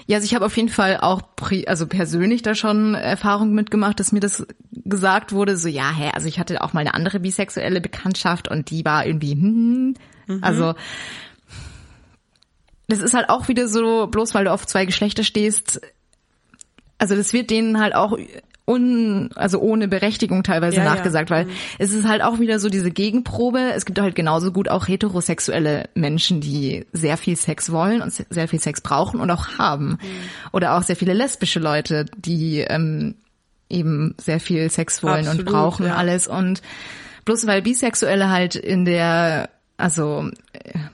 Ja, 0.06 0.18
also 0.18 0.26
ich 0.26 0.36
habe 0.36 0.46
auf 0.46 0.56
jeden 0.56 0.70
Fall 0.70 0.98
auch 0.98 1.22
also 1.66 1.88
persönlich 1.88 2.44
da 2.44 2.54
schon 2.54 2.94
Erfahrung 2.94 3.54
mitgemacht, 3.54 4.00
dass 4.00 4.12
mir 4.12 4.20
das 4.20 4.46
gesagt 4.72 5.32
wurde, 5.32 5.58
so 5.58 5.68
ja, 5.68 5.92
hä, 5.92 6.12
also 6.14 6.28
ich 6.28 6.40
hatte 6.40 6.62
auch 6.62 6.74
mal 6.74 6.82
eine 6.82 6.94
andere 6.94 7.20
bisexuelle 7.20 7.82
Bekanntschaft 7.82 8.48
und 8.48 8.70
die 8.70 8.86
war 8.86 9.06
irgendwie 9.06 9.34
hm, 9.34 9.96
mhm. 10.28 10.40
also 10.44 10.76
das 12.88 13.00
ist 13.00 13.14
halt 13.14 13.30
auch 13.30 13.48
wieder 13.48 13.68
so, 13.68 14.08
bloß 14.08 14.36
weil 14.36 14.46
du 14.46 14.52
auf 14.52 14.68
zwei 14.68 14.86
Geschlechter 14.86 15.24
stehst, 15.24 15.82
also 16.98 17.16
das 17.16 17.34
wird 17.34 17.50
denen 17.50 17.80
halt 17.80 17.96
auch 17.96 18.18
un, 18.66 19.30
also 19.36 19.60
ohne 19.60 19.88
Berechtigung 19.88 20.44
teilweise 20.44 20.78
ja, 20.78 20.84
nachgesagt, 20.84 21.30
ja. 21.30 21.38
weil 21.38 21.46
mhm. 21.46 21.52
es 21.80 21.94
ist 21.94 22.08
halt 22.08 22.22
auch 22.22 22.40
wieder 22.40 22.60
so 22.60 22.70
diese 22.70 22.92
Gegenprobe. 22.92 23.60
Es 23.76 23.86
gibt 23.86 24.00
halt 24.00 24.16
genauso 24.16 24.52
gut 24.52 24.70
auch 24.70 24.88
heterosexuelle 24.88 25.90
Menschen, 25.96 26.42
die 26.42 26.86
sehr 26.94 27.18
viel 27.18 27.36
Sex 27.36 27.72
wollen 27.72 28.02
und 28.02 28.12
sehr 28.12 28.48
viel 28.48 28.60
Sex 28.60 28.82
brauchen 28.82 29.20
und 29.20 29.30
auch 29.32 29.58
haben. 29.58 29.92
Mhm. 29.92 29.98
Oder 30.52 30.78
auch 30.78 30.84
sehr 30.84 30.96
viele 30.96 31.14
lesbische 31.14 31.60
Leute, 31.60 32.06
die 32.18 32.60
ähm, 32.60 33.16
eben 33.70 34.16
sehr 34.20 34.40
viel 34.40 34.70
Sex 34.70 35.04
wollen 35.04 35.28
Absolut, 35.28 35.48
und 35.48 35.52
brauchen 35.54 35.86
ja. 35.88 35.96
alles. 35.96 36.28
Und 36.28 36.62
bloß 37.26 37.48
weil 37.48 37.62
Bisexuelle 37.62 38.30
halt 38.30 38.56
in 38.56 38.86
der 38.86 39.50
also 39.78 40.30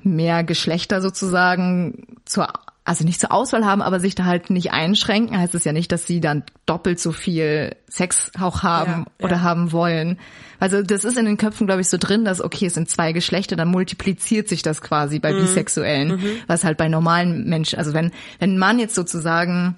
mehr 0.04 0.44
Geschlechter 0.44 1.02
sozusagen 1.02 2.08
zur 2.26 2.48
also 2.88 3.04
nicht 3.04 3.20
zur 3.20 3.34
Auswahl 3.34 3.66
haben, 3.66 3.82
aber 3.82 4.00
sich 4.00 4.16
da 4.16 4.24
halt 4.24 4.50
nicht 4.50 4.72
einschränken, 4.72 5.38
heißt 5.38 5.54
es 5.56 5.66
ja 5.66 5.74
nicht, 5.74 5.92
dass 5.92 6.08
sie 6.08 6.22
dann 6.22 6.44
doppelt 6.66 7.02
so 7.02 7.12
viel 7.12 7.76
Sex 7.90 8.32
auch 8.40 8.64
haben 8.64 9.06
ja, 9.20 9.26
oder 9.26 9.36
ja. 9.36 9.42
haben 9.42 9.74
wollen. 9.74 10.18
Also 10.60 10.82
das 10.82 11.04
ist 11.04 11.18
in 11.18 11.26
den 11.26 11.36
Köpfen, 11.36 11.68
glaube 11.68 11.82
ich, 11.82 11.90
so 11.90 11.98
drin, 12.00 12.24
dass 12.24 12.42
okay, 12.42 12.68
es 12.68 12.76
sind 12.76 12.90
zwei 12.90 13.12
Geschlechter, 13.12 13.58
dann 13.58 13.68
multipliziert 13.68 14.48
sich 14.48 14.62
das 14.62 14.82
quasi 14.82 15.20
bei 15.20 15.34
mhm. 15.34 15.42
Bisexuellen, 15.42 16.08
mhm. 16.16 16.30
was 16.48 16.64
halt 16.64 16.78
bei 16.78 16.88
normalen 16.88 17.44
Menschen, 17.50 17.78
also 17.78 17.94
wenn, 17.94 18.12
wenn 18.40 18.54
ein 18.54 18.58
Mann 18.58 18.80
jetzt 18.80 18.96
sozusagen 18.96 19.76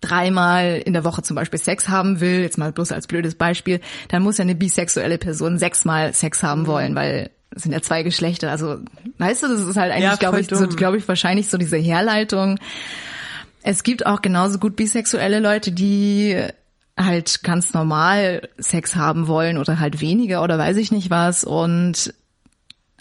dreimal 0.00 0.80
in 0.82 0.94
der 0.94 1.04
Woche 1.04 1.22
zum 1.22 1.36
Beispiel 1.36 1.58
Sex 1.58 1.90
haben 1.90 2.20
will, 2.20 2.40
jetzt 2.40 2.56
mal 2.56 2.72
bloß 2.72 2.92
als 2.92 3.06
blödes 3.06 3.34
Beispiel, 3.34 3.80
dann 4.08 4.22
muss 4.22 4.38
ja 4.38 4.42
eine 4.42 4.54
bisexuelle 4.54 5.18
Person 5.18 5.58
sechsmal 5.58 6.14
Sex 6.14 6.42
haben 6.42 6.62
mhm. 6.62 6.66
wollen, 6.68 6.94
weil 6.94 7.30
sind 7.54 7.72
ja 7.72 7.82
zwei 7.82 8.02
Geschlechter. 8.02 8.50
Also, 8.50 8.78
weißt 9.18 9.42
du, 9.42 9.48
das 9.48 9.60
ist 9.60 9.76
halt 9.76 9.92
eigentlich, 9.92 10.04
ja, 10.04 10.16
glaube 10.16 10.40
ich, 10.40 10.48
so, 10.48 10.66
glaube 10.68 10.98
ich, 10.98 11.08
wahrscheinlich 11.08 11.48
so 11.48 11.58
diese 11.58 11.76
Herleitung. 11.76 12.58
Es 13.62 13.82
gibt 13.82 14.06
auch 14.06 14.22
genauso 14.22 14.58
gut 14.58 14.76
bisexuelle 14.76 15.40
Leute, 15.40 15.72
die 15.72 16.40
halt 16.96 17.42
ganz 17.42 17.72
normal 17.72 18.48
Sex 18.58 18.96
haben 18.96 19.26
wollen 19.26 19.58
oder 19.58 19.80
halt 19.80 20.00
weniger 20.00 20.42
oder 20.42 20.58
weiß 20.58 20.76
ich 20.76 20.92
nicht 20.92 21.10
was 21.10 21.44
und 21.44 22.14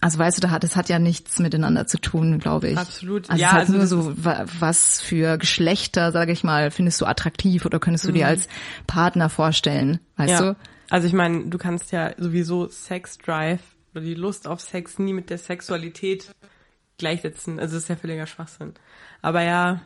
also 0.01 0.17
weißt 0.17 0.41
du, 0.41 0.47
das 0.47 0.75
hat 0.77 0.87
ja 0.87 0.97
nichts 0.97 1.39
miteinander 1.39 1.85
zu 1.85 1.99
tun, 1.99 2.39
glaube 2.39 2.69
ich. 2.69 2.77
Absolut. 2.77 3.29
Also 3.29 3.41
ja, 3.41 3.47
es 3.47 3.67
ist 3.67 3.75
halt 3.75 3.81
also 3.81 3.97
nur 3.97 4.13
so, 4.13 4.13
was 4.59 5.01
für 5.01 5.37
Geschlechter, 5.37 6.13
sage 6.13 6.31
ich 6.31 6.45
mal, 6.45 6.71
findest 6.71 7.01
du 7.01 7.05
attraktiv 7.05 7.65
oder 7.65 7.79
könntest 7.79 8.05
du 8.05 8.09
mhm. 8.09 8.13
dir 8.13 8.27
als 8.27 8.47
Partner 8.87 9.29
vorstellen, 9.29 9.99
weißt 10.15 10.31
ja. 10.31 10.41
du? 10.41 10.55
Also 10.89 11.05
ich 11.05 11.13
meine, 11.13 11.47
du 11.47 11.57
kannst 11.57 11.91
ja 11.91 12.13
sowieso 12.17 12.67
Sex 12.67 13.17
Drive 13.17 13.59
oder 13.99 14.07
die 14.07 14.15
Lust 14.15 14.47
auf 14.47 14.61
Sex 14.61 14.99
nie 14.99 15.13
mit 15.13 15.29
der 15.29 15.37
Sexualität 15.37 16.33
gleichsetzen. 16.97 17.59
Also 17.59 17.75
das 17.75 17.83
ist 17.83 17.89
ja 17.89 17.95
völliger 17.95 18.27
Schwachsinn. 18.27 18.73
Aber 19.21 19.41
ja, 19.43 19.81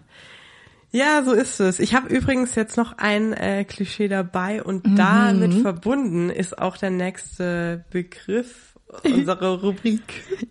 ja, 0.91 1.23
so 1.23 1.31
ist 1.31 1.59
es. 1.59 1.79
Ich 1.79 1.95
habe 1.95 2.07
übrigens 2.09 2.53
jetzt 2.55 2.77
noch 2.77 2.97
ein 2.97 3.33
äh, 3.33 3.65
Klischee 3.65 4.07
dabei 4.07 4.61
und 4.63 4.85
mhm. 4.85 4.95
damit 4.95 5.53
verbunden 5.55 6.29
ist 6.29 6.59
auch 6.59 6.77
der 6.77 6.91
nächste 6.91 7.83
Begriff 7.89 8.72
unsere 9.03 9.61
Rubrik 9.61 10.01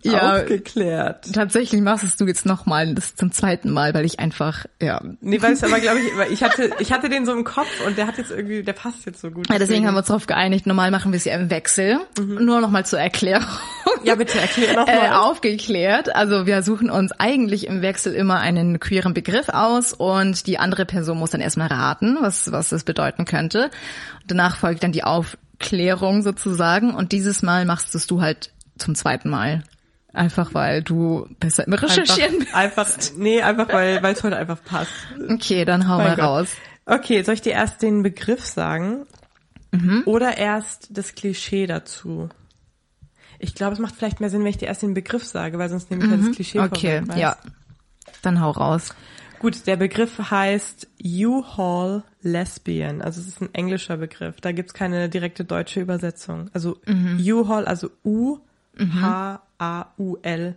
ja, 0.03 0.35
aufgeklärt. 0.35 1.31
Tatsächlich 1.33 1.81
machst 1.81 2.19
du 2.19 2.25
jetzt 2.25 2.45
nochmal, 2.45 2.93
das 2.93 3.15
zum 3.15 3.31
zweiten 3.31 3.71
Mal, 3.71 3.93
weil 3.93 4.05
ich 4.05 4.19
einfach, 4.19 4.65
ja. 4.81 5.01
Nee, 5.21 5.41
weil 5.41 5.53
es 5.53 5.63
aber, 5.63 5.79
glaube 5.79 5.99
ich, 5.99 6.31
ich 6.31 6.43
hatte, 6.43 6.71
ich 6.79 6.91
hatte 6.91 7.09
den 7.09 7.25
so 7.25 7.31
im 7.33 7.43
Kopf 7.43 7.69
und 7.85 7.97
der 7.97 8.07
hat 8.07 8.17
jetzt 8.17 8.31
irgendwie, 8.31 8.63
der 8.63 8.73
passt 8.73 9.05
jetzt 9.05 9.21
so 9.21 9.31
gut. 9.31 9.49
Ja, 9.49 9.59
deswegen 9.59 9.87
haben 9.87 9.93
wir 9.93 9.99
uns 9.99 10.07
darauf 10.07 10.27
geeinigt, 10.27 10.65
normal 10.65 10.91
machen 10.91 11.11
wir 11.11 11.17
es 11.17 11.25
ja 11.25 11.35
im 11.35 11.49
Wechsel. 11.49 11.99
Mhm. 12.19 12.45
Nur 12.45 12.61
nochmal 12.61 12.85
zur 12.85 12.99
Erklärung. 12.99 13.47
Ja, 14.03 14.15
bitte 14.15 14.39
erklär 14.39 14.75
nochmal. 14.75 14.95
Äh, 14.95 15.09
aufgeklärt. 15.09 16.13
Also 16.15 16.45
wir 16.45 16.61
suchen 16.63 16.89
uns 16.89 17.11
eigentlich 17.13 17.67
im 17.67 17.81
Wechsel 17.81 18.13
immer 18.13 18.39
einen 18.39 18.79
queeren 18.79 19.13
Begriff 19.13 19.49
aus 19.49 19.93
und 19.93 20.47
die 20.47 20.59
andere 20.59 20.85
Person 20.85 21.17
muss 21.17 21.31
dann 21.31 21.41
erstmal 21.41 21.67
raten, 21.67 22.17
was, 22.19 22.51
was 22.51 22.69
das 22.69 22.83
bedeuten 22.83 23.25
könnte. 23.25 23.69
Danach 24.27 24.57
folgt 24.57 24.83
dann 24.83 24.91
die 24.91 25.03
Auf 25.03 25.37
Klärung 25.63 26.21
sozusagen 26.21 26.93
und 26.93 27.11
dieses 27.11 27.41
Mal 27.41 27.65
machst 27.65 27.95
es 27.95 28.07
du 28.07 28.21
halt 28.21 28.51
zum 28.77 28.95
zweiten 28.95 29.29
Mal. 29.29 29.63
Einfach 30.13 30.53
weil 30.53 30.83
du 30.83 31.27
besser 31.39 31.65
im 31.65 31.73
Recherchieren 31.73 32.39
bist. 32.39 32.53
Einfach, 32.53 32.87
nee, 33.17 33.41
einfach 33.41 33.67
weil 33.69 34.05
es 34.05 34.23
heute 34.23 34.37
einfach 34.37 34.63
passt. 34.63 34.91
Okay, 35.29 35.65
dann 35.65 35.89
hau 35.89 35.97
mein 35.97 36.07
mal 36.07 36.15
Gott. 36.15 36.25
raus. 36.25 36.49
Okay, 36.85 37.23
soll 37.23 37.33
ich 37.33 37.41
dir 37.41 37.53
erst 37.53 37.81
den 37.81 38.03
Begriff 38.03 38.45
sagen? 38.45 39.07
Mhm. 39.71 40.03
Oder 40.05 40.37
erst 40.37 40.89
das 40.91 41.15
Klischee 41.15 41.65
dazu? 41.65 42.29
Ich 43.39 43.55
glaube, 43.55 43.73
es 43.73 43.79
macht 43.79 43.95
vielleicht 43.95 44.19
mehr 44.19 44.29
Sinn, 44.29 44.41
wenn 44.41 44.49
ich 44.49 44.57
dir 44.57 44.67
erst 44.67 44.83
den 44.83 44.93
Begriff 44.93 45.25
sage, 45.25 45.57
weil 45.57 45.69
sonst 45.69 45.89
nehme 45.89 46.03
ich 46.05 46.11
mhm. 46.11 46.27
das. 46.27 46.35
Klischee 46.35 46.59
Okay, 46.59 46.99
vorweg, 46.99 47.17
ja. 47.17 47.37
Dann 48.21 48.39
hau 48.39 48.51
raus. 48.51 48.93
Gut, 49.39 49.65
der 49.65 49.77
Begriff 49.77 50.19
heißt 50.29 50.87
U-Haul 51.03 52.03
Lesbian. 52.23 53.01
Also 53.01 53.21
es 53.21 53.27
ist 53.27 53.41
ein 53.41 53.53
englischer 53.53 53.97
Begriff. 53.97 54.41
Da 54.41 54.51
gibt's 54.51 54.73
keine 54.73 55.09
direkte 55.09 55.45
deutsche 55.45 55.81
Übersetzung. 55.81 56.49
Also 56.53 56.79
mhm. 56.85 57.19
U-Haul, 57.19 57.65
also 57.65 57.89
U-H-A-U-L 58.03 58.45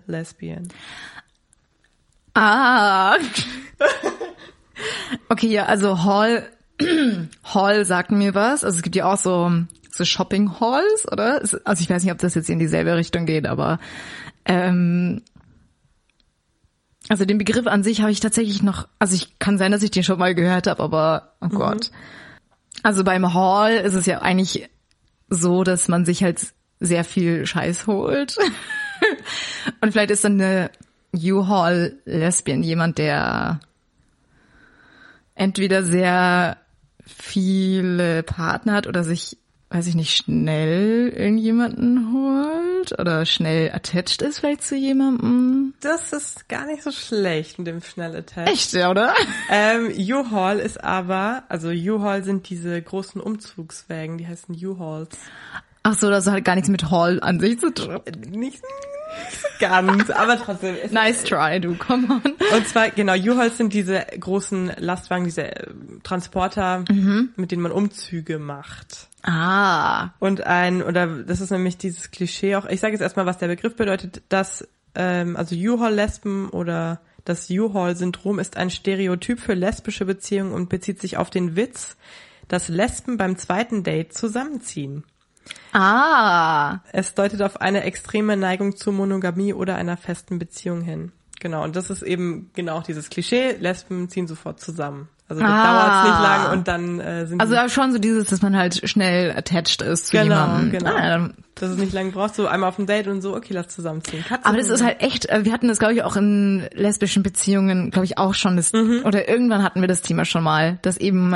Lesbian. 0.06 0.68
Ah. 2.34 3.16
okay, 5.28 5.48
ja, 5.48 5.66
also 5.66 6.04
Hall, 6.04 6.48
Hall 7.44 7.84
sagt 7.84 8.10
mir 8.12 8.34
was. 8.34 8.64
Also 8.64 8.76
es 8.76 8.82
gibt 8.82 8.96
ja 8.96 9.12
auch 9.12 9.18
so, 9.18 9.50
so 9.90 10.04
Shopping 10.04 10.60
Halls, 10.60 11.10
oder? 11.10 11.40
Also 11.64 11.82
ich 11.82 11.90
weiß 11.90 12.04
nicht, 12.04 12.12
ob 12.12 12.18
das 12.18 12.34
jetzt 12.34 12.50
in 12.50 12.58
dieselbe 12.58 12.96
Richtung 12.96 13.26
geht, 13.26 13.46
aber 13.46 13.78
ähm, 14.44 15.22
also 17.08 17.24
den 17.24 17.38
Begriff 17.38 17.66
an 17.66 17.82
sich 17.82 18.00
habe 18.00 18.10
ich 18.10 18.20
tatsächlich 18.20 18.62
noch, 18.62 18.88
also 18.98 19.14
ich 19.14 19.38
kann 19.38 19.58
sein, 19.58 19.72
dass 19.72 19.82
ich 19.82 19.90
den 19.90 20.02
schon 20.02 20.18
mal 20.18 20.34
gehört 20.34 20.66
habe, 20.66 20.82
aber 20.82 21.34
oh 21.40 21.46
mhm. 21.46 21.50
Gott. 21.50 21.90
Also 22.82 23.04
beim 23.04 23.32
Hall 23.32 23.74
ist 23.74 23.94
es 23.94 24.06
ja 24.06 24.20
eigentlich 24.20 24.68
so, 25.28 25.64
dass 25.64 25.88
man 25.88 26.04
sich 26.04 26.22
halt 26.22 26.40
sehr 26.80 27.04
viel 27.04 27.46
Scheiß 27.46 27.86
holt. 27.86 28.36
Und 29.80 29.92
vielleicht 29.92 30.10
ist 30.10 30.24
dann 30.24 30.40
eine 30.40 30.70
U-Haul 31.14 32.00
Lesbian 32.04 32.62
jemand, 32.62 32.98
der 32.98 33.60
entweder 35.34 35.82
sehr 35.82 36.58
viele 37.04 38.22
Partner 38.22 38.74
hat 38.74 38.86
oder 38.86 39.04
sich 39.04 39.38
weiß 39.70 39.88
ich 39.88 39.94
nicht, 39.94 40.16
schnell 40.16 41.08
irgendjemanden 41.08 42.12
holt 42.12 42.98
oder 42.98 43.26
schnell 43.26 43.72
attached 43.72 44.22
ist 44.22 44.38
vielleicht 44.38 44.62
zu 44.62 44.76
jemandem. 44.76 45.74
Das 45.80 46.12
ist 46.12 46.48
gar 46.48 46.66
nicht 46.66 46.82
so 46.82 46.92
schlecht 46.92 47.58
mit 47.58 47.66
dem 47.66 47.82
schnell 47.82 48.14
attached. 48.14 48.52
Echt, 48.52 48.72
ja, 48.72 48.90
oder? 48.90 49.12
Ähm, 49.50 49.92
U-Haul 49.96 50.58
ist 50.58 50.82
aber, 50.82 51.42
also 51.48 51.68
U-Haul 51.68 52.22
sind 52.22 52.48
diese 52.48 52.80
großen 52.80 53.20
Umzugswägen, 53.20 54.18
die 54.18 54.26
heißen 54.26 54.54
U-Hauls. 54.54 55.16
Ach 55.82 55.94
so, 55.94 56.10
das 56.10 56.26
hat 56.26 56.44
gar 56.44 56.54
nichts 56.54 56.70
mit 56.70 56.90
Hall 56.90 57.20
an 57.20 57.40
sich 57.40 57.58
zu 57.58 57.72
tun. 57.72 58.00
Nicht, 58.30 58.62
ganz, 59.58 60.10
aber 60.10 60.38
trotzdem. 60.38 60.76
nice 60.90 61.24
try, 61.24 61.60
du, 61.60 61.74
come 61.74 62.06
on. 62.08 62.32
Und 62.56 62.68
zwar, 62.68 62.90
genau, 62.90 63.14
U-Hauls 63.14 63.56
sind 63.56 63.72
diese 63.72 64.04
großen 64.18 64.72
Lastwagen, 64.78 65.24
diese 65.24 65.44
äh, 65.44 65.66
Transporter, 66.02 66.84
mhm. 66.88 67.30
mit 67.36 67.50
denen 67.50 67.62
man 67.62 67.72
Umzüge 67.72 68.38
macht. 68.38 69.08
Ah. 69.26 70.10
Und 70.20 70.46
ein, 70.46 70.82
oder 70.82 71.08
das 71.24 71.40
ist 71.40 71.50
nämlich 71.50 71.76
dieses 71.76 72.12
Klischee 72.12 72.54
auch, 72.54 72.66
ich 72.66 72.80
sage 72.80 72.92
jetzt 72.92 73.02
erstmal, 73.02 73.26
was 73.26 73.38
der 73.38 73.48
Begriff 73.48 73.74
bedeutet, 73.74 74.22
dass, 74.28 74.66
ähm, 74.94 75.36
also 75.36 75.56
U-Haul-Lesben 75.56 76.48
oder 76.50 77.00
das 77.24 77.50
U-Haul-Syndrom 77.50 78.38
ist 78.38 78.56
ein 78.56 78.70
Stereotyp 78.70 79.40
für 79.40 79.54
lesbische 79.54 80.04
Beziehungen 80.04 80.52
und 80.52 80.68
bezieht 80.68 81.00
sich 81.00 81.16
auf 81.16 81.28
den 81.28 81.56
Witz, 81.56 81.96
dass 82.46 82.68
Lesben 82.68 83.16
beim 83.16 83.36
zweiten 83.36 83.82
Date 83.82 84.14
zusammenziehen. 84.14 85.02
Ah. 85.72 86.78
Es 86.92 87.14
deutet 87.14 87.42
auf 87.42 87.60
eine 87.60 87.82
extreme 87.82 88.36
Neigung 88.36 88.76
zur 88.76 88.92
Monogamie 88.92 89.54
oder 89.54 89.74
einer 89.74 89.96
festen 89.96 90.38
Beziehung 90.38 90.82
hin. 90.82 91.10
Genau, 91.40 91.64
und 91.64 91.74
das 91.74 91.90
ist 91.90 92.02
eben 92.02 92.50
genau 92.54 92.80
dieses 92.80 93.10
Klischee, 93.10 93.52
Lesben 93.58 94.08
ziehen 94.08 94.28
sofort 94.28 94.60
zusammen. 94.60 95.08
Also 95.28 95.42
das 95.42 95.50
Ah. 95.50 95.64
dauert 95.64 96.04
nicht 96.04 96.22
lang 96.22 96.52
und 96.58 96.68
dann 96.68 97.00
äh, 97.00 97.26
sind 97.26 97.40
Also 97.40 97.56
schon 97.68 97.92
so 97.92 97.98
dieses, 97.98 98.28
dass 98.28 98.42
man 98.42 98.56
halt 98.56 98.88
schnell 98.88 99.32
attached 99.36 99.82
ist 99.82 100.06
zu 100.06 100.16
Genau, 100.16 100.24
jemandem. 100.46 100.70
genau. 100.78 100.90
Ah, 100.94 101.08
dann- 101.08 101.34
dass 101.56 101.70
es 101.70 101.78
nicht 101.78 101.92
lang 101.94 102.12
brauchst, 102.12 102.36
so 102.36 102.46
einmal 102.46 102.68
auf 102.68 102.78
ein 102.78 102.86
Date 102.86 103.08
und 103.08 103.22
so, 103.22 103.34
okay, 103.34 103.52
lass 103.54 103.68
zusammenziehen. 103.68 104.22
Katze, 104.28 104.46
aber 104.46 104.56
das 104.58 104.68
ist 104.68 104.84
halt 104.84 105.02
echt, 105.02 105.26
äh, 105.28 105.44
wir 105.44 105.52
hatten 105.52 105.66
das 105.68 105.78
glaube 105.78 105.94
ich 105.94 106.02
auch 106.04 106.16
in 106.16 106.68
lesbischen 106.74 107.22
Beziehungen, 107.22 107.90
glaube 107.90 108.04
ich 108.04 108.18
auch 108.18 108.34
schon, 108.34 108.56
das, 108.56 108.72
Mhm. 108.72 109.02
oder 109.04 109.28
irgendwann 109.28 109.62
hatten 109.62 109.80
wir 109.80 109.88
das 109.88 110.02
Thema 110.02 110.24
schon 110.24 110.44
mal, 110.44 110.78
dass 110.82 110.96
eben 110.96 111.34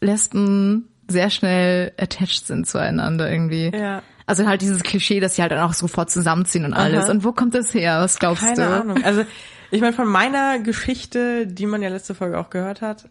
Lesben 0.00 0.88
sehr 1.08 1.30
schnell 1.30 1.92
attached 1.98 2.46
sind 2.46 2.66
zueinander 2.66 3.30
irgendwie. 3.30 3.70
Ja. 3.74 4.02
Also 4.26 4.46
halt 4.46 4.62
dieses 4.62 4.82
Klischee, 4.82 5.20
dass 5.20 5.36
sie 5.36 5.42
halt 5.42 5.52
dann 5.52 5.60
auch 5.60 5.72
sofort 5.74 6.10
zusammenziehen 6.10 6.64
und 6.64 6.74
alles. 6.74 7.04
Aha. 7.06 7.10
Und 7.12 7.24
wo 7.24 7.32
kommt 7.32 7.54
das 7.54 7.74
her? 7.74 8.00
Was 8.00 8.18
glaubst 8.18 8.42
Keine 8.44 8.56
du? 8.56 8.80
Ahnung. 8.80 9.04
Also 9.04 9.24
ich 9.70 9.80
meine, 9.80 9.92
von 9.94 10.06
meiner 10.06 10.58
Geschichte, 10.58 11.46
die 11.46 11.66
man 11.66 11.82
ja 11.82 11.88
letzte 11.88 12.14
Folge 12.14 12.38
auch 12.38 12.50
gehört 12.50 12.82
hat, 12.82 13.08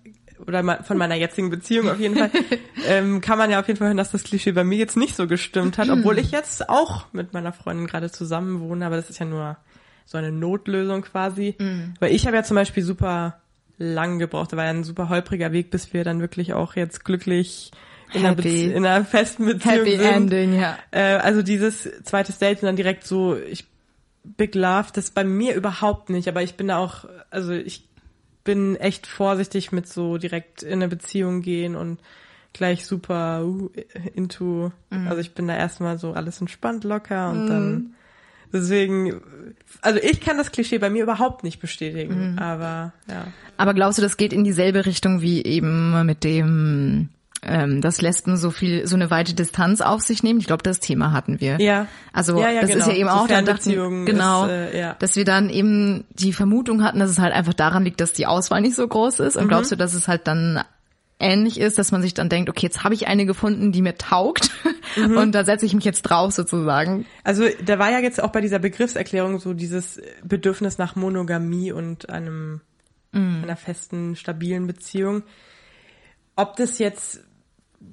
oder 0.47 0.83
von 0.83 0.97
meiner 0.97 1.15
jetzigen 1.15 1.49
Beziehung 1.49 1.89
auf 1.89 1.99
jeden 1.99 2.17
Fall, 2.17 2.31
ähm, 2.87 3.21
kann 3.21 3.37
man 3.37 3.49
ja 3.49 3.59
auf 3.59 3.67
jeden 3.67 3.77
Fall 3.77 3.87
hören, 3.87 3.97
dass 3.97 4.11
das 4.11 4.23
Klischee 4.23 4.51
bei 4.51 4.63
mir 4.63 4.77
jetzt 4.77 4.97
nicht 4.97 5.15
so 5.15 5.27
gestimmt 5.27 5.77
hat, 5.77 5.89
obwohl 5.89 6.17
ich 6.17 6.31
jetzt 6.31 6.69
auch 6.69 7.05
mit 7.13 7.33
meiner 7.33 7.53
Freundin 7.53 7.87
gerade 7.87 8.11
zusammen 8.11 8.59
wohne, 8.61 8.85
aber 8.85 8.95
das 8.95 9.09
ist 9.09 9.19
ja 9.19 9.25
nur 9.25 9.57
so 10.05 10.17
eine 10.17 10.31
Notlösung 10.31 11.01
quasi. 11.03 11.55
Weil 11.99 12.13
ich 12.13 12.27
habe 12.27 12.35
ja 12.35 12.43
zum 12.43 12.55
Beispiel 12.55 12.83
super 12.83 13.39
lang 13.77 14.19
gebraucht, 14.19 14.53
da 14.53 14.57
war 14.57 14.65
ja 14.65 14.71
ein 14.71 14.83
super 14.83 15.09
holpriger 15.09 15.51
Weg, 15.51 15.71
bis 15.71 15.93
wir 15.93 16.03
dann 16.03 16.19
wirklich 16.21 16.53
auch 16.53 16.75
jetzt 16.75 17.03
glücklich 17.03 17.71
in 18.13 18.25
einer, 18.25 18.45
in 18.45 18.85
einer 18.85 19.05
festen 19.05 19.45
Beziehung 19.45 19.85
Happy 19.85 19.97
sind. 19.97 20.31
Ending, 20.31 20.59
ja. 20.59 20.77
Äh, 20.91 21.15
also 21.15 21.41
dieses 21.41 21.89
zweite 22.03 22.33
Date 22.33 22.61
und 22.61 22.67
dann 22.67 22.75
direkt 22.75 23.05
so, 23.05 23.37
ich 23.37 23.65
Big 24.23 24.53
Love, 24.53 24.87
das 24.93 25.11
bei 25.11 25.23
mir 25.23 25.55
überhaupt 25.55 26.09
nicht, 26.09 26.27
aber 26.27 26.43
ich 26.43 26.55
bin 26.55 26.67
da 26.67 26.77
auch, 26.77 27.05
also 27.31 27.53
ich 27.53 27.87
bin 28.43 28.75
echt 28.75 29.07
vorsichtig 29.07 29.71
mit 29.71 29.87
so 29.87 30.17
direkt 30.17 30.63
in 30.63 30.73
eine 30.73 30.87
Beziehung 30.87 31.41
gehen 31.41 31.75
und 31.75 31.99
gleich 32.53 32.85
super 32.85 33.45
uh, 33.45 33.69
into, 34.13 34.71
also 34.89 35.21
ich 35.21 35.33
bin 35.33 35.47
da 35.47 35.55
erstmal 35.55 35.97
so 35.97 36.13
alles 36.13 36.41
entspannt, 36.41 36.83
locker 36.83 37.29
und 37.31 37.47
dann 37.47 37.93
deswegen, 38.51 39.21
also 39.81 39.99
ich 40.01 40.19
kann 40.19 40.37
das 40.37 40.51
Klischee 40.51 40.77
bei 40.77 40.89
mir 40.89 41.03
überhaupt 41.03 41.43
nicht 41.43 41.61
bestätigen, 41.61 42.37
aber 42.39 42.93
ja. 43.07 43.27
Aber 43.57 43.73
glaubst 43.73 43.99
du, 43.99 44.01
das 44.01 44.17
geht 44.17 44.33
in 44.33 44.43
dieselbe 44.43 44.85
Richtung 44.85 45.21
wie 45.21 45.43
eben 45.43 46.05
mit 46.05 46.23
dem, 46.23 47.09
ähm, 47.43 47.81
dass 47.81 48.01
Lesben 48.01 48.37
so 48.37 48.51
viel, 48.51 48.85
so 48.87 48.95
eine 48.95 49.09
weite 49.09 49.33
Distanz 49.33 49.81
auf 49.81 50.01
sich 50.01 50.23
nehmen? 50.23 50.39
Ich 50.39 50.47
glaube, 50.47 50.63
das 50.63 50.79
Thema 50.79 51.11
hatten 51.11 51.41
wir. 51.41 51.59
Ja. 51.59 51.87
Also 52.13 52.39
Ja, 52.39 52.51
ja, 52.51 52.61
das 52.61 52.69
ist 52.69 52.75
genau. 52.75 52.89
ja 52.89 52.95
eben 52.95 53.09
auch 53.09 53.27
dann 53.27 53.45
dachten, 53.45 54.05
genau, 54.05 54.45
ist, 54.45 54.51
äh, 54.51 54.79
ja. 54.79 54.95
dass 54.99 55.15
wir 55.15 55.25
dann 55.25 55.49
eben 55.49 56.05
die 56.11 56.33
Vermutung 56.33 56.83
hatten, 56.83 56.99
dass 56.99 57.09
es 57.09 57.19
halt 57.19 57.33
einfach 57.33 57.53
daran 57.53 57.83
liegt, 57.83 57.99
dass 57.99 58.13
die 58.13 58.27
Auswahl 58.27 58.61
nicht 58.61 58.75
so 58.75 58.87
groß 58.87 59.19
ist. 59.21 59.35
Mhm. 59.35 59.43
Und 59.43 59.47
glaubst 59.47 59.71
du, 59.71 59.75
dass 59.75 59.93
es 59.93 60.07
halt 60.07 60.27
dann 60.27 60.63
ähnlich 61.19 61.59
ist, 61.59 61.77
dass 61.77 61.91
man 61.91 62.01
sich 62.01 62.13
dann 62.13 62.29
denkt, 62.29 62.49
okay, 62.49 62.65
jetzt 62.65 62.83
habe 62.83 62.93
ich 62.95 63.07
eine 63.07 63.25
gefunden, 63.25 63.71
die 63.71 63.81
mir 63.81 63.95
taugt 63.95 64.51
Mhm. 64.97 65.15
und 65.15 65.31
da 65.33 65.45
setze 65.45 65.65
ich 65.65 65.73
mich 65.73 65.85
jetzt 65.85 66.01
drauf 66.01 66.33
sozusagen. 66.33 67.05
Also 67.23 67.45
da 67.63 67.79
war 67.79 67.91
ja 67.91 67.99
jetzt 67.99 68.21
auch 68.21 68.31
bei 68.31 68.41
dieser 68.41 68.59
Begriffserklärung 68.59 69.39
so 69.39 69.53
dieses 69.53 70.01
Bedürfnis 70.21 70.77
nach 70.77 70.97
Monogamie 70.97 71.71
und 71.71 72.09
einem 72.09 72.59
einer 73.13 73.57
festen, 73.57 74.15
stabilen 74.15 74.67
Beziehung. 74.67 75.23
Ob 76.35 76.55
das 76.55 76.79
jetzt, 76.79 77.21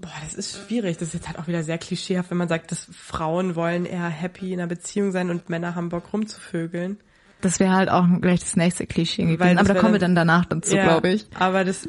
boah, 0.01 0.13
das 0.23 0.35
ist 0.35 0.57
schwierig. 0.67 0.97
Das 0.99 1.09
ist 1.09 1.15
jetzt 1.15 1.29
halt 1.29 1.39
auch 1.39 1.49
wieder 1.49 1.63
sehr 1.63 1.79
klischeehaft, 1.79 2.31
wenn 2.31 2.37
man 2.39 2.49
sagt, 2.49 2.71
dass 2.73 2.87
Frauen 2.93 3.57
wollen 3.57 3.85
eher 3.87 4.09
happy 4.09 4.53
in 4.53 4.61
einer 4.61 4.69
Beziehung 4.69 5.13
sein 5.13 5.31
und 5.31 5.49
Männer 5.49 5.75
haben 5.75 5.89
Bock 5.89 6.13
rumzuvögeln. 6.13 6.99
Das 7.41 7.61
wäre 7.61 7.73
halt 7.75 7.89
auch 7.89 8.05
gleich 8.21 8.41
das 8.41 8.57
nächste 8.57 8.87
Klischee 8.87 9.25
gewesen. 9.25 9.59
Aber 9.59 9.73
da 9.75 9.81
kommen 9.81 9.93
wir 9.95 10.01
dann- 10.01 10.15
danach 10.15 10.45
dazu, 10.45 10.75
Ja, 10.77 10.85
glaube 10.85 11.11
ich. 11.11 11.27
Aber 11.39 11.65
das, 11.65 11.89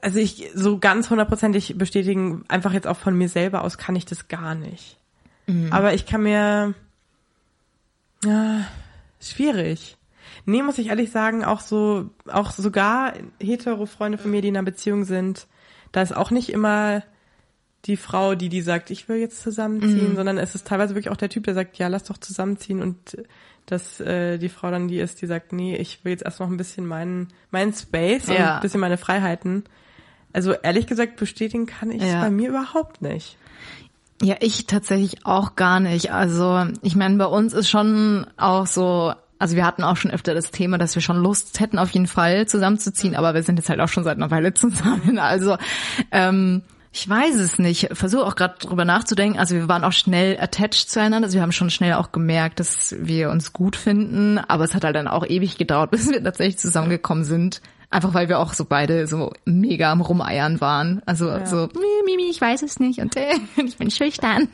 also 0.00 0.18
ich 0.18 0.50
so 0.54 0.78
ganz 0.78 1.10
hundertprozentig 1.10 1.76
bestätigen, 1.76 2.44
einfach 2.48 2.72
jetzt 2.72 2.86
auch 2.86 2.96
von 2.96 3.16
mir 3.16 3.28
selber 3.28 3.62
aus 3.64 3.76
kann 3.78 3.96
ich 3.96 4.04
das 4.06 4.28
gar 4.28 4.54
nicht. 4.54 4.98
Aber 5.70 5.92
ich 5.92 6.06
kann 6.06 6.22
mir, 6.22 6.72
ja, 8.24 8.66
schwierig. 9.20 9.96
Nee, 10.46 10.62
muss 10.62 10.78
ich 10.78 10.88
ehrlich 10.88 11.10
sagen, 11.10 11.44
auch 11.44 11.60
so, 11.60 12.10
auch 12.30 12.50
sogar 12.52 13.12
hetero 13.40 13.86
Freunde 13.86 14.16
von 14.18 14.30
mir, 14.30 14.40
die 14.42 14.48
in 14.48 14.56
einer 14.56 14.64
Beziehung 14.64 15.04
sind, 15.04 15.46
da 15.94 16.02
ist 16.02 16.14
auch 16.14 16.30
nicht 16.30 16.50
immer 16.50 17.02
die 17.86 17.96
Frau, 17.96 18.34
die 18.34 18.48
die 18.48 18.62
sagt, 18.62 18.90
ich 18.90 19.08
will 19.08 19.18
jetzt 19.18 19.42
zusammenziehen, 19.42 20.16
sondern 20.16 20.38
es 20.38 20.54
ist 20.54 20.66
teilweise 20.66 20.94
wirklich 20.94 21.10
auch 21.12 21.16
der 21.18 21.28
Typ, 21.28 21.44
der 21.44 21.54
sagt, 21.54 21.76
ja, 21.78 21.88
lass 21.88 22.04
doch 22.04 22.18
zusammenziehen 22.18 22.82
und 22.82 23.18
dass 23.66 24.00
äh, 24.00 24.38
die 24.38 24.48
Frau 24.48 24.70
dann 24.70 24.88
die 24.88 24.98
ist, 24.98 25.20
die 25.22 25.26
sagt, 25.26 25.52
nee, 25.52 25.76
ich 25.76 26.04
will 26.04 26.12
jetzt 26.12 26.24
erst 26.24 26.40
noch 26.40 26.48
ein 26.48 26.56
bisschen 26.56 26.86
meinen 26.86 27.28
meinen 27.50 27.72
Space 27.72 28.28
und 28.28 28.34
Ja. 28.36 28.56
ein 28.56 28.60
bisschen 28.62 28.80
meine 28.80 28.96
Freiheiten. 28.98 29.64
Also 30.32 30.52
ehrlich 30.52 30.86
gesagt 30.86 31.16
bestätigen 31.16 31.66
kann 31.66 31.90
ich 31.90 32.02
es 32.02 32.12
Ja. 32.12 32.20
bei 32.20 32.30
mir 32.30 32.48
überhaupt 32.48 33.02
nicht. 33.02 33.36
Ja, 34.22 34.36
ich 34.40 34.66
tatsächlich 34.66 35.26
auch 35.26 35.54
gar 35.54 35.78
nicht. 35.80 36.10
Also 36.12 36.66
ich 36.82 36.96
meine, 36.96 37.16
bei 37.18 37.26
uns 37.26 37.52
ist 37.52 37.68
schon 37.68 38.26
auch 38.38 38.66
so, 38.66 39.12
also 39.38 39.56
wir 39.56 39.66
hatten 39.66 39.84
auch 39.84 39.96
schon 39.96 40.10
öfter 40.10 40.34
das 40.34 40.50
Thema, 40.50 40.78
dass 40.78 40.94
wir 40.94 41.02
schon 41.02 41.16
Lust 41.16 41.60
hätten, 41.60 41.78
auf 41.78 41.90
jeden 41.90 42.06
Fall 42.06 42.46
zusammenzuziehen, 42.46 43.16
aber 43.16 43.34
wir 43.34 43.42
sind 43.42 43.58
jetzt 43.58 43.68
halt 43.68 43.80
auch 43.80 43.88
schon 43.88 44.04
seit 44.04 44.16
einer 44.16 44.30
Weile 44.30 44.54
zusammen. 44.54 45.18
Also 45.18 45.56
ähm, 46.10 46.62
ich 46.96 47.08
weiß 47.08 47.34
es 47.36 47.58
nicht. 47.58 47.88
Versuche 47.92 48.24
auch 48.24 48.36
gerade 48.36 48.54
drüber 48.60 48.84
nachzudenken. 48.84 49.36
Also 49.36 49.56
wir 49.56 49.68
waren 49.68 49.82
auch 49.82 49.92
schnell 49.92 50.38
attached 50.40 50.88
zueinander. 50.88 51.26
Also 51.26 51.34
wir 51.34 51.42
haben 51.42 51.50
schon 51.50 51.70
schnell 51.70 51.94
auch 51.94 52.12
gemerkt, 52.12 52.60
dass 52.60 52.94
wir 52.96 53.30
uns 53.30 53.52
gut 53.52 53.74
finden. 53.74 54.38
Aber 54.38 54.62
es 54.62 54.76
hat 54.76 54.84
halt 54.84 54.94
dann 54.94 55.08
auch 55.08 55.26
ewig 55.26 55.58
gedauert, 55.58 55.90
bis 55.90 56.08
wir 56.08 56.22
tatsächlich 56.22 56.58
zusammengekommen 56.58 57.24
sind. 57.24 57.60
Einfach 57.90 58.14
weil 58.14 58.28
wir 58.28 58.38
auch 58.38 58.54
so 58.54 58.64
beide 58.64 59.08
so 59.08 59.32
mega 59.44 59.90
am 59.90 60.02
Rumeiern 60.02 60.60
waren. 60.60 61.02
Also 61.04 61.44
so, 61.44 61.68
Mimi, 62.06 62.30
ich 62.30 62.40
weiß 62.40 62.62
es 62.62 62.78
nicht 62.78 63.00
und 63.00 63.16
äh, 63.16 63.34
ich 63.56 63.76
bin 63.76 63.90
schüchtern. 63.90 64.48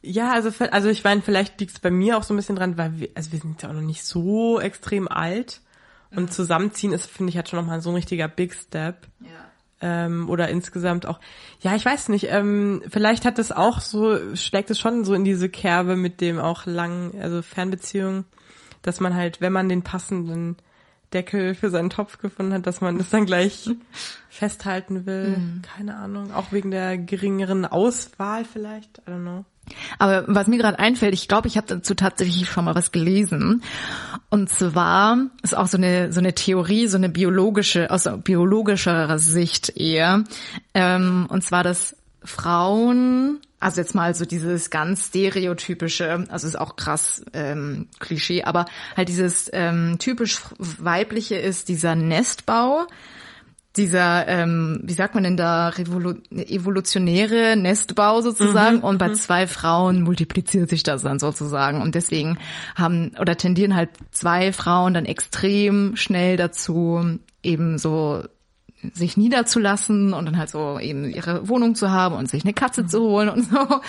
Ja, 0.00 0.32
also 0.32 0.50
also 0.70 0.88
ich 0.88 1.02
meine, 1.02 1.22
vielleicht 1.22 1.58
liegt 1.60 1.72
es 1.72 1.80
bei 1.80 1.90
mir 1.90 2.16
auch 2.16 2.22
so 2.22 2.32
ein 2.32 2.36
bisschen 2.36 2.56
dran, 2.56 2.78
weil 2.78 3.00
wir, 3.00 3.08
also 3.14 3.32
wir 3.32 3.40
sind 3.40 3.62
ja 3.62 3.68
auch 3.68 3.74
noch 3.74 3.80
nicht 3.80 4.04
so 4.04 4.60
extrem 4.60 5.08
alt 5.08 5.60
und 6.14 6.32
zusammenziehen 6.32 6.92
ist, 6.92 7.06
finde 7.06 7.30
ich, 7.30 7.36
halt 7.36 7.48
schon 7.48 7.58
nochmal 7.58 7.80
so 7.80 7.90
ein 7.90 7.96
richtiger 7.96 8.28
Big 8.28 8.54
Step. 8.54 9.06
Ähm, 9.80 10.28
oder 10.28 10.48
insgesamt 10.48 11.06
auch, 11.06 11.20
ja, 11.60 11.76
ich 11.76 11.84
weiß 11.84 12.08
nicht, 12.08 12.26
ähm, 12.30 12.82
vielleicht 12.88 13.24
hat 13.24 13.38
es 13.38 13.52
auch 13.52 13.80
so, 13.80 14.34
schlägt 14.34 14.70
es 14.70 14.78
schon 14.80 15.04
so 15.04 15.14
in 15.14 15.24
diese 15.24 15.48
Kerbe 15.48 15.94
mit 15.94 16.20
dem 16.20 16.40
auch 16.40 16.66
langen, 16.66 17.20
also 17.20 17.42
Fernbeziehung, 17.42 18.24
dass 18.82 18.98
man 18.98 19.14
halt, 19.14 19.40
wenn 19.40 19.52
man 19.52 19.68
den 19.68 19.82
passenden 19.82 20.56
Deckel 21.12 21.54
für 21.54 21.70
seinen 21.70 21.90
Topf 21.90 22.18
gefunden 22.18 22.52
hat, 22.52 22.66
dass 22.66 22.80
man 22.80 22.98
das 22.98 23.10
dann 23.10 23.24
gleich 23.24 23.70
festhalten 24.28 25.06
will. 25.06 25.36
Keine 25.62 25.96
Ahnung. 25.96 26.32
Auch 26.32 26.52
wegen 26.52 26.70
der 26.70 26.98
geringeren 26.98 27.64
Auswahl 27.64 28.44
vielleicht. 28.44 28.98
I 29.06 29.10
don't 29.10 29.22
know. 29.22 29.44
Aber 29.98 30.24
was 30.26 30.46
mir 30.46 30.58
gerade 30.58 30.78
einfällt, 30.78 31.14
ich 31.14 31.28
glaube, 31.28 31.48
ich 31.48 31.56
habe 31.56 31.66
dazu 31.66 31.94
tatsächlich 31.94 32.48
schon 32.48 32.64
mal 32.64 32.74
was 32.74 32.92
gelesen. 32.92 33.62
Und 34.30 34.50
zwar 34.50 35.18
ist 35.42 35.56
auch 35.56 35.66
so 35.66 35.76
eine 35.76 36.12
so 36.12 36.20
eine 36.20 36.34
Theorie, 36.34 36.86
so 36.86 36.96
eine 36.96 37.08
biologische 37.08 37.90
aus 37.90 38.08
biologischer 38.24 39.18
Sicht 39.18 39.76
eher. 39.76 40.24
Ähm, 40.74 41.26
und 41.30 41.42
zwar, 41.42 41.62
dass 41.62 41.96
Frauen, 42.22 43.38
also 43.60 43.80
jetzt 43.80 43.94
mal 43.94 44.14
so 44.14 44.24
dieses 44.24 44.70
ganz 44.70 45.06
stereotypische, 45.06 46.26
also 46.28 46.46
ist 46.46 46.58
auch 46.58 46.76
krass 46.76 47.24
ähm, 47.32 47.88
Klischee, 47.98 48.44
aber 48.44 48.66
halt 48.96 49.08
dieses 49.08 49.50
ähm, 49.52 49.96
typisch 49.98 50.40
weibliche 50.58 51.36
ist 51.36 51.68
dieser 51.68 51.94
Nestbau 51.94 52.86
dieser, 53.78 54.28
ähm, 54.28 54.80
wie 54.82 54.92
sagt 54.92 55.14
man 55.14 55.24
denn 55.24 55.36
da, 55.36 55.68
revolu 55.68 56.14
evolutionäre 56.30 57.56
Nestbau 57.56 58.20
sozusagen. 58.20 58.80
und 58.80 58.98
bei 58.98 59.12
zwei 59.12 59.46
Frauen 59.46 60.02
multipliziert 60.02 60.68
sich 60.68 60.82
das 60.82 61.02
dann 61.02 61.18
sozusagen. 61.18 61.80
Und 61.80 61.94
deswegen 61.94 62.38
haben 62.74 63.12
oder 63.20 63.36
tendieren 63.36 63.74
halt 63.74 63.90
zwei 64.10 64.52
Frauen 64.52 64.94
dann 64.94 65.06
extrem 65.06 65.96
schnell 65.96 66.36
dazu, 66.36 67.18
eben 67.42 67.78
so 67.78 68.24
sich 68.92 69.16
niederzulassen 69.16 70.12
und 70.12 70.26
dann 70.26 70.38
halt 70.38 70.50
so 70.50 70.78
eben 70.78 71.10
ihre 71.10 71.48
Wohnung 71.48 71.74
zu 71.74 71.90
haben 71.90 72.14
und 72.14 72.28
sich 72.28 72.44
eine 72.44 72.54
Katze 72.54 72.86
zu 72.86 73.00
holen 73.00 73.28
und 73.28 73.44
so. 73.44 73.80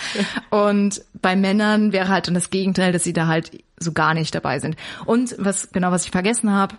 Und 0.50 1.02
bei 1.20 1.36
Männern 1.36 1.92
wäre 1.92 2.08
halt 2.08 2.26
dann 2.26 2.34
das 2.34 2.50
Gegenteil, 2.50 2.92
dass 2.92 3.04
sie 3.04 3.12
da 3.12 3.26
halt 3.26 3.62
so 3.78 3.92
gar 3.92 4.14
nicht 4.14 4.34
dabei 4.34 4.58
sind. 4.58 4.76
Und 5.04 5.36
was 5.38 5.70
genau, 5.72 5.90
was 5.90 6.04
ich 6.04 6.10
vergessen 6.10 6.50
habe, 6.50 6.76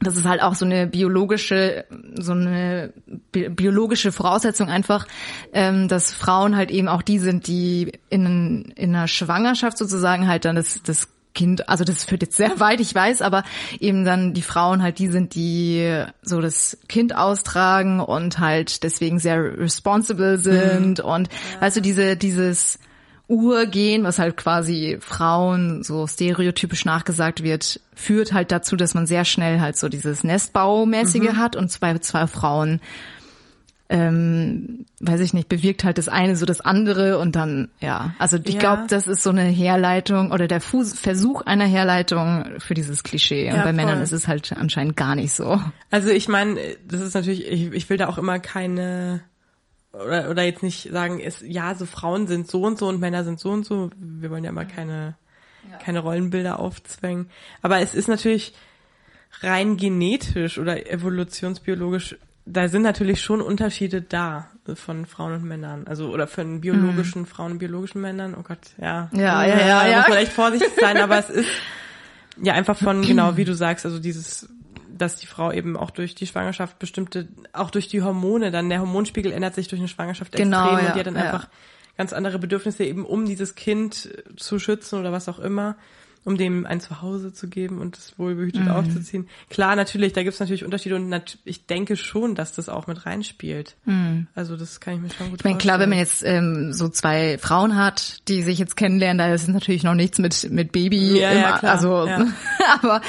das 0.00 0.16
ist 0.16 0.26
halt 0.26 0.42
auch 0.42 0.54
so 0.54 0.64
eine 0.64 0.86
biologische, 0.86 1.84
so 2.18 2.32
eine 2.32 2.92
bi 3.32 3.48
biologische 3.48 4.12
Voraussetzung 4.12 4.68
einfach, 4.68 5.06
ähm, 5.52 5.88
dass 5.88 6.12
Frauen 6.12 6.56
halt 6.56 6.70
eben 6.70 6.88
auch 6.88 7.02
die 7.02 7.18
sind, 7.18 7.46
die 7.46 7.92
in, 8.10 8.72
in 8.76 8.94
einer 8.94 9.08
Schwangerschaft 9.08 9.78
sozusagen 9.78 10.28
halt 10.28 10.44
dann 10.44 10.56
das, 10.56 10.82
das 10.82 11.08
Kind, 11.34 11.68
also 11.68 11.84
das 11.84 12.04
führt 12.04 12.22
jetzt 12.22 12.36
sehr 12.36 12.60
weit, 12.60 12.80
ich 12.80 12.94
weiß, 12.94 13.22
aber 13.22 13.44
eben 13.80 14.04
dann 14.04 14.34
die 14.34 14.42
Frauen 14.42 14.82
halt 14.82 14.98
die 14.98 15.08
sind, 15.08 15.34
die 15.34 16.04
so 16.22 16.40
das 16.40 16.78
Kind 16.88 17.14
austragen 17.14 18.00
und 18.00 18.38
halt 18.38 18.82
deswegen 18.82 19.18
sehr 19.18 19.58
responsible 19.58 20.38
sind 20.38 20.98
mhm. 20.98 21.04
und 21.04 21.28
ja. 21.28 21.60
weißt 21.60 21.76
du, 21.76 21.80
diese, 21.80 22.16
dieses 22.16 22.78
Urgehen, 23.26 24.04
was 24.04 24.18
halt 24.18 24.36
quasi 24.36 24.98
Frauen 25.00 25.82
so 25.82 26.06
stereotypisch 26.06 26.84
nachgesagt 26.84 27.42
wird, 27.42 27.80
führt 27.94 28.32
halt 28.32 28.52
dazu, 28.52 28.76
dass 28.76 28.94
man 28.94 29.06
sehr 29.06 29.24
schnell 29.24 29.60
halt 29.60 29.76
so 29.78 29.88
dieses 29.88 30.24
Nestbaumäßige 30.24 31.32
mhm. 31.32 31.36
hat 31.38 31.56
und 31.56 31.70
zwei, 31.70 31.96
zwei 31.98 32.26
Frauen 32.26 32.80
ähm, 33.90 34.86
weiß 35.00 35.20
ich 35.20 35.34
nicht, 35.34 35.48
bewirkt 35.48 35.84
halt 35.84 35.98
das 35.98 36.08
eine 36.08 36.36
so 36.36 36.46
das 36.46 36.60
andere 36.60 37.18
und 37.18 37.36
dann, 37.36 37.68
ja. 37.80 38.14
Also 38.18 38.38
ich 38.42 38.54
ja. 38.54 38.60
glaube, 38.60 38.84
das 38.88 39.06
ist 39.06 39.22
so 39.22 39.30
eine 39.30 39.42
Herleitung 39.42 40.32
oder 40.32 40.48
der 40.48 40.60
Fuß, 40.60 40.98
Versuch 40.98 41.42
einer 41.42 41.66
Herleitung 41.66 42.46
für 42.58 42.74
dieses 42.74 43.02
Klischee. 43.02 43.50
Und 43.50 43.56
ja, 43.56 43.62
bei 43.62 43.68
voll. 43.68 43.72
Männern 43.74 44.00
ist 44.00 44.12
es 44.12 44.26
halt 44.26 44.52
anscheinend 44.56 44.96
gar 44.96 45.14
nicht 45.14 45.32
so. 45.32 45.60
Also 45.90 46.08
ich 46.08 46.28
meine, 46.28 46.58
das 46.88 47.02
ist 47.02 47.14
natürlich, 47.14 47.46
ich, 47.46 47.72
ich 47.72 47.90
will 47.90 47.98
da 47.98 48.08
auch 48.08 48.18
immer 48.18 48.38
keine 48.38 49.20
oder, 49.94 50.30
oder 50.30 50.42
jetzt 50.42 50.62
nicht 50.62 50.90
sagen, 50.90 51.20
ist, 51.20 51.42
ja, 51.42 51.74
so 51.74 51.86
Frauen 51.86 52.26
sind 52.26 52.48
so 52.48 52.62
und 52.62 52.78
so 52.78 52.88
und 52.88 53.00
Männer 53.00 53.24
sind 53.24 53.40
so 53.40 53.50
und 53.50 53.64
so. 53.64 53.90
Wir 53.96 54.30
wollen 54.30 54.44
ja 54.44 54.50
immer 54.50 54.64
keine, 54.64 55.16
ja. 55.70 55.78
keine 55.78 56.00
Rollenbilder 56.00 56.58
aufzwängen. 56.58 57.30
Aber 57.62 57.80
es 57.80 57.94
ist 57.94 58.08
natürlich 58.08 58.54
rein 59.40 59.76
genetisch 59.76 60.58
oder 60.58 60.90
evolutionsbiologisch 60.90 62.16
da 62.46 62.68
sind 62.68 62.82
natürlich 62.82 63.22
schon 63.22 63.40
Unterschiede 63.40 64.02
da 64.02 64.50
von 64.74 65.06
Frauen 65.06 65.32
und 65.32 65.44
Männern. 65.44 65.86
Also, 65.86 66.10
oder 66.10 66.26
von 66.26 66.60
biologischen 66.60 67.22
mhm. 67.22 67.26
Frauen 67.26 67.52
und 67.52 67.58
biologischen 67.58 68.00
Männern. 68.00 68.34
Oh 68.38 68.42
Gott, 68.42 68.58
ja. 68.78 69.08
Ja, 69.12 69.44
ja, 69.46 69.58
ja, 69.58 69.86
ja. 69.86 69.98
Muss 69.98 70.08
man 70.08 70.18
echt 70.18 70.32
vorsichtig 70.32 70.70
sein, 70.78 70.98
aber 70.98 71.18
es 71.18 71.30
ist 71.30 71.48
ja 72.42 72.52
einfach 72.54 72.76
von, 72.76 73.02
genau, 73.02 73.36
wie 73.36 73.44
du 73.44 73.54
sagst, 73.54 73.86
also 73.86 73.98
dieses, 73.98 74.48
dass 74.96 75.16
die 75.16 75.26
Frau 75.26 75.52
eben 75.52 75.76
auch 75.76 75.90
durch 75.90 76.14
die 76.14 76.26
Schwangerschaft 76.26 76.78
bestimmte, 76.78 77.28
auch 77.52 77.70
durch 77.70 77.88
die 77.88 78.02
Hormone, 78.02 78.50
dann 78.50 78.68
der 78.68 78.80
Hormonspiegel 78.80 79.32
ändert 79.32 79.54
sich 79.54 79.68
durch 79.68 79.80
eine 79.80 79.88
Schwangerschaft 79.88 80.32
genau, 80.32 80.62
extrem 80.62 80.78
ja, 80.78 80.86
und 80.86 80.94
die 80.94 80.98
hat 81.00 81.06
dann 81.06 81.16
ja. 81.16 81.22
einfach 81.22 81.48
ganz 81.96 82.12
andere 82.12 82.38
Bedürfnisse 82.38 82.84
eben, 82.84 83.04
um 83.04 83.24
dieses 83.24 83.54
Kind 83.54 84.08
zu 84.36 84.58
schützen 84.58 84.98
oder 84.98 85.12
was 85.12 85.28
auch 85.28 85.38
immer 85.38 85.76
um 86.24 86.36
dem 86.36 86.64
ein 86.66 86.80
Zuhause 86.80 87.32
zu 87.32 87.48
geben 87.48 87.78
und 87.78 87.96
es 87.96 88.18
wohlbehütet 88.18 88.64
mhm. 88.64 88.70
aufzuziehen. 88.70 89.28
Klar, 89.50 89.76
natürlich, 89.76 90.14
da 90.14 90.22
gibt's 90.22 90.40
natürlich 90.40 90.64
Unterschiede 90.64 90.96
und 90.96 91.08
nat 91.08 91.38
ich 91.44 91.66
denke 91.66 91.96
schon, 91.96 92.34
dass 92.34 92.54
das 92.54 92.68
auch 92.68 92.86
mit 92.86 93.04
reinspielt. 93.04 93.76
Mhm. 93.84 94.26
Also 94.34 94.56
das 94.56 94.80
kann 94.80 94.94
ich 94.94 95.00
mir 95.00 95.10
schon 95.10 95.30
gut 95.30 95.40
Ich 95.40 95.44
meine, 95.44 95.58
klar, 95.58 95.78
wenn 95.78 95.90
man 95.90 95.98
jetzt 95.98 96.22
ähm, 96.24 96.72
so 96.72 96.88
zwei 96.88 97.36
Frauen 97.38 97.76
hat, 97.76 98.26
die 98.28 98.42
sich 98.42 98.58
jetzt 98.58 98.76
kennenlernen, 98.76 99.18
da 99.18 99.32
ist 99.34 99.48
natürlich 99.48 99.82
noch 99.82 99.94
nichts 99.94 100.18
mit 100.18 100.50
mit 100.50 100.72
Baby. 100.72 101.20
Ja, 101.20 101.30
im, 101.30 101.40
ja, 101.40 101.58
klar. 101.58 101.72
Also, 101.72 102.06
ja. 102.06 102.26
aber 102.80 103.02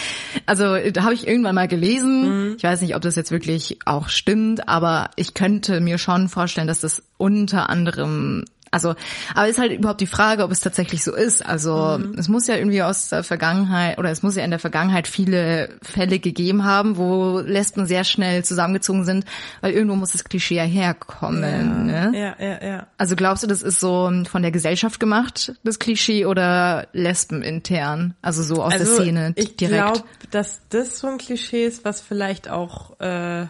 also 0.45 0.77
da 0.91 1.03
habe 1.03 1.13
ich 1.13 1.27
irgendwann 1.27 1.55
mal 1.55 1.67
gelesen. 1.67 2.49
Mhm. 2.49 2.55
Ich 2.57 2.63
weiß 2.63 2.81
nicht, 2.81 2.95
ob 2.95 3.01
das 3.01 3.15
jetzt 3.15 3.31
wirklich 3.31 3.79
auch 3.85 4.09
stimmt, 4.09 4.67
aber 4.67 5.09
ich 5.15 5.33
könnte 5.33 5.79
mir 5.79 5.97
schon 5.97 6.27
vorstellen, 6.27 6.67
dass 6.67 6.81
das 6.81 7.01
unter 7.17 7.69
anderem 7.69 8.43
also, 8.75 8.93
aber 9.33 9.47
ist 9.47 9.57
halt 9.57 9.71
überhaupt 9.71 10.01
die 10.01 10.07
Frage, 10.07 10.43
ob 10.43 10.51
es 10.51 10.59
tatsächlich 10.59 11.01
so 11.01 11.15
ist. 11.15 11.45
Also, 11.45 11.97
mhm. 11.97 12.15
es 12.17 12.27
muss 12.27 12.45
ja 12.47 12.55
irgendwie 12.55 12.83
aus 12.83 13.07
der 13.07 13.23
Vergangenheit 13.23 13.97
oder 13.97 14.11
es 14.11 14.21
muss 14.21 14.35
ja 14.35 14.43
in 14.43 14.49
der 14.49 14.59
Vergangenheit 14.59 15.07
viele 15.07 15.69
Fälle 15.81 16.19
gegeben 16.19 16.65
haben, 16.65 16.97
wo 16.97 17.39
Lesben 17.39 17.85
sehr 17.85 18.03
schnell 18.03 18.43
zusammengezogen 18.43 19.05
sind, 19.05 19.23
weil 19.61 19.71
irgendwo 19.71 19.95
muss 19.95 20.11
das 20.11 20.25
Klischee 20.25 20.55
ja 20.55 20.63
herkommen. 20.63 21.89
Ja, 21.89 22.09
ne? 22.09 22.19
ja, 22.19 22.45
ja, 22.45 22.67
ja. 22.67 22.87
Also 22.97 23.15
glaubst 23.15 23.43
du, 23.43 23.47
das 23.47 23.61
ist 23.61 23.79
so 23.79 24.11
von 24.29 24.41
der 24.41 24.51
Gesellschaft 24.51 24.99
gemacht, 24.99 25.53
das 25.63 25.79
Klischee, 25.79 26.25
oder 26.25 26.87
Lesben 26.91 27.41
intern? 27.41 28.13
Also 28.21 28.43
so 28.43 28.61
aus 28.61 28.73
also, 28.73 28.85
der 28.85 28.93
Szene 28.93 29.33
direkt? 29.33 29.61
Ich 29.61 29.69
glaube, 29.69 30.03
dass 30.31 30.61
das 30.67 30.99
so 30.99 31.07
ein 31.07 31.17
Klischee 31.17 31.65
ist, 31.65 31.85
was 31.85 32.01
vielleicht 32.01 32.49
auch 32.49 32.99
äh, 32.99 33.45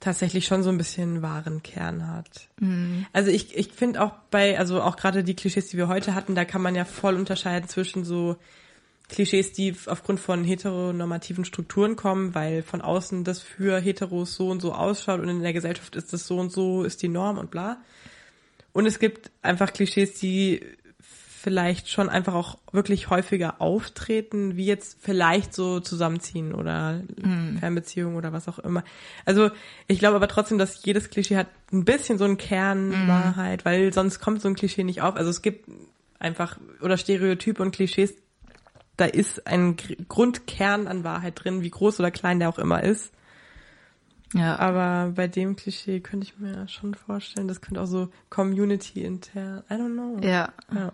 tatsächlich 0.00 0.46
schon 0.46 0.62
so 0.62 0.70
ein 0.70 0.78
bisschen 0.78 1.22
wahren 1.22 1.62
Kern 1.62 2.08
hat. 2.08 2.48
Mhm. 2.60 3.06
Also 3.12 3.30
ich, 3.30 3.56
ich 3.56 3.72
finde 3.72 4.02
auch 4.02 4.12
bei, 4.30 4.58
also 4.58 4.82
auch 4.82 4.96
gerade 4.96 5.24
die 5.24 5.34
Klischees, 5.34 5.68
die 5.68 5.76
wir 5.76 5.88
heute 5.88 6.14
hatten, 6.14 6.34
da 6.34 6.44
kann 6.44 6.62
man 6.62 6.74
ja 6.74 6.84
voll 6.84 7.14
unterscheiden 7.14 7.68
zwischen 7.68 8.04
so 8.04 8.36
Klischees, 9.08 9.52
die 9.52 9.74
aufgrund 9.86 10.20
von 10.20 10.44
heteronormativen 10.44 11.44
Strukturen 11.44 11.96
kommen, 11.96 12.34
weil 12.34 12.62
von 12.62 12.82
außen 12.82 13.24
das 13.24 13.40
für 13.40 13.78
Heteros 13.80 14.34
so 14.34 14.50
und 14.50 14.60
so 14.60 14.72
ausschaut 14.72 15.20
und 15.20 15.28
in 15.28 15.42
der 15.42 15.52
Gesellschaft 15.52 15.94
ist 15.96 16.12
das 16.12 16.26
so 16.26 16.38
und 16.38 16.52
so 16.52 16.82
ist 16.82 17.02
die 17.02 17.08
Norm 17.08 17.38
und 17.38 17.50
bla. 17.50 17.78
Und 18.72 18.84
es 18.84 18.98
gibt 18.98 19.30
einfach 19.42 19.72
Klischees, 19.72 20.14
die 20.14 20.60
vielleicht 21.46 21.88
schon 21.88 22.08
einfach 22.08 22.34
auch 22.34 22.58
wirklich 22.72 23.08
häufiger 23.08 23.60
auftreten, 23.60 24.56
wie 24.56 24.66
jetzt 24.66 24.98
vielleicht 25.00 25.54
so 25.54 25.78
zusammenziehen 25.78 26.52
oder 26.52 27.04
mhm. 27.22 27.58
Fernbeziehungen 27.60 28.16
oder 28.16 28.32
was 28.32 28.48
auch 28.48 28.58
immer. 28.58 28.82
Also 29.24 29.50
ich 29.86 30.00
glaube 30.00 30.16
aber 30.16 30.26
trotzdem, 30.26 30.58
dass 30.58 30.84
jedes 30.84 31.08
Klischee 31.08 31.36
hat 31.36 31.46
ein 31.72 31.84
bisschen 31.84 32.18
so 32.18 32.24
einen 32.24 32.36
Kern 32.36 32.88
mhm. 32.88 33.06
Wahrheit, 33.06 33.64
weil 33.64 33.92
sonst 33.92 34.18
kommt 34.18 34.42
so 34.42 34.48
ein 34.48 34.56
Klischee 34.56 34.82
nicht 34.82 35.02
auf. 35.02 35.14
Also 35.14 35.30
es 35.30 35.40
gibt 35.40 35.70
einfach 36.18 36.58
oder 36.80 36.96
Stereotype 36.96 37.62
und 37.62 37.70
Klischees, 37.70 38.14
da 38.96 39.04
ist 39.04 39.46
ein 39.46 39.76
Grundkern 40.08 40.88
an 40.88 41.04
Wahrheit 41.04 41.44
drin, 41.44 41.62
wie 41.62 41.70
groß 41.70 42.00
oder 42.00 42.10
klein 42.10 42.40
der 42.40 42.48
auch 42.48 42.58
immer 42.58 42.82
ist. 42.82 43.12
Ja. 44.34 44.58
Aber 44.58 45.12
bei 45.12 45.28
dem 45.28 45.54
Klischee 45.54 46.00
könnte 46.00 46.26
ich 46.26 46.40
mir 46.40 46.66
schon 46.66 46.96
vorstellen, 46.96 47.46
das 47.46 47.60
könnte 47.60 47.80
auch 47.82 47.86
so 47.86 48.08
Community 48.30 49.04
intern, 49.04 49.62
I 49.70 49.74
don't 49.74 49.92
know. 49.92 50.26
Ja. 50.26 50.52
ja. 50.74 50.92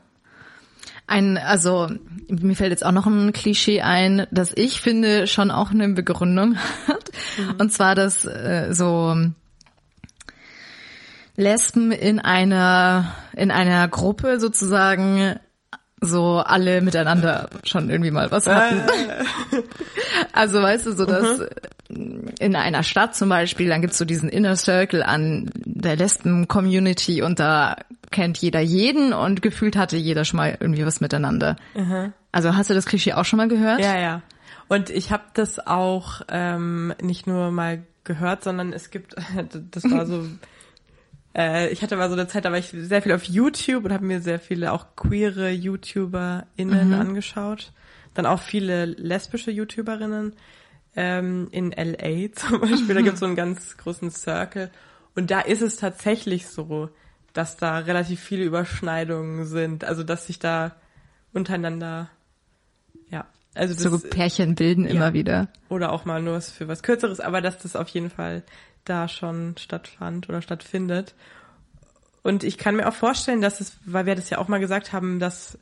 Ein, 1.06 1.36
also 1.38 1.88
mir 2.28 2.56
fällt 2.56 2.70
jetzt 2.70 2.84
auch 2.84 2.92
noch 2.92 3.06
ein 3.06 3.32
Klischee 3.32 3.82
ein, 3.82 4.26
das 4.30 4.52
ich 4.54 4.80
finde 4.80 5.26
schon 5.26 5.50
auch 5.50 5.70
eine 5.70 5.88
Begründung 5.88 6.56
hat. 6.86 7.10
Mhm. 7.38 7.54
Und 7.58 7.72
zwar, 7.72 7.94
dass 7.94 8.24
äh, 8.24 8.68
so 8.72 9.16
Lesben 11.36 11.92
in 11.92 12.18
einer 12.18 13.14
in 13.34 13.50
einer 13.50 13.88
Gruppe 13.88 14.38
sozusagen 14.38 15.38
so 16.02 16.38
alle 16.38 16.80
miteinander 16.80 17.48
schon 17.64 17.88
irgendwie 17.88 18.10
mal 18.10 18.30
was 18.30 18.46
hatten. 18.46 18.82
also 20.32 20.60
weißt 20.60 20.86
du, 20.86 20.92
so 20.92 21.06
dass 21.06 21.40
mhm. 21.88 22.26
in 22.38 22.56
einer 22.56 22.82
Stadt 22.82 23.14
zum 23.14 23.28
Beispiel, 23.28 23.68
dann 23.68 23.80
gibt's 23.80 23.98
so 23.98 24.04
diesen 24.04 24.28
Inner 24.28 24.56
Circle 24.56 25.02
an 25.02 25.50
der 25.54 25.96
Lesben-Community 25.96 27.22
und 27.22 27.38
da 27.38 27.76
kennt 28.10 28.38
jeder 28.38 28.60
jeden 28.60 29.12
und 29.12 29.42
gefühlt 29.42 29.76
hatte 29.76 29.96
jeder 29.96 30.24
schon 30.24 30.38
mal 30.38 30.56
irgendwie 30.58 30.84
was 30.84 31.00
miteinander. 31.00 31.56
Mhm. 31.74 32.12
Also 32.32 32.56
hast 32.56 32.68
du 32.68 32.74
das 32.74 32.86
Klischee 32.86 33.12
auch 33.12 33.24
schon 33.24 33.36
mal 33.36 33.48
gehört? 33.48 33.80
Ja, 33.80 33.98
ja. 33.98 34.22
Und 34.68 34.90
ich 34.90 35.12
habe 35.12 35.24
das 35.34 35.64
auch 35.64 36.22
ähm, 36.28 36.94
nicht 37.00 37.26
nur 37.26 37.52
mal 37.52 37.84
gehört, 38.04 38.42
sondern 38.42 38.72
es 38.72 38.90
gibt, 38.90 39.14
das 39.70 39.84
war 39.84 40.06
so 40.06 40.26
äh, 41.34 41.68
ich 41.70 41.82
hatte 41.82 41.96
mal 41.96 42.08
so 42.08 42.14
eine 42.14 42.28
Zeit, 42.28 42.44
da 42.44 42.50
war 42.50 42.58
ich 42.58 42.68
sehr 42.68 43.02
viel 43.02 43.12
auf 43.12 43.24
YouTube 43.24 43.84
und 43.84 43.92
habe 43.92 44.04
mir 44.04 44.20
sehr 44.20 44.38
viele 44.38 44.72
auch 44.72 44.96
queere 44.96 45.50
YouTuberInnen 45.50 46.88
mhm. 46.88 46.94
angeschaut. 46.94 47.72
Dann 48.14 48.26
auch 48.26 48.40
viele 48.40 48.84
lesbische 48.84 49.50
YouTuberinnen 49.50 50.34
ähm, 50.96 51.48
in 51.50 51.72
LA 51.72 52.32
zum 52.34 52.60
Beispiel. 52.60 52.94
Da 52.94 53.00
gibt 53.00 53.14
es 53.14 53.20
so 53.20 53.26
einen 53.26 53.36
ganz 53.36 53.76
großen 53.76 54.10
Circle. 54.10 54.70
Und 55.14 55.30
da 55.30 55.40
ist 55.40 55.62
es 55.62 55.76
tatsächlich 55.76 56.46
so, 56.46 56.90
dass 57.32 57.56
da 57.56 57.78
relativ 57.78 58.20
viele 58.20 58.44
Überschneidungen 58.44 59.46
sind. 59.46 59.84
Also 59.84 60.02
dass 60.02 60.26
sich 60.26 60.38
da 60.38 60.76
untereinander 61.32 62.10
ja, 63.10 63.26
also 63.54 63.74
das, 63.74 63.82
so 64.02 64.08
Pärchen 64.08 64.54
bilden 64.54 64.84
ja, 64.84 64.90
immer 64.90 65.12
wieder. 65.12 65.48
Oder 65.68 65.92
auch 65.92 66.04
mal 66.04 66.22
nur 66.22 66.40
für 66.40 66.68
was 66.68 66.82
Kürzeres, 66.82 67.20
aber 67.20 67.40
dass 67.40 67.58
das 67.58 67.76
auf 67.76 67.88
jeden 67.88 68.10
Fall 68.10 68.42
da 68.84 69.08
schon 69.08 69.56
stattfand 69.58 70.28
oder 70.28 70.42
stattfindet. 70.42 71.14
Und 72.22 72.44
ich 72.44 72.58
kann 72.58 72.76
mir 72.76 72.88
auch 72.88 72.94
vorstellen, 72.94 73.40
dass 73.40 73.60
es, 73.60 73.76
weil 73.84 74.06
wir 74.06 74.14
das 74.14 74.30
ja 74.30 74.38
auch 74.38 74.48
mal 74.48 74.60
gesagt 74.60 74.92
haben, 74.92 75.18
dass 75.18 75.58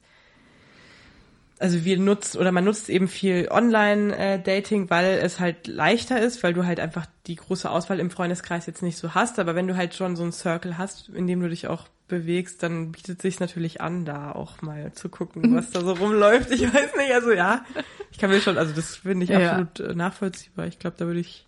also 1.60 1.84
wir 1.84 1.98
nutzen 1.98 2.38
oder 2.38 2.52
man 2.52 2.64
nutzt 2.64 2.88
eben 2.88 3.06
viel 3.06 3.48
Online-Dating, 3.50 4.88
weil 4.88 5.18
es 5.18 5.38
halt 5.38 5.66
leichter 5.66 6.20
ist, 6.20 6.42
weil 6.42 6.54
du 6.54 6.64
halt 6.64 6.80
einfach 6.80 7.06
die 7.26 7.36
große 7.36 7.70
Auswahl 7.70 8.00
im 8.00 8.10
Freundeskreis 8.10 8.64
jetzt 8.64 8.82
nicht 8.82 8.96
so 8.96 9.14
hast. 9.14 9.38
Aber 9.38 9.54
wenn 9.54 9.68
du 9.68 9.76
halt 9.76 9.94
schon 9.94 10.16
so 10.16 10.22
einen 10.22 10.32
Circle 10.32 10.78
hast, 10.78 11.10
in 11.10 11.26
dem 11.26 11.40
du 11.40 11.50
dich 11.50 11.68
auch 11.68 11.88
bewegst, 12.08 12.62
dann 12.62 12.92
bietet 12.92 13.20
sich 13.20 13.40
natürlich 13.40 13.82
an, 13.82 14.06
da 14.06 14.32
auch 14.32 14.62
mal 14.62 14.92
zu 14.94 15.10
gucken, 15.10 15.54
was 15.54 15.70
da 15.70 15.80
so 15.82 15.92
rumläuft. 15.92 16.50
Ich 16.50 16.62
weiß 16.62 16.96
nicht, 16.96 17.12
also 17.12 17.30
ja, 17.30 17.62
ich 18.10 18.16
kann 18.16 18.30
mir 18.30 18.40
schon, 18.40 18.56
also 18.56 18.72
das 18.72 18.96
finde 18.96 19.24
ich 19.24 19.36
absolut 19.36 19.78
ja. 19.78 19.86
Äh, 19.86 19.94
nachvollziehbar. 19.94 20.66
Ich 20.66 20.78
glaube, 20.78 20.96
da 20.98 21.04
würde 21.04 21.20
ich 21.20 21.46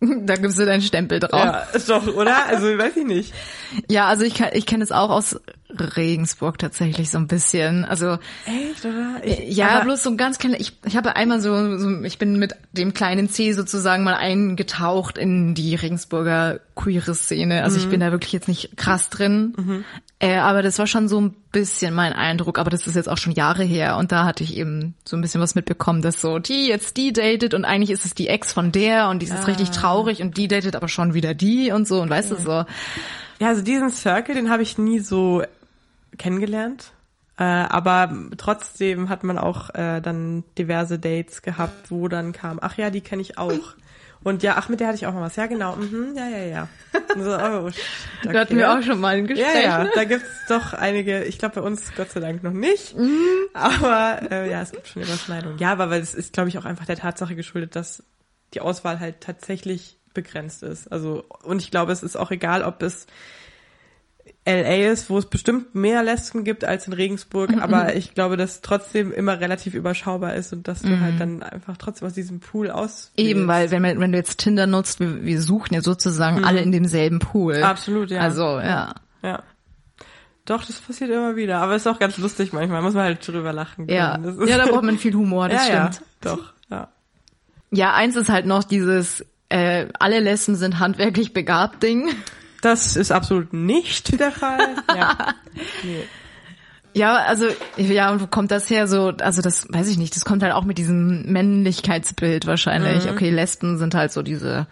Da 0.26 0.36
gibst 0.36 0.58
du 0.58 0.64
deinen 0.64 0.82
Stempel 0.82 1.20
drauf. 1.20 1.44
Ja, 1.44 1.58
ist 1.74 1.90
doch, 1.90 2.06
oder? 2.14 2.46
Also 2.46 2.66
weiß 2.66 2.96
ich 2.96 3.04
nicht. 3.04 3.34
Ja, 3.88 4.06
also 4.06 4.24
ich, 4.24 4.40
ich 4.40 4.66
kenne 4.66 4.82
es 4.82 4.92
auch 4.92 5.10
aus 5.10 5.38
Regensburg 5.78 6.58
tatsächlich 6.58 7.10
so 7.10 7.18
ein 7.18 7.26
bisschen. 7.26 7.84
Also 7.84 8.18
Echt, 8.46 8.84
oder? 8.84 9.16
Ich, 9.24 9.56
ja, 9.56 9.70
aber- 9.70 9.84
bloß 9.84 10.02
so 10.02 10.10
ein 10.10 10.16
ganz 10.16 10.38
kleiner. 10.38 10.58
Ich, 10.60 10.78
ich 10.84 10.96
habe 10.96 11.16
einmal 11.16 11.40
so, 11.40 11.78
so, 11.78 12.02
ich 12.02 12.18
bin 12.18 12.38
mit 12.38 12.54
dem 12.72 12.94
kleinen 12.94 13.28
C 13.28 13.52
sozusagen 13.52 14.04
mal 14.04 14.14
eingetaucht 14.14 15.18
in 15.18 15.54
die 15.54 15.74
Regensburger 15.74 16.60
queere 16.74 17.14
Szene. 17.14 17.62
Also 17.64 17.78
ich 17.78 17.86
Mhm. 17.86 17.90
bin 17.90 18.00
da 18.00 18.10
wirklich 18.12 18.32
jetzt 18.32 18.48
nicht 18.48 18.76
krass 18.76 19.10
drin, 19.10 19.84
äh, 20.18 20.36
aber 20.36 20.62
das 20.62 20.78
war 20.78 20.86
schon 20.86 21.08
so 21.08 21.20
ein 21.20 21.34
bisschen 21.52 21.94
mein 21.94 22.12
Eindruck. 22.12 22.58
Aber 22.58 22.70
das 22.70 22.86
ist 22.86 22.94
jetzt 22.96 23.08
auch 23.08 23.18
schon 23.18 23.32
Jahre 23.32 23.64
her 23.64 23.96
und 23.96 24.12
da 24.12 24.24
hatte 24.24 24.44
ich 24.44 24.56
eben 24.56 24.94
so 25.04 25.16
ein 25.16 25.20
bisschen 25.20 25.40
was 25.40 25.54
mitbekommen, 25.54 26.02
dass 26.02 26.20
so 26.20 26.38
die 26.38 26.66
jetzt 26.68 26.96
die 26.96 27.12
datet 27.12 27.54
und 27.54 27.64
eigentlich 27.64 27.90
ist 27.90 28.04
es 28.04 28.14
die 28.14 28.28
Ex 28.28 28.52
von 28.52 28.72
der 28.72 29.08
und 29.08 29.20
die 29.20 29.26
ist 29.26 29.32
Ah. 29.32 29.44
richtig 29.44 29.70
traurig 29.70 30.22
und 30.22 30.36
die 30.36 30.48
datet 30.48 30.76
aber 30.76 30.88
schon 30.88 31.14
wieder 31.14 31.34
die 31.34 31.70
und 31.72 31.86
so 31.86 32.00
und 32.00 32.08
weißt 32.10 32.30
du 32.32 32.36
so. 32.36 32.64
Ja, 33.40 33.48
also 33.48 33.62
diesen 33.62 33.90
Circle, 33.90 34.34
den 34.34 34.50
habe 34.50 34.62
ich 34.62 34.76
nie 34.76 34.98
so 35.00 35.42
kennengelernt. 36.20 36.92
Äh, 37.38 37.42
aber 37.44 38.12
trotzdem 38.36 39.08
hat 39.08 39.24
man 39.24 39.38
auch 39.38 39.70
äh, 39.74 40.00
dann 40.00 40.44
diverse 40.58 40.98
Dates 40.98 41.42
gehabt, 41.42 41.90
wo 41.90 42.06
dann 42.08 42.32
kam, 42.32 42.58
ach 42.62 42.76
ja, 42.76 42.90
die 42.90 43.00
kenne 43.00 43.22
ich 43.22 43.38
auch. 43.38 43.74
Und 44.22 44.42
ja, 44.42 44.56
ach, 44.58 44.68
mit 44.68 44.80
der 44.80 44.88
hatte 44.88 44.96
ich 44.96 45.06
auch 45.06 45.14
mal 45.14 45.22
was. 45.22 45.36
Ja, 45.36 45.46
genau. 45.46 45.76
Mhm, 45.76 46.12
ja, 46.14 46.28
ja, 46.28 46.44
ja. 46.44 46.68
Und 47.14 47.22
so, 47.24 47.30
oh, 47.38 47.70
shit, 47.70 47.82
okay. 48.24 48.32
Da 48.34 48.40
hatten 48.40 48.56
wir 48.58 48.70
auch 48.70 48.82
schon 48.82 49.00
mal 49.00 49.14
ein 49.16 49.26
Ja, 49.26 49.34
Gespräch. 49.34 49.64
ja, 49.64 49.84
ne? 49.84 49.90
da 49.94 50.04
gibt's 50.04 50.28
doch 50.50 50.74
einige, 50.74 51.24
ich 51.24 51.38
glaube 51.38 51.54
bei 51.54 51.66
uns 51.66 51.94
Gott 51.96 52.10
sei 52.10 52.20
Dank 52.20 52.42
noch 52.42 52.52
nicht, 52.52 52.94
Mhm. 52.94 53.16
aber 53.54 54.20
äh, 54.30 54.50
ja, 54.50 54.60
es 54.60 54.72
gibt 54.72 54.88
schon 54.88 55.00
Überschneidungen. 55.02 55.56
Ja, 55.58 55.72
aber 55.72 55.88
weil 55.88 56.02
es 56.02 56.12
ist, 56.12 56.34
glaube 56.34 56.50
ich, 56.50 56.58
auch 56.58 56.66
einfach 56.66 56.84
der 56.84 56.96
Tatsache 56.96 57.34
geschuldet, 57.34 57.74
dass 57.76 58.02
die 58.52 58.60
Auswahl 58.60 59.00
halt 59.00 59.22
tatsächlich 59.22 59.98
begrenzt 60.12 60.62
ist. 60.62 60.92
Also 60.92 61.24
und 61.44 61.62
ich 61.62 61.70
glaube, 61.70 61.92
es 61.92 62.02
ist 62.02 62.16
auch 62.16 62.30
egal, 62.30 62.62
ob 62.62 62.82
es 62.82 63.06
LA 64.50 64.90
ist, 64.90 65.10
wo 65.10 65.18
es 65.18 65.26
bestimmt 65.26 65.74
mehr 65.74 66.02
Lesben 66.02 66.44
gibt 66.44 66.64
als 66.64 66.86
in 66.86 66.92
Regensburg, 66.92 67.50
Mhm. 67.50 67.58
aber 67.60 67.94
ich 67.96 68.14
glaube, 68.14 68.36
dass 68.36 68.60
trotzdem 68.60 69.12
immer 69.12 69.40
relativ 69.40 69.74
überschaubar 69.74 70.34
ist 70.34 70.52
und 70.52 70.68
dass 70.68 70.82
du 70.82 71.00
halt 71.00 71.20
dann 71.20 71.42
einfach 71.42 71.76
trotzdem 71.76 72.08
aus 72.08 72.14
diesem 72.14 72.40
Pool 72.40 72.70
aus 72.70 73.10
Mhm. 73.18 73.24
Eben, 73.24 73.48
weil 73.48 73.70
wenn, 73.70 73.82
man, 73.82 74.00
wenn 74.00 74.12
du 74.12 74.18
jetzt 74.18 74.38
Tinder 74.38 74.66
nutzt, 74.66 75.00
wir, 75.00 75.24
wir 75.24 75.40
suchen 75.40 75.74
ja 75.74 75.80
sozusagen 75.82 76.44
alle 76.44 76.60
in 76.60 76.72
demselben 76.72 77.18
Pool. 77.18 77.58
Mhm. 77.58 77.64
Absolut, 77.64 78.10
ja. 78.10 78.20
Also, 78.20 78.42
ja. 78.60 78.94
Ja. 79.22 79.42
Doch, 80.46 80.64
das 80.64 80.80
passiert 80.80 81.10
immer 81.10 81.36
wieder. 81.36 81.58
Aber 81.60 81.76
ist 81.76 81.86
auch 81.86 81.98
ganz 81.98 82.16
lustig 82.18 82.52
manchmal. 82.52 82.82
Muss 82.82 82.94
man 82.94 83.04
halt 83.04 83.26
drüber 83.26 83.52
lachen 83.52 83.86
können. 83.86 83.96
Ja, 83.96 84.18
ja, 84.46 84.56
da 84.58 84.66
braucht 84.66 84.82
man 84.82 84.98
viel 84.98 85.14
Humor, 85.14 85.48
das 85.48 85.68
ja, 85.68 85.92
stimmt. 85.92 86.06
Ja, 86.24 86.30
doch, 86.36 86.52
ja. 86.70 86.88
Ja. 87.70 87.94
eins 87.94 88.16
ist 88.16 88.28
halt 88.30 88.46
noch 88.46 88.64
dieses, 88.64 89.24
äh, 89.48 89.86
alle 89.98 90.18
Lesben 90.20 90.56
sind 90.56 90.78
handwerklich 90.80 91.32
begabt 91.32 91.82
Ding. 91.82 92.08
Das 92.62 92.96
ist 92.96 93.10
absolut 93.12 93.52
nicht 93.52 94.18
der 94.20 94.32
Fall. 94.32 94.58
Ja. 94.94 95.16
Nee. 95.82 96.04
Ja, 96.92 97.14
also, 97.18 97.46
ja, 97.76 98.10
und 98.10 98.20
wo 98.20 98.26
kommt 98.26 98.50
das 98.50 98.68
her? 98.68 98.88
So, 98.88 99.12
also 99.20 99.42
das 99.42 99.66
weiß 99.72 99.86
ich 99.88 99.96
nicht, 99.96 100.16
das 100.16 100.24
kommt 100.24 100.42
halt 100.42 100.52
auch 100.52 100.64
mit 100.64 100.76
diesem 100.76 101.22
Männlichkeitsbild 101.30 102.46
wahrscheinlich. 102.48 103.04
Mhm. 103.04 103.12
Okay, 103.12 103.30
Lesben 103.30 103.78
sind 103.78 103.94
halt 103.94 104.10
so 104.10 104.22
diese, 104.22 104.66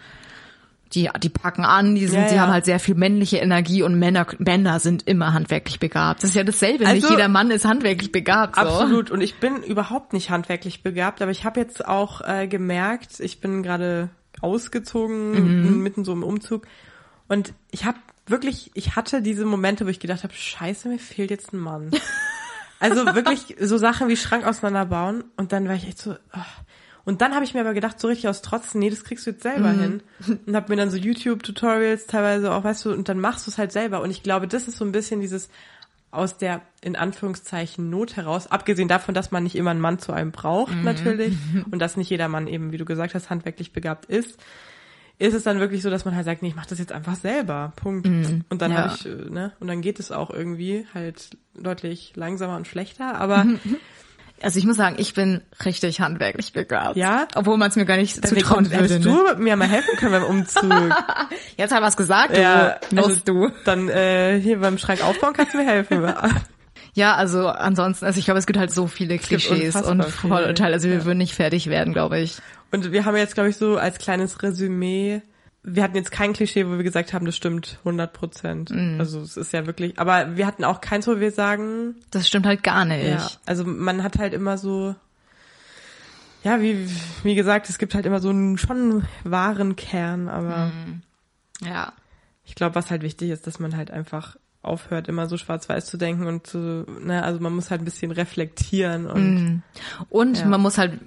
die, 0.93 1.09
die 1.23 1.29
packen 1.29 1.63
an, 1.63 1.95
die 1.95 2.07
sind, 2.07 2.19
Ja, 2.23 2.27
die 2.27 2.35
ja. 2.35 2.41
haben 2.41 2.51
halt 2.51 2.65
sehr 2.65 2.81
viel 2.81 2.95
männliche 2.95 3.37
Energie 3.37 3.83
und 3.83 3.97
Männer, 3.97 4.27
Männer 4.37 4.81
sind 4.81 5.07
immer 5.07 5.31
handwerklich 5.33 5.79
begabt. 5.79 6.21
Das 6.21 6.31
ist 6.31 6.35
ja 6.35 6.43
dasselbe, 6.43 6.79
nicht 6.83 7.05
Also- 7.05 7.11
jeder 7.11 7.29
Mann 7.29 7.51
ist 7.51 7.63
handwerklich 7.63 8.11
begabt. 8.11 8.55
So. 8.57 8.61
Absolut. 8.63 9.11
Und 9.11 9.21
ich 9.21 9.35
bin 9.39 9.63
überhaupt 9.63 10.11
nicht 10.11 10.29
handwerklich 10.29 10.83
begabt, 10.83 11.21
aber 11.21 11.31
ich 11.31 11.45
habe 11.45 11.61
jetzt 11.61 11.87
auch 11.87 12.19
äh, 12.27 12.47
gemerkt, 12.49 13.21
ich 13.21 13.39
bin 13.39 13.63
gerade 13.63 14.09
ausgezogen, 14.41 15.81
mitten 15.81 16.03
so 16.03 16.11
im 16.11 16.23
Umzug. 16.23 16.67
Und 17.29 17.53
ich 17.71 17.85
habe 17.85 17.97
wirklich, 18.27 18.71
ich 18.73 18.95
hatte 18.95 19.21
diese 19.21 19.45
Momente, 19.45 19.85
wo 19.85 19.89
ich 19.89 19.99
gedacht 19.99 20.23
habe, 20.23 20.33
scheiße, 20.33 20.89
mir 20.89 20.99
fehlt 20.99 21.31
jetzt 21.31 21.53
ein 21.53 21.59
Mann. 21.59 21.91
Also 22.81 23.05
wirklich 23.13 23.57
so 23.59 23.77
Sachen 23.77 24.07
wie 24.07 24.15
Schrank 24.15 24.45
auseinanderbauen. 24.45 25.25
Und 25.35 25.51
dann 25.51 25.67
war 25.67 25.75
ich 25.75 25.85
echt 25.85 25.97
so, 25.97 26.15
ah. 26.31 26.45
Und 27.03 27.19
dann 27.19 27.35
habe 27.35 27.43
ich 27.43 27.53
mir 27.53 27.59
aber 27.59 27.73
gedacht, 27.73 27.99
so 27.99 28.07
richtig 28.07 28.29
aus 28.29 28.41
Trotz, 28.41 28.73
nee, 28.73 28.89
das 28.89 29.03
kriegst 29.03 29.25
du 29.27 29.31
jetzt 29.31 29.43
selber 29.43 29.71
hin. 29.71 30.01
Und 30.45 30.55
habe 30.55 30.69
mir 30.69 30.77
dann 30.77 30.89
so 30.89 30.95
YouTube-Tutorials 30.95 32.07
teilweise 32.07 32.53
auch, 32.53 32.63
weißt 32.63 32.85
du, 32.85 32.93
und 32.93 33.09
dann 33.09 33.19
machst 33.19 33.45
du 33.47 33.51
es 33.51 33.57
halt 33.57 33.73
selber. 33.73 34.01
Und 34.01 34.11
ich 34.11 34.23
glaube, 34.23 34.47
das 34.47 34.69
ist 34.69 34.77
so 34.77 34.85
ein 34.85 34.93
bisschen 34.93 35.19
dieses 35.19 35.49
aus 36.11 36.37
der, 36.37 36.61
in 36.81 36.95
Anführungszeichen, 36.95 37.89
Not 37.89 38.15
heraus, 38.15 38.47
abgesehen 38.47 38.87
davon, 38.87 39.13
dass 39.13 39.31
man 39.31 39.43
nicht 39.43 39.55
immer 39.55 39.71
einen 39.71 39.81
Mann 39.81 39.99
zu 39.99 40.11
einem 40.11 40.31
braucht, 40.31 40.73
natürlich, 40.75 41.35
und 41.71 41.79
dass 41.79 41.97
nicht 41.97 42.09
jeder 42.09 42.27
Mann 42.27 42.47
eben, 42.47 42.71
wie 42.71 42.77
du 42.77 42.85
gesagt 42.85 43.13
hast, 43.13 43.29
handwerklich 43.29 43.73
begabt 43.73 44.05
ist, 44.05 44.39
ist 45.19 45.33
es 45.33 45.43
dann 45.43 45.59
wirklich 45.59 45.81
so, 45.83 45.89
dass 45.89 46.05
man 46.05 46.15
halt 46.15 46.25
sagt, 46.25 46.41
nee, 46.41 46.47
ich 46.47 46.55
mach 46.55 46.65
das 46.65 46.79
jetzt 46.79 46.91
einfach 46.91 47.15
selber. 47.15 47.73
Punkt. 47.75 48.07
Und 48.07 48.45
dann 48.61 48.71
Ja. 48.71 48.77
habe 48.77 48.93
ich, 48.95 49.05
äh, 49.05 49.09
ne, 49.29 49.51
und 49.59 49.67
dann 49.67 49.81
geht 49.81 49.99
es 49.99 50.11
auch 50.11 50.29
irgendwie 50.31 50.87
halt 50.93 51.37
deutlich 51.55 52.13
langsamer 52.15 52.55
und 52.55 52.67
schlechter, 52.67 53.15
aber 53.19 53.45
Also 54.41 54.57
ich 54.57 54.65
muss 54.65 54.77
sagen, 54.77 54.95
ich 54.99 55.13
bin 55.13 55.41
richtig 55.65 55.99
handwerklich 55.99 56.53
begabt. 56.53 56.95
Ja? 56.95 57.27
Obwohl 57.35 57.57
man 57.57 57.67
es 57.71 57.75
mir 57.75 57.83
gar 57.83 57.97
nicht 57.97 58.23
Deswegen 58.23 58.39
zutrauen 58.41 58.71
würde. 58.71 58.83
hättest 58.85 59.05
Ne? 59.05 59.35
du 59.35 59.43
mir 59.43 59.57
mal 59.57 59.67
helfen 59.67 59.97
können 59.97 60.13
beim 60.13 60.23
Umzug. 60.23 60.63
Jetzt 61.57 61.71
hat 61.73 61.81
er 61.81 61.85
was 61.85 61.97
gesagt, 61.97 62.37
du 62.37 62.41
ja, 62.41 62.77
Nuss, 62.91 63.05
also, 63.07 63.19
du. 63.25 63.49
Dann 63.65 63.89
äh, 63.89 64.39
hier 64.39 64.59
beim 64.61 64.77
Schrank 64.77 65.03
aufbauen 65.03 65.33
kannst 65.33 65.53
du 65.53 65.57
mir 65.57 65.65
helfen. 65.65 66.13
Ja, 66.95 67.15
also 67.15 67.47
ansonsten, 67.47 68.05
also 68.05 68.17
ich 68.19 68.25
glaube, 68.25 68.39
es 68.39 68.47
gibt 68.47 68.57
halt 68.57 68.71
so 68.71 68.87
viele 68.87 69.19
Klischees 69.19 69.75
und 69.75 70.03
Vorurteile. 70.05 70.73
Also 70.73 70.89
wir 70.89 71.05
würden 71.05 71.19
nicht 71.19 71.33
fertig 71.35 71.67
werden, 71.67 71.93
glaube 71.93 72.19
ich. 72.19 72.39
Und 72.71 72.91
wir 72.91 73.05
haben 73.05 73.15
jetzt, 73.17 73.33
glaube 73.33 73.49
ich, 73.49 73.57
so 73.57 73.77
als 73.77 73.97
kleines 73.97 74.41
Resümee, 74.43 75.21
wir 75.63 75.83
hatten 75.83 75.95
jetzt 75.95 76.11
kein 76.11 76.33
Klischee, 76.33 76.65
wo 76.67 76.71
wir 76.77 76.83
gesagt 76.83 77.13
haben, 77.13 77.25
das 77.25 77.35
stimmt 77.35 77.79
100 77.79 78.13
Prozent. 78.13 78.69
Mhm. 78.71 78.95
Also 78.99 79.19
es 79.21 79.35
ist 79.37 79.51
ja 79.53 79.65
wirklich, 79.65 79.97
aber 79.99 80.37
wir 80.37 80.45
hatten 80.47 80.63
auch 80.63 80.79
keins, 80.81 81.07
wo 81.07 81.19
wir 81.19 81.31
sagen, 81.31 81.95
Das 82.11 82.27
stimmt 82.27 82.45
halt 82.45 82.63
gar 82.63 82.85
nicht. 82.85 83.05
ja, 83.05 83.29
also 83.45 83.65
man 83.65 84.03
hat 84.03 84.17
halt 84.17 84.33
immer 84.33 84.57
so, 84.57 84.95
ja, 86.43 86.61
wie, 86.61 86.87
wie 87.23 87.35
gesagt, 87.35 87.69
es 87.69 87.77
gibt 87.77 87.93
halt 87.95 88.05
immer 88.05 88.19
so 88.21 88.29
einen 88.29 88.57
schon 88.57 89.03
wahren 89.23 89.75
Kern, 89.75 90.29
aber 90.29 90.67
Mhm. 90.67 91.01
Ja. 91.61 91.91
ich 92.45 92.55
glaube, 92.55 92.75
was 92.75 92.89
halt 92.89 93.01
wichtig 93.01 93.29
ist, 93.31 93.45
dass 93.45 93.59
man 93.59 93.75
halt 93.75 93.91
einfach 93.91 94.37
aufhört, 94.61 95.07
immer 95.07 95.27
so 95.27 95.37
schwarz-weiß 95.37 95.85
zu 95.85 95.95
denken 95.97 96.27
und 96.27 96.45
zu, 96.45 96.85
ne, 97.01 97.23
also 97.23 97.39
man 97.39 97.53
muss 97.53 97.71
halt 97.71 97.81
ein 97.81 97.85
bisschen 97.85 98.11
reflektieren 98.11 99.05
und 99.07 99.63
Und 100.09 100.37
Ja. 100.39 100.45
man 100.47 100.59
muss 100.61 100.77
halt 100.77 100.99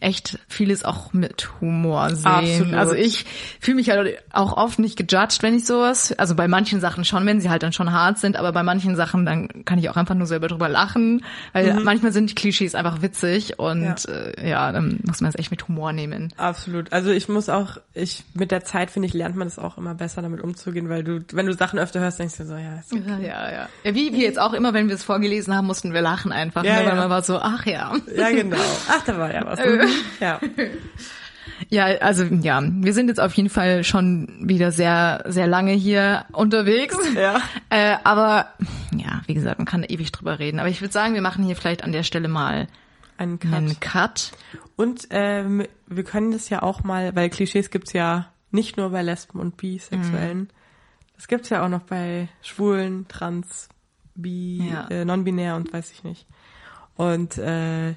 echt 0.00 0.38
vieles 0.46 0.84
auch 0.84 1.12
mit 1.14 1.48
Humor 1.60 2.14
sehen. 2.14 2.26
Absolut. 2.26 2.74
Also 2.74 2.92
ich 2.94 3.24
fühle 3.60 3.76
mich 3.76 3.88
halt 3.90 4.18
auch 4.30 4.56
oft 4.56 4.78
nicht 4.78 4.96
gejudged, 4.96 5.42
wenn 5.42 5.54
ich 5.54 5.64
sowas, 5.64 6.12
also 6.18 6.34
bei 6.34 6.48
manchen 6.48 6.80
Sachen 6.80 7.04
schon, 7.06 7.24
wenn 7.24 7.40
sie 7.40 7.48
halt 7.48 7.62
dann 7.62 7.72
schon 7.72 7.92
hart 7.92 8.18
sind, 8.18 8.36
aber 8.36 8.52
bei 8.52 8.62
manchen 8.62 8.94
Sachen 8.94 9.24
dann 9.24 9.64
kann 9.64 9.78
ich 9.78 9.88
auch 9.88 9.96
einfach 9.96 10.14
nur 10.14 10.26
selber 10.26 10.48
drüber 10.48 10.68
lachen, 10.68 11.24
weil 11.54 11.80
manchmal 11.82 12.12
sind 12.12 12.28
die 12.30 12.34
Klischees 12.34 12.74
einfach 12.74 13.00
witzig 13.00 13.58
und 13.58 13.82
Ja. 13.84 13.94
äh, 14.12 14.50
ja 14.50 14.70
dann 14.72 15.00
muss 15.06 15.22
man 15.22 15.30
es 15.30 15.38
echt 15.38 15.50
mit 15.50 15.66
Humor 15.66 15.92
nehmen. 15.94 16.32
Absolut. 16.36 16.92
Also 16.92 17.10
ich 17.10 17.28
muss 17.30 17.48
auch, 17.48 17.78
ich 17.94 18.24
mit 18.34 18.50
der 18.50 18.64
Zeit 18.64 18.90
finde 18.90 19.06
ich 19.08 19.14
lernt 19.14 19.36
man 19.36 19.48
es 19.48 19.58
auch 19.58 19.78
immer 19.78 19.94
besser 19.94 20.20
damit 20.20 20.42
umzugehen, 20.42 20.90
weil 20.90 21.02
du, 21.04 21.20
wenn 21.32 21.46
du 21.46 21.54
Sachen 21.54 21.78
öfter 21.78 22.00
hörst, 22.00 22.18
denkst 22.18 22.36
du 22.36 22.44
so, 22.44 22.54
ja, 22.54 22.76
ist 22.78 22.97
Ja, 23.06 23.18
ja, 23.18 23.52
ja. 23.52 23.68
ja 23.84 23.94
wie 23.94 24.12
wir 24.12 24.20
jetzt 24.20 24.38
auch 24.38 24.52
immer, 24.52 24.74
wenn 24.74 24.88
wir 24.88 24.94
es 24.94 25.04
vorgelesen 25.04 25.54
haben, 25.54 25.66
mussten 25.66 25.92
wir 25.92 26.02
lachen 26.02 26.32
einfach, 26.32 26.64
Ja, 26.64 26.74
ne? 26.74 26.78
weil 26.80 26.88
ja. 26.88 26.94
man 26.94 27.10
war 27.10 27.22
so, 27.22 27.38
ach 27.38 27.66
ja. 27.66 27.92
Ja, 28.14 28.30
genau. 28.30 28.56
Ach, 28.88 29.04
da 29.04 29.18
war 29.18 29.32
ja 29.32 29.44
was. 29.44 29.58
Äh. 29.60 29.86
ja. 30.20 30.40
Ja, 31.70 31.86
also 31.86 32.24
ja, 32.24 32.62
wir 32.62 32.92
sind 32.92 33.08
jetzt 33.08 33.20
auf 33.20 33.34
jeden 33.34 33.50
Fall 33.50 33.82
schon 33.84 34.28
wieder 34.42 34.70
sehr, 34.70 35.24
sehr 35.26 35.46
lange 35.46 35.72
hier 35.72 36.24
unterwegs. 36.32 36.96
Ja. 37.14 37.40
Äh, 37.68 37.96
aber 38.04 38.46
ja, 38.96 39.22
wie 39.26 39.34
gesagt, 39.34 39.58
man 39.58 39.66
kann 39.66 39.82
ewig 39.82 40.12
drüber 40.12 40.38
reden. 40.38 40.60
Aber 40.60 40.68
ich 40.68 40.80
würde 40.80 40.92
sagen, 40.92 41.14
wir 41.14 41.22
machen 41.22 41.44
hier 41.44 41.56
vielleicht 41.56 41.84
an 41.84 41.92
der 41.92 42.04
Stelle 42.04 42.28
mal 42.28 42.68
Ein 43.16 43.38
Cut. 43.38 43.52
einen 43.52 43.80
Cut. 43.80 44.32
Und 44.76 45.08
ähm, 45.10 45.64
wir 45.86 46.04
können 46.04 46.30
das 46.30 46.48
ja 46.48 46.62
auch 46.62 46.84
mal, 46.84 47.14
weil 47.16 47.28
Klischees 47.28 47.70
gibt's 47.70 47.92
ja 47.92 48.28
nicht 48.50 48.76
nur 48.76 48.90
bei 48.90 49.02
Lesben 49.02 49.40
und 49.40 49.56
Bisexuellen. 49.56 50.48
Das 51.18 51.28
gibt's 51.28 51.50
ja 51.50 51.62
auch 51.64 51.68
noch 51.68 51.82
bei 51.82 52.28
Schwulen, 52.42 53.06
Trans, 53.08 53.68
Bi, 54.14 54.70
Ja. 54.72 54.88
äh, 54.88 55.04
Non-Binär 55.04 55.56
und 55.56 55.72
weiß 55.72 55.92
ich 55.92 56.02
nicht. 56.04 56.26
Und 56.96 57.36
äh, 57.38 57.94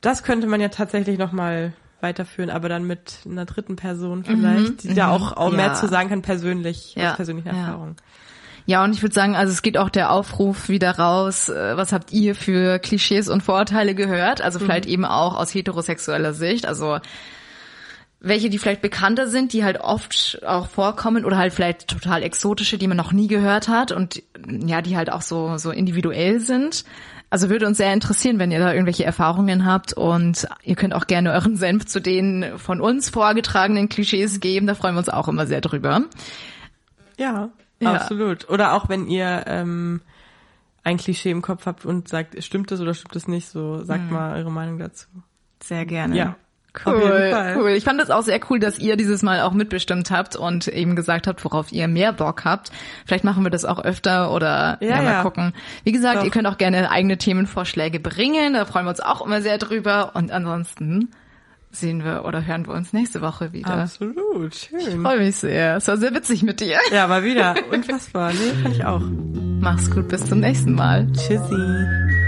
das 0.00 0.22
könnte 0.22 0.46
man 0.46 0.60
ja 0.60 0.68
tatsächlich 0.68 1.18
noch 1.18 1.32
mal 1.32 1.72
weiterführen, 2.00 2.50
aber 2.50 2.68
dann 2.68 2.84
mit 2.84 3.20
einer 3.26 3.44
dritten 3.44 3.74
Person 3.76 4.24
vielleicht, 4.24 4.84
die 4.84 4.94
da 4.94 5.08
auch, 5.10 5.32
auch 5.32 5.50
mehr 5.50 5.66
Ja. 5.68 5.74
zu 5.74 5.88
sagen 5.88 6.08
kann, 6.10 6.22
persönlich, 6.22 6.94
Ja. 6.94 7.10
aus 7.10 7.16
persönlichen 7.16 7.48
Ja. 7.48 7.54
Erfahrungen. 7.54 7.96
Ja, 8.66 8.84
und 8.84 8.92
ich 8.94 9.02
würde 9.02 9.14
sagen, 9.14 9.34
also 9.34 9.50
es 9.52 9.62
geht 9.62 9.78
auch 9.78 9.88
der 9.88 10.12
Aufruf 10.12 10.68
wieder 10.68 10.98
raus, 10.98 11.48
äh, 11.48 11.76
was 11.76 11.92
habt 11.92 12.12
ihr 12.12 12.34
für 12.34 12.78
Klischees 12.78 13.28
und 13.28 13.42
Vorurteile 13.42 13.94
gehört? 13.94 14.42
Also 14.42 14.58
vielleicht 14.58 14.86
eben 14.86 15.04
auch 15.06 15.34
aus 15.36 15.54
heterosexueller 15.54 16.34
Sicht, 16.34 16.66
also 16.66 16.98
welche, 18.20 18.50
die 18.50 18.58
vielleicht 18.58 18.82
bekannter 18.82 19.28
sind, 19.28 19.52
die 19.52 19.62
halt 19.64 19.80
oft 19.80 20.40
auch 20.44 20.66
vorkommen 20.68 21.24
oder 21.24 21.36
halt 21.38 21.52
vielleicht 21.52 21.86
total 21.88 22.22
exotische, 22.24 22.76
die 22.78 22.88
man 22.88 22.96
noch 22.96 23.12
nie 23.12 23.28
gehört 23.28 23.68
hat 23.68 23.92
und 23.92 24.22
ja, 24.48 24.82
die 24.82 24.96
halt 24.96 25.10
auch 25.12 25.22
so, 25.22 25.56
so 25.56 25.70
individuell 25.70 26.40
sind. 26.40 26.84
Also 27.30 27.50
würde 27.50 27.66
uns 27.66 27.76
sehr 27.76 27.92
interessieren, 27.92 28.38
wenn 28.38 28.50
ihr 28.50 28.58
da 28.58 28.72
irgendwelche 28.72 29.04
Erfahrungen 29.04 29.66
habt 29.66 29.92
und 29.92 30.48
ihr 30.62 30.74
könnt 30.76 30.94
auch 30.94 31.06
gerne 31.06 31.32
euren 31.32 31.56
Senf 31.56 31.84
zu 31.84 32.00
den 32.00 32.58
von 32.58 32.80
uns 32.80 33.10
vorgetragenen 33.10 33.88
Klischees 33.90 34.40
geben, 34.40 34.66
da 34.66 34.74
freuen 34.74 34.94
wir 34.94 35.00
uns 35.00 35.10
auch 35.10 35.28
immer 35.28 35.46
sehr 35.46 35.60
drüber. 35.60 36.02
Ja, 37.18 37.50
Ja. 37.80 37.92
absolut. 37.94 38.48
Oder 38.48 38.72
auch 38.72 38.88
wenn 38.88 39.06
ihr 39.08 39.44
ähm, 39.46 40.00
ein 40.84 40.96
Klischee 40.96 41.30
im 41.30 41.42
Kopf 41.42 41.66
habt 41.66 41.84
und 41.84 42.08
sagt, 42.08 42.42
stimmt 42.42 42.70
das 42.70 42.80
oder 42.80 42.94
stimmt 42.94 43.14
das 43.14 43.28
nicht, 43.28 43.48
so 43.48 43.84
sagt 43.84 44.06
Mhm. 44.06 44.12
mal 44.12 44.36
eure 44.36 44.50
Meinung 44.50 44.78
dazu. 44.78 45.06
Sehr 45.62 45.84
gerne. 45.86 46.16
Ja. 46.16 46.36
Cool, 46.86 47.54
cool. 47.56 47.70
Ich 47.70 47.84
fand 47.84 48.00
es 48.00 48.10
auch 48.10 48.22
sehr 48.22 48.40
cool, 48.50 48.58
dass 48.58 48.78
ihr 48.78 48.96
dieses 48.96 49.22
Mal 49.22 49.40
auch 49.42 49.52
mitbestimmt 49.52 50.10
habt 50.10 50.36
und 50.36 50.68
eben 50.68 50.96
gesagt 50.96 51.26
habt, 51.26 51.44
worauf 51.44 51.72
ihr 51.72 51.88
mehr 51.88 52.12
Bock 52.12 52.44
habt. 52.44 52.70
Vielleicht 53.06 53.24
machen 53.24 53.42
wir 53.44 53.50
das 53.50 53.64
auch 53.64 53.82
öfter 53.84 54.32
oder 54.32 54.78
Ja, 54.80 54.88
ja, 54.88 54.96
mal 54.96 55.04
ja. 55.04 55.22
gucken. 55.22 55.52
Wie 55.84 55.92
gesagt, 55.92 56.18
Doch. 56.18 56.24
ihr 56.24 56.30
könnt 56.30 56.46
auch 56.46 56.58
gerne 56.58 56.90
eigene 56.90 57.18
Themenvorschläge 57.18 58.00
bringen. 58.00 58.54
Da 58.54 58.64
freuen 58.64 58.86
wir 58.86 58.90
uns 58.90 59.00
auch 59.00 59.24
immer 59.24 59.40
sehr 59.42 59.58
drüber. 59.58 60.12
Und 60.14 60.30
ansonsten 60.30 61.10
sehen 61.70 62.02
wir 62.02 62.24
oder 62.24 62.46
hören 62.46 62.66
wir 62.66 62.72
uns 62.74 62.92
nächste 62.94 63.20
Woche 63.20 63.52
wieder. 63.52 63.68
Absolut, 63.74 64.54
Ich 64.54 64.70
schön. 64.84 65.02
freue 65.02 65.18
mich 65.18 65.36
sehr. 65.36 65.76
Es 65.76 65.86
war 65.88 65.96
sehr 65.98 66.14
witzig 66.14 66.42
mit 66.42 66.60
dir. 66.60 66.78
Ja, 66.92 67.06
mal 67.06 67.22
wieder. 67.24 67.54
Unfassbar. 67.70 68.32
Nee, 68.32 68.62
fand 68.62 68.74
ich 68.76 68.84
auch. 68.84 69.02
Mach's 69.60 69.90
gut, 69.90 70.08
bis 70.08 70.24
zum 70.24 70.40
nächsten 70.40 70.74
Mal. 70.74 71.06
Tschüssi. 71.12 72.27